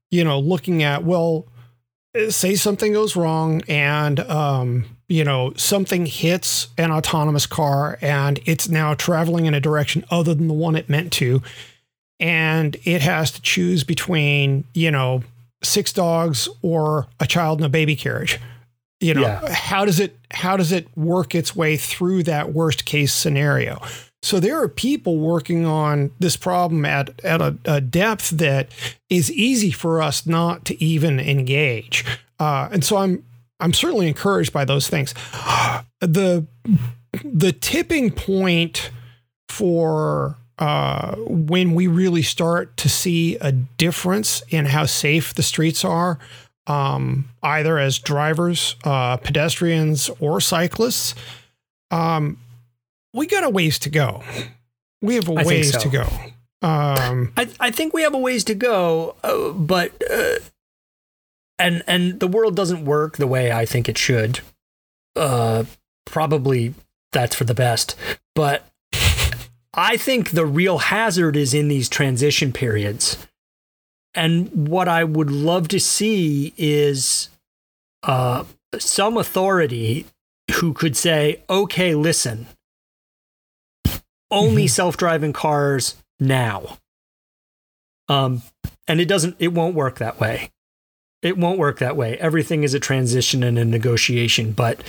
you 0.09 0.23
know, 0.23 0.39
looking 0.39 0.83
at 0.83 1.03
well, 1.03 1.47
say 2.29 2.55
something 2.55 2.93
goes 2.93 3.15
wrong 3.15 3.61
and 3.67 4.19
um, 4.21 4.85
you 5.07 5.23
know 5.23 5.53
something 5.55 6.05
hits 6.05 6.69
an 6.77 6.91
autonomous 6.91 7.45
car 7.45 7.97
and 8.01 8.39
it's 8.45 8.67
now 8.67 8.93
traveling 8.93 9.45
in 9.45 9.53
a 9.53 9.59
direction 9.59 10.03
other 10.09 10.33
than 10.33 10.47
the 10.47 10.53
one 10.53 10.75
it 10.75 10.89
meant 10.89 11.11
to, 11.13 11.41
and 12.19 12.75
it 12.83 13.01
has 13.01 13.31
to 13.31 13.41
choose 13.41 13.83
between 13.83 14.63
you 14.73 14.91
know 14.91 15.23
six 15.63 15.91
dogs 15.93 16.47
or 16.61 17.07
a 17.19 17.25
child 17.27 17.59
in 17.59 17.65
a 17.65 17.69
baby 17.69 17.95
carriage 17.95 18.39
you 18.99 19.13
know 19.13 19.21
Yeah. 19.21 19.51
how 19.51 19.83
does 19.85 19.99
it 19.99 20.17
how 20.31 20.55
does 20.57 20.71
it 20.71 20.87
work 20.97 21.33
its 21.35 21.55
way 21.55 21.75
through 21.77 22.23
that 22.23 22.53
worst 22.53 22.85
case 22.85 23.13
scenario 23.13 23.81
So 24.23 24.39
there 24.39 24.59
are 24.61 24.67
people 24.67 25.17
working 25.19 25.65
on 25.67 26.09
this 26.19 26.35
problem 26.35 26.83
at, 26.83 27.23
at 27.23 27.41
a, 27.41 27.57
a 27.65 27.79
depth 27.79 28.31
that 28.31 28.69
is 29.07 29.31
easy 29.31 29.69
for 29.69 30.01
us 30.01 30.25
not 30.25 30.65
to 30.65 30.83
even 30.83 31.19
engage. 31.19 32.03
Uh, 32.39 32.67
and 32.71 32.83
so 32.83 32.97
I'm 32.97 33.23
I'm 33.59 33.71
certainly 33.71 34.07
encouraged 34.07 34.51
by 34.51 34.65
those 34.65 34.87
things. 34.89 35.13
The 36.01 36.47
the 37.23 37.51
tipping 37.53 38.09
point 38.11 38.89
for 39.47 40.37
uh, 40.57 41.15
when 41.17 41.73
we 41.73 41.87
really 41.87 42.21
start 42.21 42.75
to 42.77 42.89
see 42.89 43.35
a 43.37 43.51
difference 43.51 44.41
in 44.49 44.65
how 44.65 44.85
safe 44.85 45.33
the 45.33 45.43
streets 45.43 45.83
are, 45.83 46.17
um, 46.67 47.29
either 47.43 47.77
as 47.77 47.99
drivers, 47.99 48.75
uh, 48.83 49.17
pedestrians, 49.17 50.09
or 50.19 50.39
cyclists, 50.39 51.13
um, 51.91 52.37
we 53.13 53.27
got 53.27 53.43
a 53.43 53.49
ways 53.49 53.79
to 53.79 53.89
go. 53.89 54.23
We 55.01 55.15
have 55.15 55.29
a 55.29 55.33
I 55.33 55.43
ways 55.43 55.73
so. 55.73 55.79
to 55.79 55.89
go. 55.89 56.07
Um, 56.61 57.33
I, 57.37 57.47
I 57.59 57.71
think 57.71 57.93
we 57.93 58.01
have 58.01 58.13
a 58.13 58.17
ways 58.17 58.43
to 58.45 58.55
go, 58.55 59.15
uh, 59.23 59.51
but 59.51 59.91
uh, 60.09 60.39
and 61.59 61.83
and 61.85 62.19
the 62.19 62.27
world 62.27 62.55
doesn't 62.55 62.85
work 62.85 63.17
the 63.17 63.27
way 63.27 63.51
I 63.51 63.65
think 63.65 63.87
it 63.87 63.97
should. 63.97 64.39
Uh, 65.15 65.65
probably 66.05 66.73
that's 67.11 67.35
for 67.35 67.43
the 67.43 67.53
best, 67.53 67.95
but 68.33 68.67
I 69.75 69.97
think 69.97 70.31
the 70.31 70.45
real 70.45 70.77
hazard 70.77 71.35
is 71.35 71.53
in 71.53 71.67
these 71.67 71.89
transition 71.89 72.53
periods. 72.53 73.17
And 74.13 74.69
what 74.69 74.87
I 74.87 75.03
would 75.03 75.29
love 75.29 75.67
to 75.69 75.79
see 75.79 76.53
is 76.57 77.29
uh, 78.03 78.45
some 78.79 79.17
authority 79.17 80.05
who 80.59 80.73
could 80.73 80.95
say, 80.95 81.41
okay, 81.49 81.93
listen, 81.95 82.47
only 84.31 84.65
Mhm. 84.65 84.69
self 84.69 84.95
driving 84.97 85.33
cars 85.33 85.95
now. 86.19 86.77
Um, 88.07 88.43
and 88.87 89.01
it 89.01 89.07
doesn't, 89.07 89.35
it 89.39 89.49
won't 89.49 89.75
work 89.75 89.97
that 89.97 90.19
way. 90.19 90.51
It 91.21 91.37
won't 91.37 91.57
work 91.59 91.79
that 91.79 91.97
way. 91.97 92.17
Everything 92.19 92.63
is 92.63 92.73
a 92.73 92.79
transition 92.79 93.43
and 93.43 93.57
a 93.57 93.65
negotiation, 93.65 94.51
but 94.51 94.81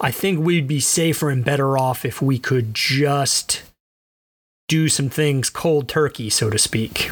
I 0.00 0.10
think 0.10 0.40
we'd 0.40 0.66
be 0.66 0.80
safer 0.80 1.30
and 1.30 1.44
better 1.44 1.78
off 1.78 2.04
if 2.04 2.20
we 2.20 2.38
could 2.38 2.74
just 2.74 3.62
do 4.72 4.88
some 4.88 5.10
things 5.10 5.50
cold 5.50 5.86
turkey, 5.86 6.30
so 6.30 6.48
to 6.48 6.58
speak. 6.58 7.10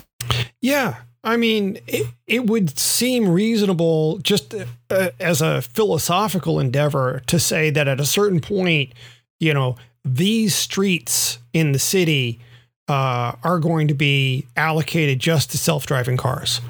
Yeah. 0.62 0.94
I 1.22 1.36
mean, 1.36 1.78
it, 1.86 2.06
it 2.26 2.46
would 2.46 2.78
seem 2.78 3.28
reasonable 3.28 4.16
just 4.22 4.54
uh, 4.88 5.10
as 5.20 5.42
a 5.42 5.60
philosophical 5.60 6.58
endeavor 6.58 7.20
to 7.26 7.38
say 7.38 7.68
that 7.68 7.86
at 7.86 8.00
a 8.00 8.06
certain 8.06 8.40
point, 8.40 8.94
you 9.40 9.52
know, 9.52 9.76
these 10.06 10.54
streets 10.54 11.38
in 11.52 11.72
the 11.72 11.78
city 11.78 12.40
uh, 12.88 13.34
are 13.44 13.58
going 13.58 13.88
to 13.88 13.94
be 13.94 14.46
allocated 14.56 15.18
just 15.18 15.50
to 15.50 15.58
self 15.58 15.84
driving 15.84 16.16
cars. 16.16 16.62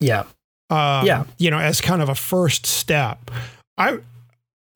Yeah. 0.00 0.24
Um, 0.70 1.06
Yeah. 1.06 1.22
You 1.38 1.52
know, 1.52 1.58
as 1.60 1.80
kind 1.80 2.02
of 2.02 2.08
a 2.08 2.16
first 2.16 2.66
step. 2.66 3.30
I, 3.78 3.98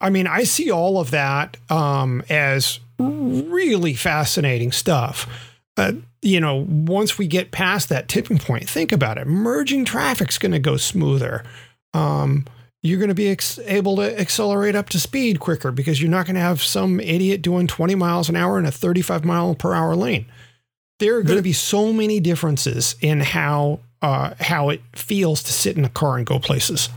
I 0.01 0.11
mean, 0.11 0.29
I 0.29 0.45
see 0.45 0.71
all 0.71 1.01
of 1.01 1.11
that 1.11 1.57
um, 1.69 2.23
as 2.31 2.79
really 3.01 3.95
fascinating 3.95 4.73
stuff. 4.73 5.27
Uh, 5.77 5.93
you 6.23 6.41
know, 6.41 6.67
once 6.69 7.17
we 7.17 7.27
get 7.27 7.53
past 7.53 7.89
that 7.89 8.09
tipping 8.09 8.39
point, 8.39 8.69
think 8.69 8.93
about 8.93 9.19
it. 9.19 9.27
Merging 9.27 9.85
traffic's 9.85 10.39
going 10.39 10.53
to 10.53 10.59
go 10.59 10.77
smoother. 10.77 11.45
Um, 11.95 12.47
you're 12.83 12.99
going 12.99 13.09
to 13.09 13.15
be 13.15 13.29
ex- 13.29 13.59
able 13.61 13.97
to 13.97 14.19
accelerate 14.19 14.75
up 14.75 14.89
to 14.91 15.01
speed 15.01 15.41
quicker 15.41 15.71
because 15.71 16.01
you're 16.01 16.11
not 16.11 16.27
going 16.27 16.35
to 16.35 16.41
have 16.41 16.63
some 16.63 17.01
idiot 17.01 17.43
doing 17.43 17.67
20 17.67 17.95
miles 17.95 18.29
an 18.29 18.37
hour 18.37 18.59
in 18.59 18.65
a 18.65 18.71
35 18.71 19.25
mile 19.25 19.55
per 19.55 19.75
hour 19.75 19.95
lane. 19.95 20.27
There 20.99 21.17
are 21.17 21.23
going 21.23 21.39
to 21.39 21.43
be 21.43 21.53
so 21.53 21.93
many 21.93 22.21
differences 22.21 22.95
in 23.01 23.21
how 23.21 23.81
uh, 24.03 24.35
how 24.41 24.71
it 24.71 24.83
feels 24.95 25.43
to 25.43 25.53
sit 25.53 25.77
in 25.77 25.85
a 25.85 25.91
car 25.91 26.17
and 26.17 26.27
go 26.27 26.39
places. 26.39 26.89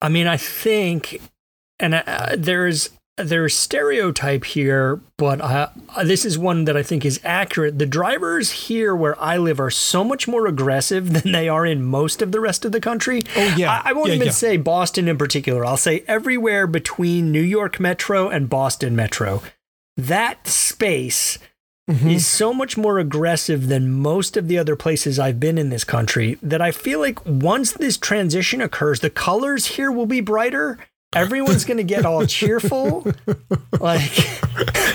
I 0.00 0.08
mean, 0.08 0.26
I 0.26 0.36
think, 0.36 1.20
and 1.78 1.94
uh, 1.94 2.36
there's 2.36 2.90
there's 3.16 3.54
stereotype 3.54 4.44
here, 4.44 5.00
but 5.18 5.40
uh, 5.40 5.68
this 6.04 6.24
is 6.24 6.36
one 6.38 6.64
that 6.64 6.76
I 6.76 6.82
think 6.82 7.04
is 7.04 7.20
accurate. 7.22 7.78
The 7.78 7.86
drivers 7.86 8.50
here 8.50 8.94
where 8.94 9.20
I 9.22 9.36
live 9.36 9.60
are 9.60 9.70
so 9.70 10.02
much 10.02 10.26
more 10.26 10.46
aggressive 10.46 11.12
than 11.22 11.32
they 11.32 11.48
are 11.48 11.64
in 11.64 11.82
most 11.82 12.22
of 12.22 12.32
the 12.32 12.40
rest 12.40 12.64
of 12.64 12.72
the 12.72 12.80
country. 12.80 13.22
Oh 13.36 13.54
yeah, 13.56 13.82
I, 13.84 13.90
I 13.90 13.92
won't 13.92 14.08
Yeah, 14.08 14.14
even 14.16 14.26
yeah. 14.26 14.32
say 14.32 14.56
Boston 14.56 15.06
in 15.08 15.16
particular. 15.18 15.64
I'll 15.64 15.76
say 15.76 16.02
everywhere 16.08 16.66
between 16.66 17.30
New 17.30 17.40
York 17.42 17.78
Metro 17.78 18.28
and 18.28 18.50
Boston 18.50 18.96
Metro. 18.96 19.42
That 19.96 20.46
space 20.48 21.38
Mhm. 21.88 22.14
is 22.14 22.26
so 22.26 22.54
much 22.54 22.78
more 22.78 22.98
aggressive 22.98 23.68
than 23.68 23.90
most 23.90 24.38
of 24.38 24.48
the 24.48 24.56
other 24.56 24.74
places 24.74 25.18
I've 25.18 25.38
been 25.38 25.58
in 25.58 25.68
this 25.68 25.84
country 25.84 26.38
that 26.42 26.62
I 26.62 26.70
feel 26.70 26.98
like 26.98 27.18
once 27.26 27.72
this 27.72 27.98
transition 27.98 28.62
occurs, 28.62 29.00
the 29.00 29.10
colors 29.10 29.66
here 29.66 29.92
will 29.92 30.06
be 30.06 30.22
brighter. 30.22 30.78
Everyone's 31.14 31.64
going 31.64 31.76
to 31.78 31.84
get 31.84 32.04
all 32.04 32.26
cheerful. 32.26 33.06
Like, 33.80 34.10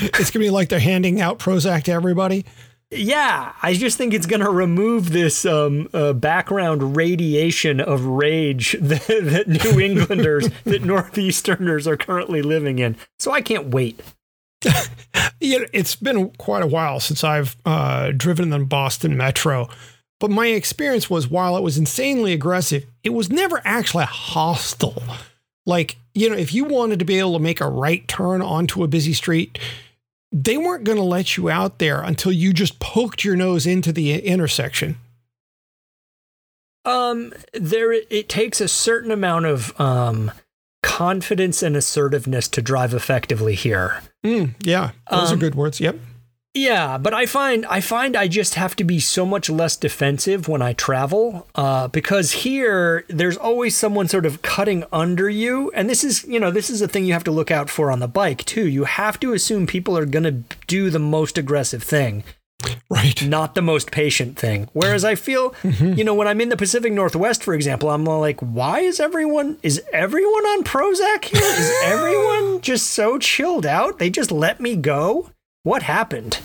it's 0.01 0.31
gonna 0.31 0.45
be 0.45 0.49
like 0.49 0.69
they're 0.69 0.79
handing 0.79 1.21
out 1.21 1.39
Prozac 1.39 1.83
to 1.83 1.91
everybody. 1.91 2.45
yeah, 2.91 3.53
I 3.61 3.73
just 3.75 3.97
think 3.97 4.13
it's 4.13 4.25
going 4.25 4.41
to 4.41 4.49
remove 4.49 5.11
this 5.11 5.45
um, 5.45 5.87
uh, 5.93 6.13
background 6.13 6.95
radiation 6.95 7.79
of 7.79 8.05
rage 8.05 8.75
that, 8.81 9.05
that 9.07 9.47
New 9.47 9.79
Englanders, 9.79 10.49
that 10.63 10.81
Northeasterners 10.83 11.85
are 11.85 11.97
currently 11.97 12.41
living 12.41 12.79
in. 12.79 12.95
So 13.19 13.31
I 13.31 13.41
can't 13.41 13.67
wait. 13.67 14.01
It's 15.41 15.95
been 15.95 16.31
quite 16.31 16.63
a 16.63 16.67
while 16.67 16.99
since 16.99 17.23
I've 17.23 17.55
uh, 17.65 18.11
driven 18.15 18.49
the 18.49 18.59
Boston 18.59 19.15
Metro, 19.15 19.69
but 20.19 20.29
my 20.31 20.47
experience 20.47 21.09
was 21.09 21.29
while 21.29 21.55
it 21.55 21.63
was 21.63 21.77
insanely 21.77 22.33
aggressive, 22.33 22.85
it 23.03 23.11
was 23.11 23.29
never 23.29 23.61
actually 23.63 24.03
hostile. 24.05 25.01
Like, 25.69 25.97
you 26.15 26.29
know, 26.29 26.35
if 26.35 26.51
you 26.53 26.65
wanted 26.65 26.97
to 26.99 27.05
be 27.05 27.19
able 27.19 27.33
to 27.33 27.39
make 27.39 27.61
a 27.61 27.69
right 27.69 28.05
turn 28.07 28.41
onto 28.41 28.83
a 28.83 28.87
busy 28.87 29.13
street, 29.13 29.59
they 30.31 30.57
weren't 30.57 30.83
going 30.83 30.97
to 30.97 31.03
let 31.03 31.37
you 31.37 31.49
out 31.49 31.77
there 31.77 32.01
until 32.01 32.31
you 32.31 32.53
just 32.53 32.79
poked 32.79 33.23
your 33.23 33.35
nose 33.35 33.67
into 33.67 33.91
the 33.93 34.19
intersection. 34.25 34.97
Um, 36.85 37.33
there 37.53 37.91
it 37.93 38.29
takes 38.29 38.59
a 38.61 38.67
certain 38.67 39.11
amount 39.11 39.45
of 39.45 39.79
um 39.79 40.31
confidence 40.81 41.61
and 41.61 41.75
assertiveness 41.75 42.47
to 42.47 42.61
drive 42.61 42.93
effectively 42.93 43.53
here. 43.53 44.01
Mm, 44.25 44.55
yeah, 44.63 44.91
those 45.11 45.29
Um, 45.31 45.37
are 45.37 45.39
good 45.39 45.55
words. 45.55 45.79
Yep. 45.79 45.97
Yeah, 46.59 46.97
but 46.97 47.13
I 47.13 47.25
find 47.25 47.65
I 47.67 47.79
find 47.79 48.17
I 48.17 48.27
just 48.27 48.55
have 48.55 48.75
to 48.77 48.83
be 48.83 48.99
so 48.99 49.25
much 49.25 49.49
less 49.49 49.77
defensive 49.77 50.47
when 50.49 50.61
I 50.61 50.73
travel, 50.73 51.47
uh, 51.55 51.87
because 51.87 52.31
here 52.43 53.05
there's 53.07 53.37
always 53.37 53.77
someone 53.77 54.09
sort 54.09 54.25
of 54.25 54.41
cutting 54.41 54.83
under 54.91 55.29
you, 55.29 55.71
and 55.73 55.89
this 55.89 56.03
is 56.03 56.25
you 56.25 56.37
know 56.39 56.51
this 56.51 56.69
is 56.69 56.81
a 56.81 56.87
thing 56.87 57.05
you 57.05 57.13
have 57.13 57.23
to 57.23 57.31
look 57.31 57.49
out 57.49 57.69
for 57.69 57.89
on 57.91 57.99
the 57.99 58.09
bike 58.09 58.43
too. 58.43 58.67
You 58.67 58.83
have 58.83 59.19
to 59.21 59.31
assume 59.33 59.67
people 59.67 59.97
are 59.97 60.05
going 60.05 60.23
to 60.23 60.43
do 60.67 60.89
the 60.89 60.99
most 60.99 61.37
aggressive 61.37 61.81
thing, 61.81 62.23
Right. 62.89 63.23
not 63.25 63.55
the 63.55 63.61
most 63.61 63.89
patient 63.91 64.37
thing. 64.37 64.67
Whereas 64.73 65.05
I 65.05 65.15
feel, 65.15 65.55
you 65.79 66.03
know, 66.03 66.13
when 66.13 66.27
I'm 66.27 66.41
in 66.41 66.49
the 66.49 66.57
Pacific 66.57 66.91
Northwest, 66.91 67.41
for 67.41 67.53
example, 67.53 67.89
I'm 67.89 68.03
like, 68.03 68.39
why 68.41 68.81
is 68.81 68.99
everyone 68.99 69.57
is 69.63 69.81
everyone 69.93 70.45
on 70.53 70.63
Prozac 70.65 71.23
here? 71.23 71.41
Is 71.41 71.71
everyone 71.85 72.59
just 72.59 72.87
so 72.87 73.17
chilled 73.17 73.65
out? 73.65 73.97
They 73.97 74.09
just 74.09 74.29
let 74.31 74.59
me 74.59 74.75
go. 74.75 75.29
What 75.63 75.83
happened? 75.83 76.39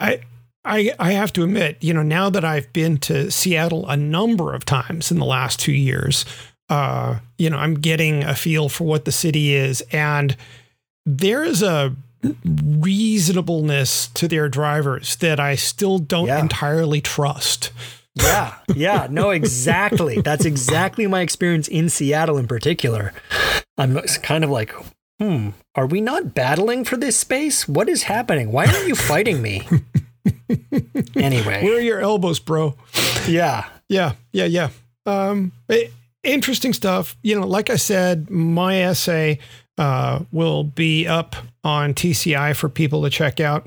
I, 0.00 0.20
I, 0.64 0.92
I 0.98 1.12
have 1.12 1.32
to 1.34 1.42
admit, 1.44 1.78
you 1.80 1.94
know, 1.94 2.02
now 2.02 2.30
that 2.30 2.44
I've 2.44 2.72
been 2.72 2.98
to 2.98 3.30
Seattle 3.30 3.88
a 3.88 3.96
number 3.96 4.54
of 4.54 4.64
times 4.64 5.10
in 5.10 5.18
the 5.18 5.24
last 5.24 5.60
two 5.60 5.72
years, 5.72 6.24
uh, 6.68 7.18
you 7.38 7.48
know, 7.50 7.56
I'm 7.58 7.74
getting 7.74 8.22
a 8.24 8.34
feel 8.34 8.68
for 8.68 8.84
what 8.84 9.04
the 9.04 9.12
city 9.12 9.54
is, 9.54 9.80
and 9.92 10.36
there 11.06 11.42
is 11.44 11.62
a 11.62 11.94
reasonableness 12.44 14.08
to 14.08 14.28
their 14.28 14.48
drivers 14.48 15.16
that 15.16 15.40
I 15.40 15.54
still 15.54 15.98
don't 15.98 16.26
Yeah. 16.26 16.40
entirely 16.40 17.00
trust. 17.00 17.70
Yeah, 18.14 18.54
yeah, 18.74 19.06
no, 19.10 19.30
exactly. 19.30 20.20
That's 20.20 20.44
exactly 20.44 21.06
my 21.06 21.20
experience 21.22 21.68
in 21.68 21.88
Seattle 21.88 22.36
in 22.38 22.46
particular. 22.46 23.12
I'm 23.78 23.98
kind 24.22 24.44
of 24.44 24.50
like, 24.50 24.74
hmm, 25.20 25.50
are 25.74 25.86
we 25.86 26.00
not 26.00 26.34
battling 26.34 26.84
for 26.84 26.96
this 26.96 27.16
space? 27.16 27.68
What 27.68 27.88
is 27.88 28.04
happening? 28.04 28.50
Why 28.52 28.66
aren't 28.66 28.88
you 28.88 28.94
fighting 28.94 29.42
me? 29.42 29.66
anyway, 31.16 31.62
Where 31.64 31.76
are 31.76 31.80
your 31.80 32.00
elbows, 32.00 32.38
bro? 32.38 32.74
yeah, 33.28 33.68
Yeah, 33.88 34.12
yeah, 34.32 34.44
yeah. 34.46 34.68
Um, 35.06 35.52
eh, 35.68 35.88
interesting 36.22 36.72
stuff. 36.72 37.16
You 37.22 37.38
know, 37.40 37.46
like 37.46 37.70
I 37.70 37.76
said, 37.76 38.30
my 38.30 38.82
essay 38.82 39.38
uh, 39.78 40.20
will 40.32 40.64
be 40.64 41.06
up 41.06 41.36
on 41.64 41.94
TCI 41.94 42.54
for 42.56 42.68
people 42.68 43.02
to 43.02 43.10
check 43.10 43.40
out. 43.40 43.66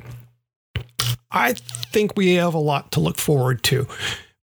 I 1.31 1.53
think 1.53 2.15
we 2.15 2.35
have 2.35 2.53
a 2.53 2.59
lot 2.59 2.91
to 2.93 2.99
look 2.99 3.17
forward 3.17 3.63
to, 3.63 3.87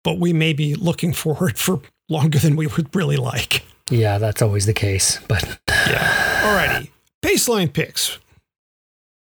but 0.04 0.20
we 0.20 0.34
may 0.34 0.54
be 0.54 0.76
looking 0.76 1.14
forward 1.24 1.58
for 1.58 1.82
longer 2.10 2.40
than 2.40 2.56
we 2.56 2.68
would 2.68 2.94
really 2.96 3.18
like. 3.18 3.64
yeah, 3.90 4.18
that's 4.18 4.42
always 4.42 4.66
the 4.66 4.74
case. 4.74 5.20
But 5.28 5.44
yeah. 5.70 6.42
Alrighty, 6.44 6.90
Paceline 7.24 7.72
picks. 7.72 8.20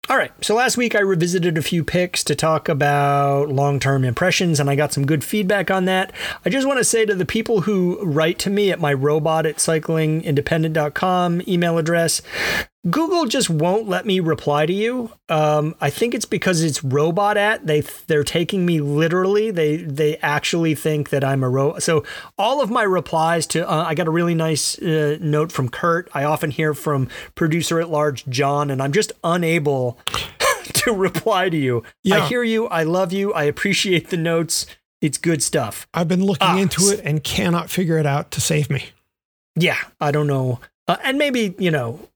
All 0.10 0.18
right. 0.18 0.32
So 0.44 0.56
last 0.56 0.76
week 0.76 0.96
I 0.96 1.00
revisited 1.00 1.56
a 1.58 1.62
few 1.62 1.84
picks 1.84 2.24
to 2.24 2.36
talk 2.36 2.68
about 2.68 3.50
long 3.50 3.80
term 3.80 4.04
impressions, 4.04 4.60
and 4.60 4.70
I 4.70 4.76
got 4.76 4.92
some 4.92 5.06
good 5.06 5.24
feedback 5.24 5.70
on 5.70 5.86
that. 5.86 6.12
I 6.44 6.50
just 6.50 6.68
want 6.68 6.80
to 6.80 6.84
say 6.84 7.06
to 7.06 7.14
the 7.14 7.26
people 7.26 7.62
who 7.62 8.04
write 8.04 8.40
to 8.40 8.50
me 8.50 8.72
at 8.72 8.80
my 8.80 8.92
robot 8.92 9.46
at 9.46 9.58
cyclingindependent.com 9.58 11.44
email 11.48 11.78
address, 11.78 12.24
Google 12.90 13.26
just 13.26 13.48
won't 13.48 13.88
let 13.88 14.08
me 14.08 14.20
reply 14.20 14.66
to 14.66 14.74
you. 14.74 15.12
Um, 15.30 15.76
I 15.80 15.92
think 15.92 16.16
it's 16.16 16.26
because 16.26 16.64
it's 16.64 16.84
robot 16.84 17.38
at 17.38 17.68
they 17.68 17.82
they're 18.08 18.24
taking 18.24 18.66
me 18.66 18.82
literally. 18.82 19.52
They 19.52 19.78
they 19.78 20.18
actually 20.18 20.74
think 20.74 21.10
that 21.10 21.24
I'm 21.24 21.44
a 21.44 21.50
ro. 21.50 21.78
So 21.78 22.04
all 22.40 22.60
of 22.60 22.72
my 22.72 22.82
replies 22.82 23.46
to 23.48 23.70
uh, 23.70 23.86
I 23.88 23.94
got 23.94 24.08
a 24.08 24.12
really 24.12 24.34
nice 24.34 24.80
uh, 24.80 25.18
note 25.22 25.52
from 25.52 25.70
Kurt. 25.70 26.10
I 26.16 26.24
often 26.24 26.50
hear 26.50 26.74
from 26.74 27.08
producer 27.36 27.80
at 27.80 27.90
large 27.90 28.26
John, 28.28 28.72
and 28.72 28.82
I'm 28.82 28.94
just 28.94 29.12
unable 29.24 30.00
to 30.74 30.92
reply 30.92 31.50
to 31.50 31.58
you. 31.58 31.84
Yeah. 32.02 32.24
I 32.24 32.28
hear 32.28 32.44
you. 32.44 32.66
I 32.68 32.82
love 32.82 33.14
you. 33.14 33.32
I 33.32 33.44
appreciate 33.44 34.10
the 34.10 34.18
notes. 34.18 34.66
It's 35.02 35.20
good 35.20 35.44
stuff. 35.44 35.88
I've 35.94 36.08
been 36.08 36.24
looking 36.24 36.48
Ah, 36.48 36.58
into 36.58 36.90
it 36.90 37.02
and 37.04 37.24
cannot 37.24 37.70
figure 37.70 38.00
it 38.00 38.06
out 38.08 38.32
to 38.32 38.42
save 38.42 38.72
me. 38.72 38.86
Yeah, 39.56 39.78
I 40.00 40.12
don't 40.12 40.28
know. 40.28 40.60
Uh, 40.88 40.98
and 41.04 41.18
maybe, 41.18 41.56
you 41.58 41.72
know, 41.72 42.08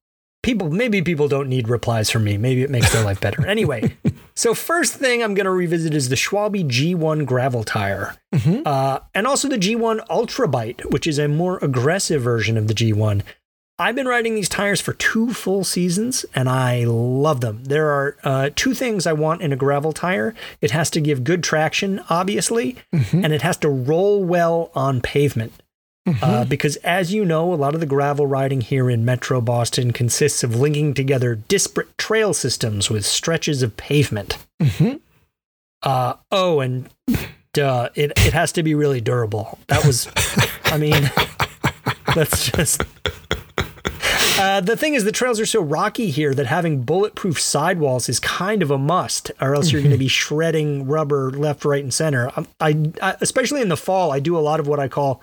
people, 0.45 0.69
maybe 0.69 1.01
people 1.01 1.27
don't 1.27 1.49
need 1.49 1.67
replies 1.67 2.09
from 2.11 2.23
me. 2.23 2.37
Maybe 2.37 2.61
it 2.61 2.69
makes 2.69 2.93
their 2.93 3.03
life 3.03 3.19
better. 3.19 3.45
Anyway, 3.55 3.95
so 4.35 4.53
first 4.53 4.95
thing 4.95 5.23
I'm 5.23 5.33
going 5.33 5.45
to 5.45 5.51
revisit 5.51 5.93
is 5.93 6.09
the 6.09 6.15
Schwalbe 6.15 6.67
G1 6.69 7.25
gravel 7.25 7.63
tire. 7.63 8.15
Mhm. 8.33 8.63
Uh, 8.65 8.99
and 9.13 9.25
also 9.27 9.47
the 9.47 9.57
G1 9.57 10.05
Ultrabite, 10.07 10.91
which 10.91 11.07
is 11.07 11.17
a 11.19 11.27
more 11.27 11.57
aggressive 11.61 12.21
version 12.21 12.57
of 12.57 12.67
the 12.67 12.73
G1. 12.73 13.21
I've 13.77 13.95
been 13.95 14.07
riding 14.07 14.35
these 14.35 14.47
tires 14.49 14.79
for 14.79 14.93
two 14.93 15.33
full 15.33 15.63
seasons 15.65 16.25
and 16.33 16.47
I 16.47 16.85
love 16.85 17.41
them. 17.41 17.63
There 17.63 17.89
are 17.89 18.15
uh, 18.23 18.49
two 18.55 18.73
things 18.73 19.05
I 19.05 19.13
want 19.13 19.41
in 19.41 19.51
a 19.51 19.57
gravel 19.57 19.91
tire 19.93 20.33
it 20.61 20.71
has 20.71 20.89
to 20.91 21.01
give 21.01 21.23
good 21.25 21.43
traction, 21.43 22.01
obviously, 22.09 22.77
and 22.93 23.33
it 23.33 23.41
has 23.41 23.57
to 23.57 23.69
roll 23.69 24.23
well 24.23 24.71
on 24.75 25.01
pavement. 25.01 25.51
Uh, 26.21 26.45
because, 26.45 26.75
as 26.77 27.11
you 27.11 27.25
know, 27.25 27.51
a 27.51 27.55
lot 27.55 27.73
of 27.73 27.79
the 27.79 27.85
gravel 27.87 28.27
riding 28.27 28.61
here 28.61 28.91
in 28.91 29.03
Metro 29.03 29.41
Boston 29.41 29.91
consists 29.91 30.43
of 30.43 30.55
linking 30.55 30.93
together 30.93 31.33
disparate 31.35 31.97
trail 31.97 32.31
systems 32.33 32.91
with 32.91 33.05
stretches 33.05 33.63
of 33.63 33.75
pavement. 33.75 34.37
Mhm. 34.61 34.99
Uh, 35.81 36.13
oh, 36.31 36.59
and 36.59 36.89
duh, 37.53 37.89
it, 37.95 38.11
it 38.17 38.33
has 38.33 38.51
to 38.51 38.61
be 38.61 38.75
really 38.75 39.01
durable. 39.01 39.57
That 39.67 39.83
was, 39.83 40.07
I 40.65 40.77
mean, 40.77 41.09
that's 42.15 42.51
just. 42.51 42.83
Uh, 44.37 44.59
the 44.59 44.75
thing 44.75 44.95
is, 44.95 45.05
the 45.05 45.11
trails 45.11 45.39
are 45.39 45.45
so 45.45 45.61
rocky 45.61 46.11
here 46.11 46.33
that 46.33 46.45
having 46.45 46.81
bulletproof 46.83 47.39
sidewalls 47.39 48.09
is 48.09 48.19
kind 48.19 48.61
of 48.61 48.69
a 48.69 48.77
must, 48.77 49.31
or 49.39 49.55
else 49.55 49.71
you're 49.71 49.81
going 49.81 49.91
to 49.93 49.97
be 49.97 50.07
shredding 50.09 50.85
rubber 50.85 51.31
left, 51.31 51.63
right, 51.65 51.83
and 51.83 51.93
center. 51.93 52.31
Um, 52.35 52.47
I, 52.59 52.91
I, 53.01 53.15
especially 53.21 53.61
in 53.61 53.69
the 53.69 53.77
fall, 53.77 54.11
I 54.11 54.19
do 54.19 54.37
a 54.37 54.39
lot 54.41 54.59
of 54.59 54.67
what 54.67 54.79
I 54.79 54.87
call. 54.87 55.21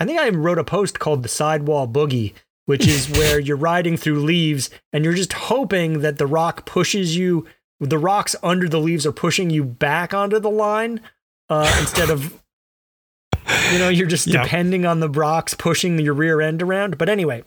I 0.00 0.04
think 0.04 0.18
I 0.18 0.28
wrote 0.30 0.58
a 0.58 0.64
post 0.64 0.98
called 0.98 1.22
the 1.22 1.28
sidewall 1.28 1.86
boogie, 1.86 2.34
which 2.66 2.86
is 2.86 3.08
where 3.18 3.38
you're 3.38 3.56
riding 3.56 3.96
through 3.96 4.20
leaves 4.20 4.70
and 4.92 5.04
you're 5.04 5.14
just 5.14 5.32
hoping 5.32 6.00
that 6.00 6.18
the 6.18 6.26
rock 6.26 6.66
pushes 6.66 7.16
you. 7.16 7.46
The 7.80 7.98
rocks 7.98 8.36
under 8.42 8.68
the 8.68 8.80
leaves 8.80 9.04
are 9.04 9.12
pushing 9.12 9.50
you 9.50 9.64
back 9.64 10.14
onto 10.14 10.38
the 10.38 10.50
line 10.50 11.00
uh, 11.48 11.74
instead 11.80 12.10
of. 12.10 12.40
You 13.72 13.78
know, 13.78 13.88
you're 13.88 14.06
just 14.06 14.28
depending 14.30 14.86
on 14.86 15.00
the 15.00 15.08
rocks 15.08 15.54
pushing 15.54 15.98
your 15.98 16.14
rear 16.14 16.40
end 16.40 16.62
around. 16.62 16.96
But 16.96 17.08
anyway, 17.08 17.44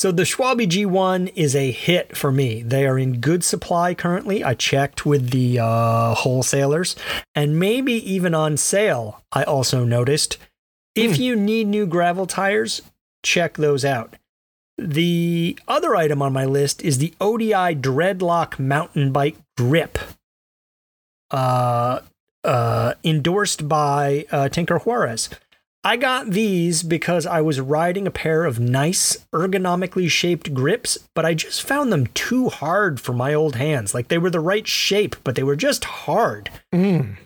so 0.00 0.10
the 0.10 0.22
Schwalbe 0.22 0.66
G1 0.66 1.30
is 1.36 1.54
a 1.54 1.70
hit 1.70 2.16
for 2.16 2.32
me. 2.32 2.62
They 2.62 2.86
are 2.86 2.98
in 2.98 3.20
good 3.20 3.44
supply 3.44 3.92
currently. 3.94 4.42
I 4.42 4.54
checked 4.54 5.04
with 5.04 5.28
the 5.28 5.58
uh, 5.58 6.14
wholesalers 6.14 6.96
and 7.34 7.60
maybe 7.60 7.92
even 8.10 8.34
on 8.34 8.56
sale. 8.56 9.22
I 9.30 9.42
also 9.42 9.84
noticed. 9.84 10.38
If 10.94 11.18
you 11.18 11.36
need 11.36 11.66
new 11.66 11.86
gravel 11.86 12.26
tires, 12.26 12.82
check 13.22 13.56
those 13.56 13.84
out. 13.84 14.16
The 14.76 15.58
other 15.68 15.94
item 15.94 16.22
on 16.22 16.32
my 16.32 16.44
list 16.44 16.82
is 16.82 16.98
the 16.98 17.14
ODI 17.20 17.74
Dreadlock 17.76 18.58
mountain 18.58 19.12
bike 19.12 19.36
grip. 19.56 19.98
Uh, 21.30 22.00
uh, 22.42 22.94
endorsed 23.04 23.68
by 23.68 24.26
uh, 24.32 24.48
Tinker 24.48 24.78
Juarez. 24.78 25.28
I 25.82 25.96
got 25.96 26.30
these 26.30 26.82
because 26.82 27.24
I 27.24 27.40
was 27.40 27.60
riding 27.60 28.06
a 28.06 28.10
pair 28.10 28.44
of 28.44 28.60
nice, 28.60 29.24
ergonomically 29.32 30.10
shaped 30.10 30.52
grips, 30.52 30.98
but 31.14 31.24
I 31.24 31.32
just 31.32 31.62
found 31.62 31.90
them 31.90 32.06
too 32.08 32.50
hard 32.50 33.00
for 33.00 33.14
my 33.14 33.32
old 33.32 33.56
hands. 33.56 33.94
Like 33.94 34.08
they 34.08 34.18
were 34.18 34.30
the 34.30 34.40
right 34.40 34.66
shape, 34.66 35.16
but 35.24 35.36
they 35.36 35.42
were 35.42 35.56
just 35.56 35.84
hard. 35.84 36.50
Mm. 36.74 37.16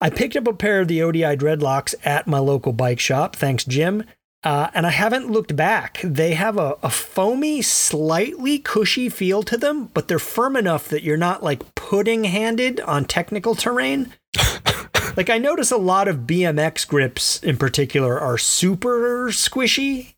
I 0.00 0.10
picked 0.10 0.36
up 0.36 0.46
a 0.46 0.52
pair 0.52 0.80
of 0.80 0.88
the 0.88 1.02
ODI 1.02 1.36
dreadlocks 1.36 1.94
at 2.04 2.26
my 2.26 2.38
local 2.38 2.72
bike 2.72 3.00
shop. 3.00 3.34
Thanks, 3.34 3.64
Jim. 3.64 4.04
Uh, 4.44 4.70
and 4.72 4.86
I 4.86 4.90
haven't 4.90 5.30
looked 5.30 5.56
back. 5.56 6.00
They 6.04 6.34
have 6.34 6.56
a, 6.56 6.76
a 6.82 6.90
foamy, 6.90 7.60
slightly 7.60 8.58
cushy 8.58 9.08
feel 9.08 9.42
to 9.42 9.56
them, 9.56 9.86
but 9.86 10.06
they're 10.06 10.20
firm 10.20 10.54
enough 10.54 10.88
that 10.88 11.02
you're 11.02 11.16
not 11.16 11.42
like 11.42 11.74
pudding 11.74 12.24
handed 12.24 12.78
on 12.80 13.04
technical 13.04 13.56
terrain. 13.56 14.14
like 15.16 15.28
I 15.28 15.38
notice 15.38 15.72
a 15.72 15.76
lot 15.76 16.06
of 16.06 16.18
BMX 16.18 16.86
grips 16.86 17.42
in 17.42 17.56
particular 17.56 18.20
are 18.20 18.38
super 18.38 19.28
squishy. 19.30 20.14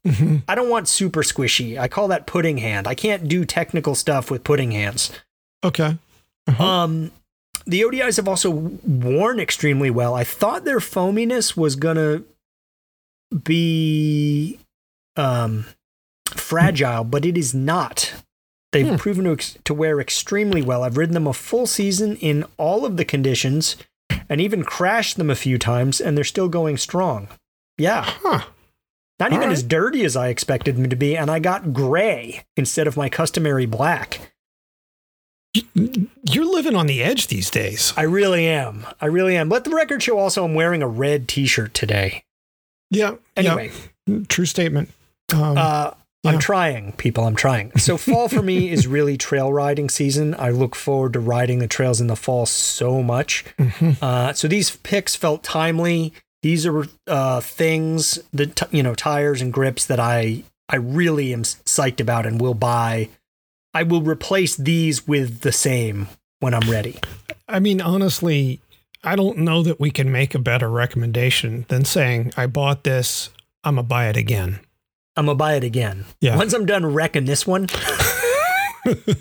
I 0.47 0.55
don't 0.55 0.69
want 0.69 0.89
super 0.89 1.23
squishy. 1.23 1.79
I 1.79 1.89
call 1.89 2.09
that 2.09 2.27
pudding 2.27 2.59
hand. 2.59 2.87
I 2.87 2.95
can't 2.95 3.27
do 3.27 3.47
technical 3.47 3.95
stuff 3.95 4.31
with 4.31 4.45
pudding 4.45 4.73
hands. 4.73 5.11
Okay. 5.65 5.97
Um, 6.59 7.11
the 7.71 7.83
ODIs 7.83 8.17
have 8.17 8.29
also 8.29 8.51
worn 8.51 9.41
extremely 9.41 9.91
well. 9.91 10.15
I 10.15 10.25
thought 10.25 10.65
their 10.65 10.81
foaminess 10.81 11.57
was 11.57 11.77
gonna 11.77 12.23
be 13.45 14.59
um, 15.17 15.67
fragile, 16.29 17.05
but 17.05 17.25
it 17.25 17.37
is 17.37 17.55
not. 17.55 18.13
They've 18.73 18.89
Hmm. 18.89 18.97
proven 18.97 19.25
to, 19.25 19.33
ex- 19.33 19.59
to 19.65 19.75
wear 19.75 20.01
extremely 20.01 20.63
well. 20.63 20.83
I've 20.85 20.97
ridden 20.97 21.15
them 21.15 21.27
a 21.27 21.33
full 21.33 21.67
season 21.67 22.17
in 22.17 22.45
all 22.57 22.85
of 22.85 22.97
the 22.97 23.05
conditions 23.05 23.77
and 24.29 24.41
even 24.41 24.63
crashed 24.63 25.17
them 25.17 25.29
a 25.31 25.35
few 25.35 25.59
times, 25.59 26.01
and 26.01 26.17
they're 26.17 26.25
still 26.25 26.49
going 26.49 26.77
strong. 26.77 27.29
Yeah. 27.77 28.03
Huh. 28.05 28.45
Not 29.19 29.33
All 29.33 29.39
even 29.39 29.49
right. 29.49 29.53
as 29.53 29.63
dirty 29.65 30.05
as 30.05 30.17
I 30.17 30.29
expected 30.29 30.77
them 30.77 30.89
to 30.89 30.97
be, 30.97 31.17
and 31.17 31.31
I 31.31 31.41
got 31.41 31.73
gray 31.73 32.45
instead 32.57 32.87
of 32.87 32.97
my 32.97 33.09
customary 33.09 33.67
black. 33.67 34.30
You're 35.53 36.45
living 36.45 36.77
on 36.77 36.87
the 36.87 37.03
edge 37.03 37.27
these 37.27 37.51
days. 37.51 37.93
I 37.97 38.03
really 38.03 38.47
am. 38.47 38.87
I 39.01 39.07
really 39.07 39.37
am. 39.37 39.49
Let 39.49 39.65
the 39.65 39.71
record 39.71 40.03
show 40.03 40.19
also 40.19 40.45
I'm 40.45 40.55
wearing 40.55 40.83
a 40.83 40.89
red 40.89 41.27
t-shirt 41.29 41.75
today. 41.75 42.23
Yeah. 42.91 43.17
Anyway, 43.37 43.73
yeah. 44.07 44.19
True 44.29 44.47
statement. 44.47 44.91
Um, 45.33 45.57
uh, 45.59 45.91
yeah. 46.23 46.31
I'm 46.31 46.39
trying, 46.39 46.93
people. 46.93 47.25
I'm 47.27 47.35
trying. 47.35 47.73
So 47.79 47.97
fall 47.97 48.29
for 48.29 48.43
me 48.43 48.71
is 48.71 48.87
really 48.87 49.17
trail 49.17 49.53
riding 49.53 49.89
season. 49.89 50.35
I 50.39 50.51
look 50.51 50.77
forward 50.77 51.15
to 51.15 51.21
riding 51.21 51.59
the 51.61 51.67
trails 51.67 52.01
in 52.01 52.09
the 52.09 52.17
fall 52.17 52.47
so 52.47 53.03
much. 53.03 53.45
mhm. 53.59 53.97
Uh, 54.03 54.33
so 54.33 54.47
these 54.47 54.77
picks 54.77 55.17
felt 55.17 55.43
timely. 55.43 56.13
These 56.43 56.67
are 56.67 56.87
uh, 57.07 57.41
things, 57.41 58.19
that, 58.33 58.57
t- 58.57 58.67
you 58.77 58.83
know 58.83 58.95
tires 58.95 59.41
and 59.43 59.53
grips 59.53 59.85
that 59.87 59.99
I 60.01 60.45
I 60.69 60.77
really 60.77 61.33
am 61.33 61.43
psyched 61.43 62.01
about 62.01 62.27
and 62.27 62.41
will 62.41 62.55
buy. 62.55 63.09
I 63.75 63.83
will 63.85 64.03
replace 64.03 64.57
these 64.57 65.07
with 65.07 65.41
the 65.41 65.53
same 65.53 66.09
when 66.41 66.55
I'm 66.55 66.69
ready. 66.71 66.99
I 67.49 67.61
mean, 67.61 67.81
honestly, 67.81 68.61
I 69.05 69.17
don't 69.17 69.39
know 69.39 69.63
that 69.63 69.81
we 69.81 69.91
can 69.91 70.11
make 70.11 70.35
a 70.35 70.39
better 70.39 70.69
recommendation 70.69 71.65
than 71.69 71.85
saying, 71.85 72.33
I 72.37 72.47
bought 72.47 72.85
this, 72.85 73.31
I'm 73.65 73.77
going 73.77 73.85
to 73.85 73.89
buy 73.89 74.09
it 74.09 74.17
again. 74.17 74.61
I'm 75.17 75.27
gonna 75.27 75.37
buy 75.37 75.55
it 75.55 75.65
again. 75.65 76.05
Yeah. 76.21 76.37
Once 76.37 76.55
I'm 76.55 76.65
done 76.65 76.87
wrecking 76.87 77.25
this 77.25 77.45
one, 77.47 77.67
Okay. 78.87 79.13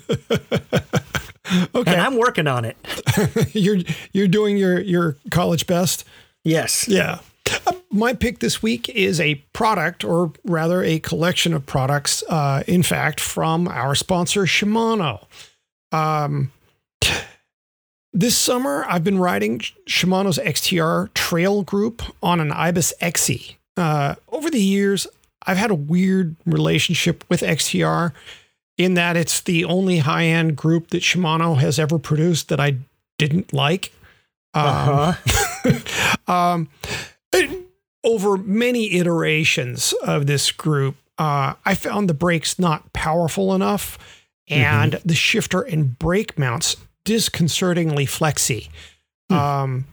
and 1.92 2.00
I'm 2.00 2.16
working 2.16 2.46
on 2.46 2.64
it. 2.64 2.76
you're 3.54 3.78
you're 4.12 4.28
doing 4.28 4.56
your 4.56 4.80
your 4.80 5.16
college 5.32 5.66
best. 5.66 6.04
Yes. 6.44 6.86
Yeah. 6.86 7.18
Uh, 7.66 7.72
My 7.90 8.12
pick 8.12 8.38
this 8.38 8.62
week 8.62 8.88
is 8.88 9.20
a 9.20 9.36
product, 9.52 10.04
or 10.04 10.32
rather 10.44 10.82
a 10.82 11.00
collection 11.00 11.52
of 11.54 11.66
products, 11.66 12.22
uh, 12.28 12.62
in 12.66 12.82
fact, 12.82 13.18
from 13.20 13.66
our 13.68 13.94
sponsor, 13.94 14.42
Shimano. 14.42 15.24
Um, 15.92 16.52
this 18.12 18.36
summer, 18.36 18.84
I've 18.88 19.04
been 19.04 19.18
riding 19.18 19.60
Shimano's 19.88 20.38
XTR 20.38 21.12
Trail 21.14 21.62
Group 21.62 22.02
on 22.22 22.40
an 22.40 22.52
Ibis 22.52 22.92
Exie. 23.00 23.56
Uh, 23.76 24.14
over 24.30 24.50
the 24.50 24.60
years, 24.62 25.06
I've 25.46 25.56
had 25.56 25.70
a 25.70 25.74
weird 25.76 26.36
relationship 26.44 27.24
with 27.28 27.40
XTR 27.40 28.12
in 28.78 28.94
that 28.94 29.16
it's 29.16 29.40
the 29.40 29.64
only 29.64 29.98
high 29.98 30.24
end 30.24 30.56
group 30.56 30.88
that 30.88 31.02
Shimano 31.02 31.56
has 31.58 31.78
ever 31.78 31.98
produced 31.98 32.48
that 32.48 32.60
I 32.60 32.76
didn't 33.18 33.52
like. 33.52 33.92
Um, 34.54 34.64
Uh-huh. 34.64 35.12
um, 36.32 36.68
over 38.04 38.36
many 38.36 38.94
iterations 38.94 39.92
of 40.02 40.26
this 40.26 40.52
group, 40.52 40.96
uh, 41.18 41.54
I 41.64 41.74
found 41.74 42.08
the 42.08 42.14
brakes 42.14 42.58
not 42.58 42.92
powerful 42.92 43.54
enough, 43.54 43.98
and 44.48 45.00
the 45.04 45.14
shifter 45.14 45.60
and 45.60 45.98
brake 45.98 46.38
mounts 46.38 46.76
disconcertingly 47.04 48.06
flexy. 48.06 48.70
Um, 49.28 49.84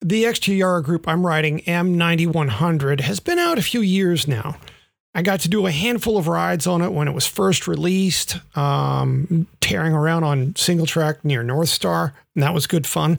the 0.00 0.24
XTR 0.24 0.82
group 0.84 1.08
I'm 1.08 1.26
riding, 1.26 1.60
M9100, 1.60 3.00
has 3.00 3.20
been 3.20 3.38
out 3.38 3.58
a 3.58 3.62
few 3.62 3.80
years 3.80 4.28
now. 4.28 4.56
I 5.12 5.22
got 5.22 5.40
to 5.40 5.48
do 5.48 5.66
a 5.66 5.72
handful 5.72 6.16
of 6.16 6.28
rides 6.28 6.68
on 6.68 6.82
it 6.82 6.92
when 6.92 7.08
it 7.08 7.14
was 7.14 7.26
first 7.26 7.66
released, 7.66 8.38
um, 8.56 9.48
tearing 9.60 9.92
around 9.92 10.22
on 10.22 10.54
single 10.54 10.86
track 10.86 11.24
near 11.24 11.42
North 11.42 11.68
Star, 11.68 12.14
and 12.36 12.44
that 12.44 12.54
was 12.54 12.68
good 12.68 12.86
fun. 12.86 13.18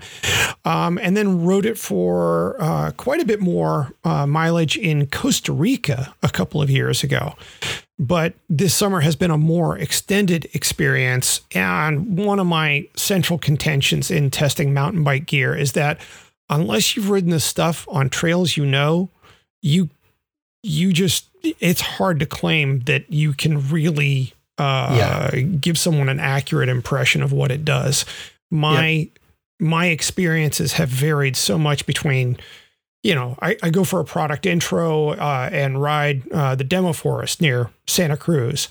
Um, 0.63 0.97
and 0.99 1.17
then 1.17 1.43
rode 1.43 1.65
it 1.65 1.77
for 1.77 2.55
uh, 2.59 2.91
quite 2.91 3.19
a 3.19 3.25
bit 3.25 3.41
more 3.41 3.91
uh, 4.05 4.25
mileage 4.25 4.77
in 4.77 5.07
Costa 5.07 5.51
Rica 5.51 6.15
a 6.23 6.29
couple 6.29 6.61
of 6.61 6.69
years 6.69 7.03
ago. 7.03 7.35
But 7.99 8.35
this 8.49 8.73
summer 8.73 9.01
has 9.01 9.17
been 9.17 9.29
a 9.29 9.37
more 9.37 9.77
extended 9.77 10.49
experience. 10.53 11.41
And 11.53 12.17
one 12.17 12.39
of 12.39 12.47
my 12.47 12.87
central 12.95 13.37
contentions 13.37 14.09
in 14.09 14.31
testing 14.31 14.73
mountain 14.73 15.03
bike 15.03 15.25
gear 15.25 15.55
is 15.55 15.73
that 15.73 15.99
unless 16.49 16.95
you've 16.95 17.09
ridden 17.09 17.31
this 17.31 17.45
stuff 17.45 17.85
on 17.89 18.09
trails 18.09 18.55
you 18.55 18.65
know, 18.65 19.09
you 19.61 19.89
you 20.63 20.93
just 20.93 21.27
it's 21.59 21.81
hard 21.81 22.19
to 22.19 22.25
claim 22.25 22.81
that 22.81 23.11
you 23.11 23.33
can 23.33 23.67
really 23.69 24.33
uh, 24.57 24.95
Yeah. 25.33 25.41
give 25.41 25.77
someone 25.77 26.07
an 26.09 26.19
accurate 26.19 26.69
impression 26.69 27.23
of 27.23 27.31
what 27.31 27.51
it 27.51 27.65
does. 27.65 28.05
My 28.51 29.09
my 29.59 29.87
experiences 29.87 30.73
have 30.73 30.89
varied 30.89 31.35
so 31.35 31.57
much 31.57 31.85
between, 31.85 32.37
you 33.03 33.13
know, 33.15 33.37
I, 33.41 33.57
I 33.61 33.69
go 33.69 33.83
for 33.83 33.99
a 33.99 34.05
product 34.05 34.45
intro 34.45 35.09
uh, 35.09 35.49
and 35.51 35.81
ride 35.81 36.23
uh, 36.31 36.55
the 36.55 36.63
demo 36.63 36.93
forest 36.93 37.41
near 37.41 37.69
Santa 37.87 38.17
Cruz, 38.17 38.67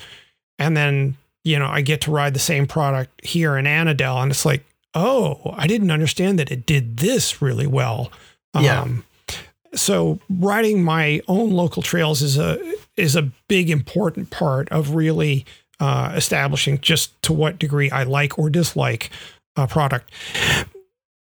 and 0.58 0.76
then 0.76 1.16
you 1.44 1.58
know 1.58 1.66
I 1.68 1.80
get 1.80 2.00
to 2.02 2.10
ride 2.10 2.34
the 2.34 2.40
same 2.40 2.66
product 2.66 3.24
here 3.24 3.56
in 3.56 3.66
Annandale, 3.66 4.20
and 4.22 4.30
it's 4.30 4.44
like, 4.44 4.64
oh, 4.94 5.54
I 5.56 5.66
didn't 5.66 5.90
understand 5.90 6.38
that 6.38 6.50
it 6.52 6.66
did 6.66 6.98
this 6.98 7.40
really 7.42 7.66
well. 7.66 8.12
Yeah. 8.54 8.86
So 9.74 10.18
riding 10.28 10.82
my 10.82 11.20
own 11.28 11.50
local 11.50 11.82
trails 11.82 12.22
is 12.22 12.38
a 12.38 12.58
is 12.96 13.16
a 13.16 13.30
big 13.48 13.70
important 13.70 14.30
part 14.30 14.68
of 14.70 14.94
really 14.94 15.46
uh, 15.78 16.12
establishing 16.14 16.80
just 16.80 17.20
to 17.22 17.32
what 17.32 17.58
degree 17.58 17.90
I 17.90 18.02
like 18.02 18.38
or 18.38 18.50
dislike 18.50 19.10
a 19.56 19.66
product. 19.66 20.10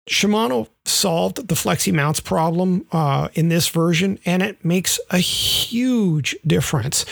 Shimano 0.09 0.67
solved 0.85 1.47
the 1.47 1.55
flexi 1.55 1.93
mounts 1.93 2.19
problem 2.19 2.85
uh, 2.91 3.29
in 3.35 3.47
this 3.47 3.69
version, 3.69 4.19
and 4.25 4.43
it 4.43 4.63
makes 4.65 4.99
a 5.09 5.17
huge 5.17 6.35
difference. 6.45 7.05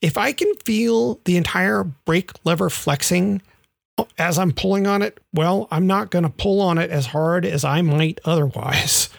If 0.00 0.16
I 0.16 0.32
can 0.32 0.54
feel 0.64 1.20
the 1.26 1.36
entire 1.36 1.84
brake 1.84 2.32
lever 2.44 2.70
flexing 2.70 3.42
as 4.16 4.38
I'm 4.38 4.52
pulling 4.52 4.86
on 4.86 5.02
it, 5.02 5.20
well, 5.34 5.68
I'm 5.70 5.86
not 5.86 6.10
going 6.10 6.22
to 6.22 6.30
pull 6.30 6.62
on 6.62 6.78
it 6.78 6.90
as 6.90 7.06
hard 7.06 7.44
as 7.44 7.64
I 7.64 7.82
might 7.82 8.18
otherwise. 8.24 9.10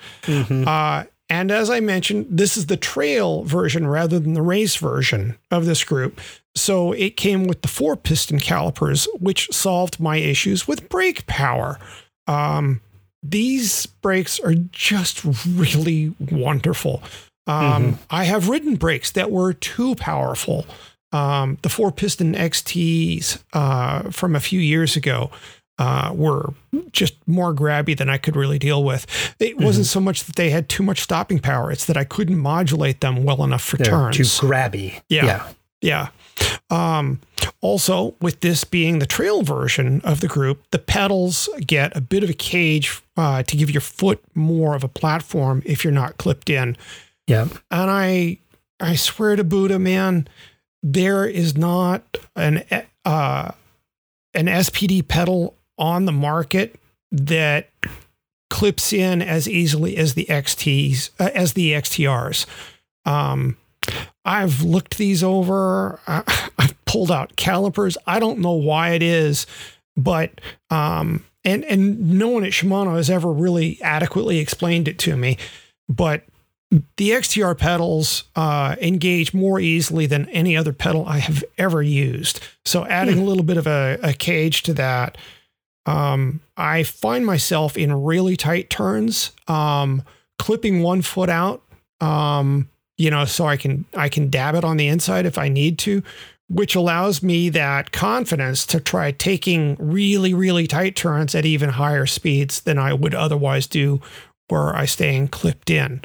Uh, 0.68 1.06
and 1.32 1.50
as 1.50 1.70
I 1.70 1.80
mentioned, 1.80 2.28
this 2.30 2.58
is 2.58 2.66
the 2.66 2.76
trail 2.76 3.44
version 3.44 3.88
rather 3.88 4.20
than 4.20 4.34
the 4.34 4.42
race 4.42 4.76
version 4.76 5.38
of 5.50 5.66
this 5.66 5.82
group. 5.86 6.20
So 6.56 6.92
it 6.92 7.16
came 7.16 7.46
with 7.46 7.62
the 7.62 7.70
four 7.70 7.96
piston 7.96 8.38
calipers, 8.38 9.08
which 9.18 9.50
solved 9.50 9.98
my 9.98 10.18
issues 10.18 10.68
with 10.68 10.90
brake 10.90 11.26
power. 11.28 11.80
Um, 12.28 12.82
these 13.24 13.86
brakes 13.86 14.42
are 14.42 14.56
just 14.74 15.22
really 15.48 16.14
wonderful. 16.20 17.02
Um, 17.48 17.98
I 18.10 18.26
have 18.26 18.50
ridden 18.50 18.76
brakes 18.76 19.12
that 19.12 19.32
were 19.32 19.54
too 19.54 19.96
powerful. 19.96 20.66
Um, 21.14 21.60
the 21.62 21.70
four 21.70 21.94
piston 21.94 22.36
XTs 22.36 23.42
uh, 23.54 24.12
from 24.12 24.36
a 24.36 24.42
few 24.42 24.60
years 24.60 24.98
ago 24.98 25.32
uh, 25.78 26.12
were 26.14 26.54
just 26.92 27.16
more 27.28 27.54
grabby 27.54 27.98
than 27.98 28.10
I 28.10 28.18
could 28.18 28.36
really 28.36 28.60
deal 28.60 28.84
with. 28.84 29.06
It 29.40 29.58
wasn't 29.58 29.88
so 29.88 30.00
much 30.00 30.26
that 30.26 30.36
they 30.36 30.50
had 30.50 30.70
too 30.70 30.84
much 30.84 31.02
stopping 31.02 31.40
power; 31.40 31.72
it's 31.72 31.86
that 31.86 31.98
I 31.98 32.04
couldn't 32.04 32.38
modulate 32.38 33.02
them 33.02 33.24
well 33.24 33.44
enough 33.44 33.64
for 33.64 33.78
They're 33.78 33.88
turns. 33.88 34.18
too 34.18 34.24
grabby. 34.24 35.02
Yeah. 35.10 35.50
Yeah. 35.82 36.10
Um, 36.70 37.20
also, 37.60 38.16
with 38.22 38.40
this 38.42 38.64
being 38.64 39.00
the 39.00 39.06
trail 39.06 39.42
version 39.42 40.02
of 40.02 40.22
the 40.22 40.28
group, 40.28 40.64
the 40.72 40.80
pedals 40.80 41.50
get 41.66 41.96
a 41.96 42.02
bit 42.02 42.24
of 42.24 42.30
a 42.30 42.34
cage 42.34 43.02
uh, 43.18 43.44
to 43.44 43.58
give 43.58 43.70
your 43.70 43.82
foot 43.82 44.24
more 44.36 44.76
of 44.76 44.84
a 44.84 44.88
platform 44.88 45.62
if 45.66 45.84
you're 45.84 45.94
not 45.94 46.18
clipped 46.18 46.50
in. 46.50 46.78
Yeah. 47.28 47.48
And 47.70 47.92
I, 47.92 48.40
I 48.80 48.96
swear 48.96 49.36
to 49.36 49.44
Buddha, 49.44 49.80
man, 49.80 50.28
there 50.84 51.26
is 51.26 51.58
not 51.58 52.18
an 52.36 52.64
uh, 53.06 53.52
an 54.34 54.46
SPD 54.46 55.08
pedal 55.08 55.56
on 55.82 56.06
the 56.06 56.12
market 56.12 56.80
that 57.12 57.70
clips 58.52 58.94
in 58.94 59.22
as 59.22 59.50
easily 59.50 59.98
as 59.98 60.14
the 60.14 60.26
XTs 60.30 61.10
uh, 61.20 61.32
as 61.34 61.54
the 61.54 61.72
XTRs. 61.72 62.46
Um, 63.06 63.58
I've 64.24 64.62
looked 64.62 64.98
these 64.98 65.24
over. 65.24 66.00
I, 66.08 66.50
I've 66.60 66.86
pulled 66.86 67.12
out 67.12 67.36
calipers. 67.36 67.98
I 68.06 68.20
don't 68.20 68.40
know 68.40 68.54
why 68.54 68.92
it 68.92 69.02
is, 69.02 69.48
but 69.98 70.40
um, 70.70 71.26
and 71.44 71.66
and 71.66 72.12
no 72.12 72.30
one 72.30 72.44
at 72.44 72.52
Shimano 72.52 72.96
has 72.96 73.10
ever 73.10 73.32
really 73.32 73.82
adequately 73.82 74.38
explained 74.38 74.88
it 74.88 75.00
to 75.00 75.18
me. 75.18 75.38
But 75.90 76.24
the 76.70 77.10
XTR 77.10 77.58
pedals 77.58 78.26
uh, 78.36 78.76
engage 78.80 79.34
more 79.34 79.60
easily 79.60 80.06
than 80.06 80.30
any 80.30 80.56
other 80.56 80.72
pedal 80.72 81.06
I 81.06 81.18
have 81.18 81.44
ever 81.58 81.82
used. 81.82 82.40
So 82.64 82.86
adding 82.86 83.20
a 83.20 83.24
little 83.26 83.44
bit 83.44 83.58
of 83.58 83.68
a, 83.68 84.00
a 84.02 84.14
cage 84.14 84.64
to 84.64 84.74
that, 84.76 85.18
um, 85.86 86.42
I 86.58 86.84
find 86.84 87.26
myself 87.26 87.78
in 87.78 88.04
really 88.04 88.38
tight 88.38 88.70
turns, 88.70 89.32
um, 89.48 90.04
clipping 90.38 90.84
one 90.84 91.02
foot 91.02 91.30
out, 91.30 91.64
um, 92.00 92.70
you 92.98 93.10
know, 93.10 93.26
so 93.26 93.46
I 93.46 93.58
can 93.58 93.86
I 93.96 94.10
can 94.10 94.30
dab 94.30 94.56
it 94.56 94.64
on 94.64 94.78
the 94.78 94.88
inside 94.88 95.26
if 95.26 95.38
I 95.38 95.50
need 95.50 95.80
to, 95.80 96.04
which 96.50 96.76
allows 96.76 97.24
me 97.24 97.50
that 97.50 97.92
confidence 97.92 98.66
to 98.68 98.80
try 98.80 99.12
taking 99.12 99.76
really 99.80 100.34
really 100.34 100.68
tight 100.68 100.96
turns 100.96 101.34
at 101.34 101.46
even 101.46 101.72
higher 101.72 102.06
speeds 102.06 102.62
than 102.62 102.78
I 102.78 102.94
would 102.94 103.16
otherwise 103.16 103.66
do, 103.66 104.02
where 104.50 104.76
I 104.76 104.86
staying 104.86 105.30
clipped 105.30 105.70
in. 105.70 106.02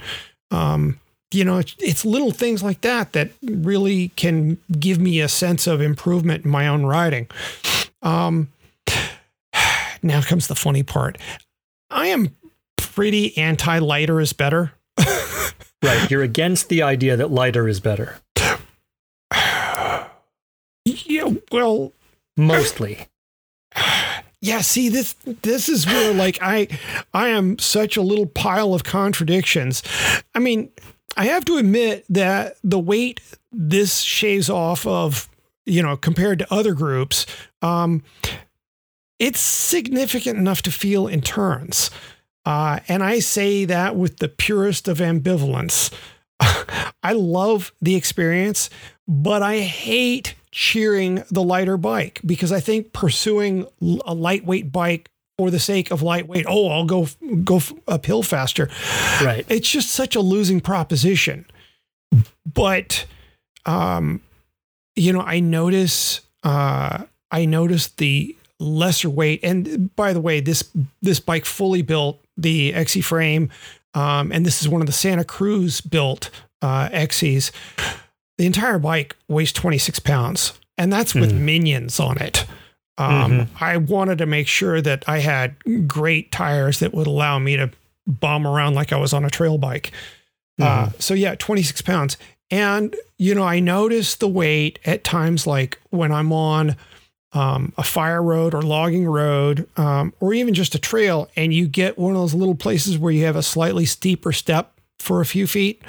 Um, 0.51 1.01
you 1.33 1.45
know, 1.45 1.59
it's, 1.59 1.74
it's 1.79 2.05
little 2.05 2.31
things 2.31 2.62
like 2.62 2.81
that 2.81 3.12
that 3.12 3.31
really 3.43 4.09
can 4.11 4.59
give 4.79 4.99
me 4.99 5.20
a 5.20 5.29
sense 5.29 5.66
of 5.66 5.81
improvement 5.83 6.45
in 6.45 6.51
my 6.51 6.66
own 6.68 6.87
riding. 6.87 7.27
Um, 8.03 8.49
now 10.03 10.21
comes 10.23 10.47
the 10.49 10.55
funny 10.55 10.83
part. 10.83 11.19
I 11.91 12.07
am 12.09 12.35
pretty 12.77 13.37
anti 13.39 13.79
lighter 13.79 14.21
is 14.21 14.33
better. 14.33 14.73
Right. 15.83 16.11
You're 16.11 16.23
against 16.23 16.69
the 16.69 16.83
idea 16.83 17.17
that 17.17 17.31
lighter 17.31 17.69
is 17.69 17.81
better. 17.81 18.17
Yeah, 20.85 21.35
well, 21.51 21.93
Mostly. 22.37 23.07
yeah, 24.41 24.61
see 24.61 24.89
this 24.89 25.15
this 25.43 25.69
is 25.69 25.87
where 25.87 26.13
like 26.15 26.39
I 26.41 26.69
I 27.13 27.29
am 27.29 27.59
such 27.59 27.97
a 27.97 28.03
little 28.03 28.27
pile 28.27 28.73
of 28.75 28.85
contradictions. 28.85 29.83
I 30.35 30.39
mean, 30.39 30.71
I 31.17 31.27
have 31.27 31.45
to 31.47 31.57
admit 31.57 32.05
that 32.09 32.57
the 32.63 32.79
weight 32.79 33.21
this 33.53 34.01
shaves 34.01 34.49
off 34.51 34.87
of, 34.87 35.29
you 35.65 35.83
know, 35.83 35.97
compared 35.97 36.39
to 36.41 36.53
other 36.53 36.75
groups, 36.75 37.27
um, 37.63 38.03
it's 39.19 39.41
significant 39.41 40.39
enough 40.39 40.62
to 40.62 40.71
feel 40.71 41.07
in 41.07 41.21
turns. 41.21 41.91
Uh, 42.45 42.81
and 42.87 43.03
I 43.03 43.19
say 43.19 43.64
that 43.64 43.97
with 43.97 44.19
the 44.19 44.29
purest 44.29 44.89
of 44.89 44.99
ambivalence. 44.99 45.93
I 47.03 47.12
love 47.12 47.73
the 47.81 47.97
experience, 47.97 48.71
but 49.09 49.43
I 49.43 49.61
hate 49.61 50.35
cheering 50.53 51.23
the 51.31 51.43
lighter 51.43 51.77
bike 51.77 52.21
because 52.25 52.53
I 52.53 52.61
think 52.61 52.93
pursuing 52.93 53.67
a 54.07 54.14
lightweight 54.14 54.71
bike 54.71 55.11
for 55.39 55.51
the 55.51 55.59
sake 55.59 55.91
of 55.91 56.03
lightweight, 56.03 56.47
oh, 56.49 56.69
I'll 56.69 56.85
go 56.85 57.09
go 57.45 57.61
uphill 57.89 58.23
faster. 58.23 58.71
Right. 59.23 59.45
It's 59.49 59.69
just 59.69 59.91
such 59.91 60.17
a 60.17 60.21
losing 60.21 60.61
proposition. 60.61 61.47
But 62.47 63.07
um, 63.67 64.23
you 64.95 65.12
know, 65.12 65.21
I 65.21 65.41
notice 65.41 66.21
uh, 66.43 67.05
I 67.31 67.45
notice 67.45 67.89
the 67.89 68.36
lesser 68.59 69.11
weight. 69.11 69.41
And 69.43 69.95
by 69.97 70.13
the 70.13 70.21
way, 70.21 70.41
this 70.41 70.71
this 71.03 71.21
bike 71.21 71.45
fully 71.45 71.83
built 71.83 72.21
the 72.37 72.73
Exie 72.73 73.05
frame, 73.05 73.51
um, 73.95 74.33
and 74.33 74.45
this 74.45 74.61
is 74.61 74.69
one 74.69 74.81
of 74.81 74.87
the 74.87 74.93
Santa 74.93 75.25
Cruz 75.25 75.81
built 75.81 76.31
uh, 76.63 76.89
Exies. 76.93 77.53
The 78.39 78.47
entire 78.47 78.79
bike 78.79 79.17
weighs 79.29 79.53
26 79.53 80.01
pounds, 80.01 80.53
and 80.77 80.93
that's 80.93 81.15
with 81.15 81.33
minions 81.33 81.99
on 81.99 82.19
it. 82.19 82.45
Um, 82.99 83.49
I 83.61 83.77
wanted 83.77 84.19
to 84.19 84.27
make 84.27 84.49
sure 84.49 84.81
that 84.81 85.05
I 85.07 85.19
had 85.19 85.57
great 85.87 86.33
tires 86.33 86.81
that 86.81 86.95
would 86.95 87.07
allow 87.07 87.39
me 87.39 87.57
to 87.57 87.71
bomb 88.07 88.47
around 88.47 88.75
like 88.75 88.93
I 88.93 88.97
was 88.97 89.13
on 89.13 89.25
a 89.25 89.31
trail 89.31 89.59
bike. 89.59 89.93
Uh, 90.61 90.91
so 90.99 91.13
yeah, 91.13 91.35
26 91.35 91.83
pounds. 91.83 92.17
And, 92.51 92.95
you 93.19 93.35
know, 93.35 93.43
I 93.43 93.61
notice 93.61 94.15
the 94.17 94.29
weight 94.29 94.79
at 94.85 95.05
times 95.05 95.47
like 95.47 95.81
when 95.91 96.13
I'm 96.13 96.33
on 96.33 96.77
um, 97.33 97.72
a 97.77 97.83
fire 97.83 98.22
road 98.22 98.55
or 98.55 98.62
logging 98.62 99.07
road, 99.07 99.68
um, 99.77 100.12
or 100.20 100.33
even 100.33 100.55
just 100.55 100.74
a 100.74 100.79
trail, 100.79 101.29
and 101.37 101.53
you 101.53 101.66
get 101.66 101.99
one 101.99 102.12
of 102.12 102.18
those 102.18 102.35
little 102.35 102.55
places 102.55 102.99
where 102.99 103.12
you 103.12 103.24
have 103.24 103.37
a 103.37 103.43
slightly 103.43 103.85
steeper 103.85 104.33
step 104.33 104.72
for 104.99 105.20
a 105.20 105.27
few 105.27 105.47
feet, 105.47 105.83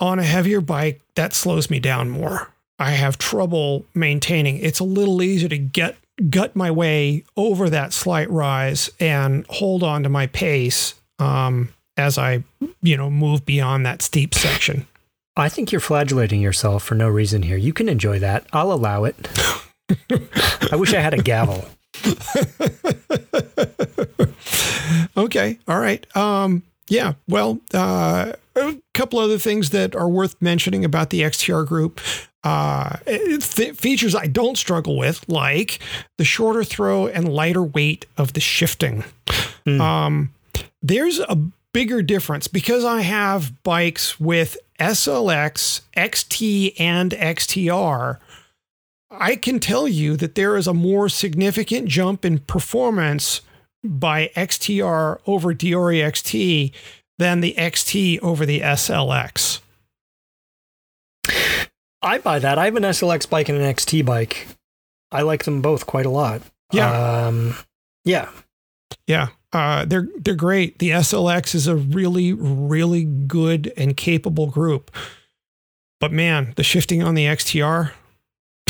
on 0.00 0.18
a 0.18 0.24
heavier 0.24 0.60
bike, 0.60 1.00
that 1.14 1.34
slows 1.34 1.70
me 1.70 1.80
down 1.80 2.10
more. 2.10 2.52
I 2.78 2.92
have 2.92 3.18
trouble 3.18 3.84
maintaining. 3.94 4.58
It's 4.58 4.80
a 4.80 4.84
little 4.84 5.22
easier 5.22 5.48
to 5.48 5.58
get 5.58 5.96
gut 6.30 6.56
my 6.56 6.70
way 6.70 7.24
over 7.36 7.70
that 7.70 7.92
slight 7.92 8.28
rise 8.30 8.90
and 8.98 9.46
hold 9.48 9.82
on 9.82 10.02
to 10.02 10.08
my 10.08 10.26
pace 10.26 10.94
um, 11.20 11.72
as 11.96 12.18
I, 12.18 12.42
you 12.82 12.96
know, 12.96 13.10
move 13.10 13.46
beyond 13.46 13.86
that 13.86 14.02
steep 14.02 14.34
section. 14.34 14.86
I 15.38 15.48
think 15.48 15.70
you're 15.70 15.80
flagellating 15.80 16.40
yourself 16.40 16.82
for 16.82 16.96
no 16.96 17.08
reason 17.08 17.42
here. 17.42 17.56
You 17.56 17.72
can 17.72 17.88
enjoy 17.88 18.18
that. 18.18 18.44
I'll 18.52 18.72
allow 18.72 19.04
it. 19.04 19.14
I 20.72 20.76
wish 20.76 20.92
I 20.92 21.00
had 21.00 21.14
a 21.14 21.22
gavel. 21.22 21.64
okay. 25.16 25.58
All 25.68 25.78
right. 25.78 26.16
Um, 26.16 26.64
yeah. 26.88 27.14
Well, 27.28 27.60
uh, 27.72 28.32
a 28.56 28.76
couple 28.94 29.20
other 29.20 29.38
things 29.38 29.70
that 29.70 29.94
are 29.94 30.08
worth 30.08 30.40
mentioning 30.42 30.84
about 30.84 31.10
the 31.10 31.22
XTR 31.22 31.66
group. 31.66 32.00
Uh, 32.42 32.96
th- 33.06 33.76
features 33.76 34.14
I 34.14 34.26
don't 34.26 34.58
struggle 34.58 34.96
with, 34.96 35.24
like 35.28 35.78
the 36.18 36.24
shorter 36.24 36.64
throw 36.64 37.06
and 37.06 37.32
lighter 37.32 37.62
weight 37.62 38.06
of 38.16 38.32
the 38.32 38.40
shifting. 38.40 39.04
Mm. 39.66 39.80
Um, 39.80 40.34
there's 40.82 41.20
a 41.20 41.36
bigger 41.72 42.02
difference 42.02 42.48
because 42.48 42.84
I 42.84 43.02
have 43.02 43.62
bikes 43.62 44.18
with 44.18 44.56
SLX, 44.78 45.82
XT, 45.96 46.74
and 46.78 47.12
XTR. 47.12 48.18
I 49.10 49.36
can 49.36 49.58
tell 49.58 49.88
you 49.88 50.16
that 50.16 50.34
there 50.34 50.56
is 50.56 50.66
a 50.66 50.74
more 50.74 51.08
significant 51.08 51.88
jump 51.88 52.24
in 52.24 52.40
performance 52.40 53.40
by 53.82 54.30
XTR 54.36 55.18
over 55.26 55.54
Deore 55.54 56.02
XT 56.02 56.72
than 57.18 57.40
the 57.40 57.54
XT 57.56 58.20
over 58.22 58.44
the 58.46 58.60
SLX. 58.60 59.60
I 62.00 62.18
buy 62.18 62.38
that. 62.38 62.58
I 62.58 62.66
have 62.66 62.76
an 62.76 62.84
SLX 62.84 63.28
bike 63.28 63.48
and 63.48 63.58
an 63.58 63.74
XT 63.74 64.04
bike. 64.04 64.46
I 65.10 65.22
like 65.22 65.44
them 65.44 65.62
both 65.62 65.86
quite 65.86 66.06
a 66.06 66.10
lot. 66.10 66.42
Yeah. 66.72 67.26
Um, 67.26 67.56
yeah. 68.04 68.28
Yeah. 69.06 69.28
Uh, 69.52 69.84
they're 69.84 70.08
they're 70.18 70.34
great. 70.34 70.78
The 70.78 70.90
SLX 70.90 71.54
is 71.54 71.66
a 71.66 71.76
really 71.76 72.32
really 72.32 73.04
good 73.04 73.72
and 73.76 73.96
capable 73.96 74.46
group. 74.46 74.90
But 76.00 76.12
man, 76.12 76.52
the 76.56 76.62
shifting 76.62 77.02
on 77.02 77.14
the 77.14 77.24
XTR, 77.24 77.92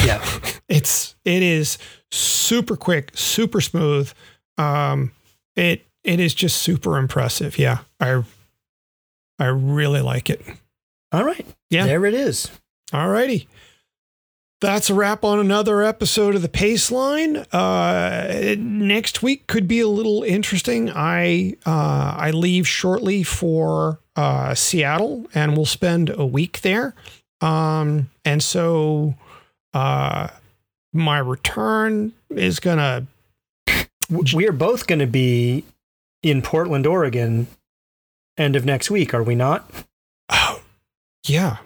yeah, 0.04 0.24
it's 0.68 1.16
it 1.24 1.42
is 1.42 1.78
super 2.10 2.76
quick, 2.76 3.10
super 3.14 3.60
smooth. 3.60 4.12
Um, 4.56 5.12
it 5.56 5.84
it 6.04 6.20
is 6.20 6.34
just 6.34 6.62
super 6.62 6.96
impressive. 6.96 7.58
Yeah, 7.58 7.78
I 8.00 8.22
I 9.38 9.46
really 9.46 10.00
like 10.00 10.30
it. 10.30 10.42
All 11.10 11.24
right, 11.24 11.46
yeah, 11.70 11.86
there 11.86 12.06
it 12.06 12.14
is. 12.14 12.50
All 12.92 13.08
righty. 13.08 13.48
That's 14.60 14.90
a 14.90 14.94
wrap 14.94 15.22
on 15.22 15.38
another 15.38 15.82
episode 15.82 16.34
of 16.34 16.42
the 16.42 16.48
Paceline. 16.48 17.46
Uh, 17.52 18.56
next 18.58 19.22
week 19.22 19.46
could 19.46 19.68
be 19.68 19.78
a 19.78 19.86
little 19.86 20.24
interesting. 20.24 20.90
I 20.90 21.54
uh, 21.64 22.16
I 22.18 22.32
leave 22.32 22.66
shortly 22.66 23.22
for 23.22 24.00
uh, 24.16 24.56
Seattle, 24.56 25.26
and 25.32 25.56
we'll 25.56 25.64
spend 25.64 26.10
a 26.10 26.26
week 26.26 26.62
there. 26.62 26.94
Um, 27.40 28.10
and 28.24 28.42
so 28.42 29.14
uh, 29.74 30.28
my 30.92 31.18
return 31.18 32.12
is 32.28 32.58
gonna. 32.58 33.06
We 34.10 34.48
are 34.48 34.52
both 34.52 34.88
going 34.88 35.00
to 35.00 35.06
be 35.06 35.64
in 36.22 36.42
Portland, 36.42 36.86
Oregon, 36.86 37.46
end 38.36 38.56
of 38.56 38.64
next 38.64 38.90
week, 38.90 39.12
are 39.14 39.22
we 39.22 39.34
not? 39.34 39.70
Oh, 40.30 40.62
yeah, 41.26 41.58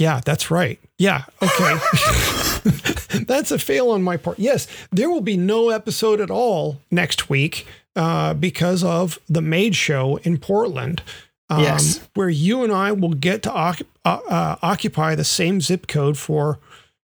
yeah, 0.00 0.20
that's 0.24 0.50
right. 0.50 0.80
Yeah, 0.98 1.24
okay. 1.42 1.74
that's 3.26 3.50
a 3.50 3.58
fail 3.58 3.90
on 3.90 4.02
my 4.02 4.16
part. 4.16 4.38
Yes, 4.38 4.66
there 4.90 5.10
will 5.10 5.20
be 5.20 5.36
no 5.36 5.68
episode 5.68 6.20
at 6.20 6.30
all 6.30 6.80
next 6.90 7.28
week 7.28 7.66
uh, 7.94 8.32
because 8.34 8.82
of 8.82 9.18
the 9.28 9.42
Made 9.42 9.76
Show 9.76 10.16
in 10.22 10.38
Portland. 10.38 11.02
Um, 11.50 11.60
yes. 11.62 12.00
Where 12.14 12.30
you 12.30 12.64
and 12.64 12.72
I 12.72 12.92
will 12.92 13.12
get 13.12 13.42
to 13.42 13.52
uh, 13.54 13.74
uh, 14.04 14.56
occupy 14.62 15.14
the 15.14 15.24
same 15.24 15.60
zip 15.60 15.86
code 15.86 16.16
for 16.16 16.58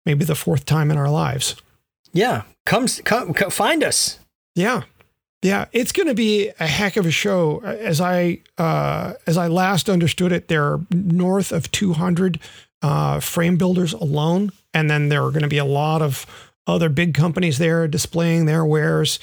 maybe 0.06 0.26
the 0.26 0.36
fourth 0.36 0.66
time 0.66 0.90
in 0.90 0.98
our 0.98 1.12
lives. 1.12 1.56
Yeah. 2.12 2.44
Come, 2.66 2.88
come, 3.04 3.34
come 3.34 3.52
find 3.52 3.84
us. 3.84 4.20
Yeah. 4.56 4.84
Yeah, 5.42 5.66
it's 5.72 5.94
going 5.94 6.08
to 6.08 6.14
be 6.14 6.52
a 6.60 6.68
heck 6.68 6.98
of 6.98 7.06
a 7.06 7.12
show. 7.12 7.62
As 7.62 8.02
I 8.02 8.40
uh, 8.58 9.14
as 9.26 9.38
I 9.38 9.48
last 9.48 9.90
understood 9.90 10.34
it, 10.34 10.50
there 10.50 10.66
are 10.66 10.82
north 10.92 11.54
of 11.54 11.72
200 11.72 12.42
uh, 12.82 13.20
frame 13.20 13.58
builders 13.58 13.94
alone. 13.94 14.52
And 14.74 14.90
then 14.90 15.10
there 15.10 15.24
are 15.24 15.32
going 15.32 15.44
to 15.44 15.50
be 15.50 15.58
a 15.58 15.66
lot 15.66 16.02
of 16.02 16.26
other 16.68 16.90
big 16.90 17.14
companies 17.14 17.58
there 17.58 17.88
displaying 17.88 18.46
their 18.46 18.66
wares. 18.66 19.20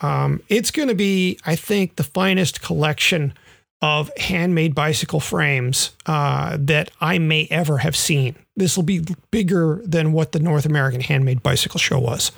Um, 0.00 0.42
it's 0.48 0.70
going 0.70 0.88
to 0.88 0.94
be, 0.94 1.38
I 1.44 1.56
think, 1.56 1.96
the 1.96 2.04
finest 2.04 2.62
collection 2.62 3.34
of 3.82 4.10
handmade 4.16 4.74
bicycle 4.74 5.20
frames 5.20 5.92
uh, 6.06 6.56
that 6.60 6.90
I 7.00 7.18
may 7.18 7.46
ever 7.50 7.78
have 7.78 7.94
seen. 7.96 8.36
This 8.56 8.76
will 8.76 8.84
be 8.84 9.04
bigger 9.30 9.82
than 9.84 10.12
what 10.12 10.32
the 10.32 10.40
North 10.40 10.64
American 10.64 11.02
Handmade 11.02 11.42
Bicycle 11.42 11.78
Show 11.78 11.98
was. 11.98 12.32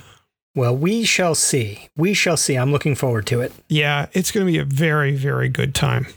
Well, 0.55 0.77
we 0.77 1.05
shall 1.05 1.37
see. 1.37 1.89
We 1.97 2.15
shall 2.15 2.37
see. 2.37 2.57
I'm 2.57 2.73
looking 2.73 2.97
forward 2.97 3.27
to 3.27 3.41
it. 3.41 3.53
Yeah, 3.69 4.07
it's 4.13 4.33
going 4.33 4.45
to 4.45 4.53
be 4.53 4.59
a 4.59 4.65
very, 4.65 5.15
very 5.15 5.49
good 5.49 5.75
time. 5.75 6.09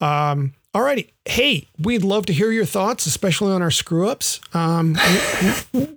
Um, 0.00 0.54
all 0.78 0.84
righty. 0.84 1.12
Hey, 1.24 1.66
we'd 1.76 2.04
love 2.04 2.26
to 2.26 2.32
hear 2.32 2.52
your 2.52 2.64
thoughts, 2.64 3.04
especially 3.04 3.52
on 3.52 3.62
our 3.62 3.70
screw 3.70 4.08
ups. 4.08 4.40
Um, 4.54 4.96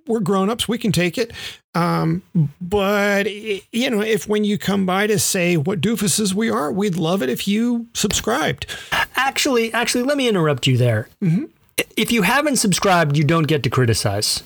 we're 0.07 0.19
grown 0.19 0.49
ups, 0.49 0.67
we 0.67 0.79
can 0.79 0.91
take 0.91 1.19
it. 1.19 1.32
Um, 1.75 2.23
but, 2.59 3.32
you 3.32 3.89
know, 3.91 4.01
if 4.01 4.27
when 4.27 4.43
you 4.43 4.57
come 4.57 4.88
by 4.88 5.05
to 5.05 5.19
say 5.19 5.55
what 5.55 5.82
doofuses 5.82 6.34
we 6.34 6.49
are, 6.49 6.71
we'd 6.71 6.95
love 6.95 7.21
it 7.21 7.29
if 7.29 7.47
you 7.47 7.88
subscribed. 7.93 8.65
Actually, 9.15 9.71
actually, 9.71 10.03
let 10.03 10.17
me 10.17 10.27
interrupt 10.27 10.65
you 10.65 10.77
there. 10.77 11.09
Mm-hmm. 11.21 11.45
If 11.95 12.11
you 12.11 12.23
haven't 12.23 12.55
subscribed, 12.55 13.15
you 13.15 13.23
don't 13.23 13.45
get 13.45 13.61
to 13.61 13.69
criticize. 13.69 14.41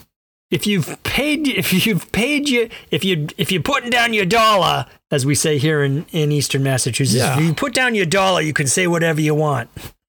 If 0.52 0.68
you've 0.68 1.02
paid, 1.04 1.48
if 1.48 1.86
you've 1.86 2.12
paid 2.12 2.50
you, 2.50 2.70
if 2.92 3.04
you 3.06 3.28
if 3.38 3.52
you're 3.52 3.64
putting 3.64 3.90
down 3.90 4.14
your 4.14 4.26
dollar, 4.26 4.86
as 5.10 5.26
we 5.26 5.34
say 5.34 5.58
here 5.58 5.82
in, 5.82 6.06
in 6.12 6.32
Eastern 6.32 6.62
Massachusetts, 6.62 7.24
yeah. 7.24 7.40
if 7.40 7.44
you 7.44 7.54
put 7.54 7.74
down 7.74 7.96
your 7.96 8.06
dollar, 8.06 8.42
you 8.42 8.54
can 8.54 8.68
say 8.68 8.86
whatever 8.86 9.20
you 9.20 9.34
want 9.34 9.70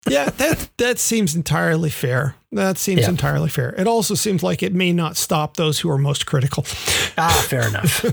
yeah, 0.09 0.31
that 0.31 0.69
that 0.79 0.99
seems 0.99 1.35
entirely 1.35 1.91
fair. 1.91 2.37
That 2.53 2.79
seems 2.79 3.03
yeah. 3.03 3.11
entirely 3.11 3.49
fair. 3.49 3.75
It 3.77 3.87
also 3.87 4.15
seems 4.15 4.43
like 4.43 4.63
it 4.63 4.73
may 4.73 4.93
not 4.93 5.17
stop 5.17 5.57
those 5.57 5.81
who 5.81 5.91
are 5.91 5.99
most 5.99 6.27
critical. 6.27 6.65
Ah, 7.19 7.47
fair 7.49 7.69
enough. 7.69 8.05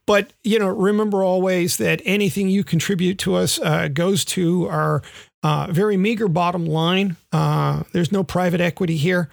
but 0.06 0.32
you 0.42 0.58
know, 0.58 0.68
remember 0.68 1.22
always 1.22 1.76
that 1.76 2.00
anything 2.04 2.48
you 2.48 2.64
contribute 2.64 3.18
to 3.18 3.34
us 3.34 3.60
uh, 3.60 3.88
goes 3.88 4.24
to 4.26 4.68
our 4.68 5.02
uh, 5.42 5.68
very 5.70 5.96
meager 5.96 6.28
bottom 6.28 6.66
line. 6.66 7.16
Uh, 7.32 7.82
there's 7.92 8.12
no 8.12 8.24
private 8.24 8.60
equity 8.60 8.96
here. 8.96 9.28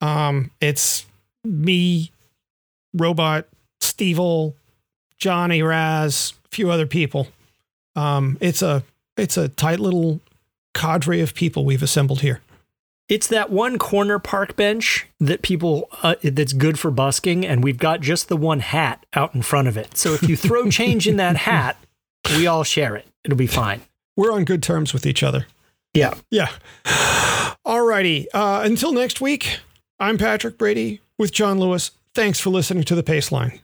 Um, 0.00 0.50
it's 0.60 1.06
me, 1.44 2.10
robot, 2.92 3.46
Steve, 3.80 4.54
Johnny 5.18 5.62
Raz, 5.62 6.34
a 6.44 6.48
few 6.48 6.70
other 6.70 6.86
people. 6.86 7.28
Um, 7.96 8.36
it's 8.40 8.62
a 8.62 8.82
it's 9.16 9.36
a 9.36 9.48
tight 9.48 9.80
little 9.80 10.20
cadre 10.74 11.20
of 11.20 11.34
people 11.34 11.64
we've 11.64 11.82
assembled 11.82 12.20
here. 12.20 12.40
It's 13.08 13.26
that 13.28 13.50
one 13.50 13.78
corner 13.78 14.18
park 14.18 14.56
bench 14.56 15.06
that 15.20 15.42
people 15.42 15.88
uh, 16.02 16.14
that's 16.22 16.54
good 16.54 16.78
for 16.78 16.90
busking, 16.90 17.46
and 17.46 17.62
we've 17.62 17.76
got 17.78 18.00
just 18.00 18.28
the 18.28 18.36
one 18.36 18.60
hat 18.60 19.04
out 19.12 19.34
in 19.34 19.42
front 19.42 19.68
of 19.68 19.76
it. 19.76 19.96
So 19.96 20.14
if 20.14 20.26
you 20.28 20.36
throw 20.36 20.70
change 20.70 21.06
in 21.06 21.16
that 21.16 21.36
hat, 21.36 21.76
we 22.30 22.46
all 22.46 22.64
share 22.64 22.96
it. 22.96 23.06
It'll 23.22 23.36
be 23.36 23.46
fine. 23.46 23.82
We're 24.16 24.32
on 24.32 24.44
good 24.44 24.62
terms 24.62 24.94
with 24.94 25.04
each 25.04 25.22
other. 25.22 25.46
Yeah. 25.92 26.14
Yeah. 26.30 26.50
All 27.64 27.84
righty. 27.84 28.30
Uh, 28.32 28.62
until 28.62 28.92
next 28.92 29.20
week, 29.20 29.58
I'm 30.00 30.16
Patrick 30.18 30.56
Brady 30.56 31.00
with 31.18 31.32
John 31.32 31.58
Lewis. 31.58 31.90
Thanks 32.14 32.40
for 32.40 32.50
listening 32.50 32.84
to 32.84 32.94
the 32.94 33.02
Paceline. 33.02 33.60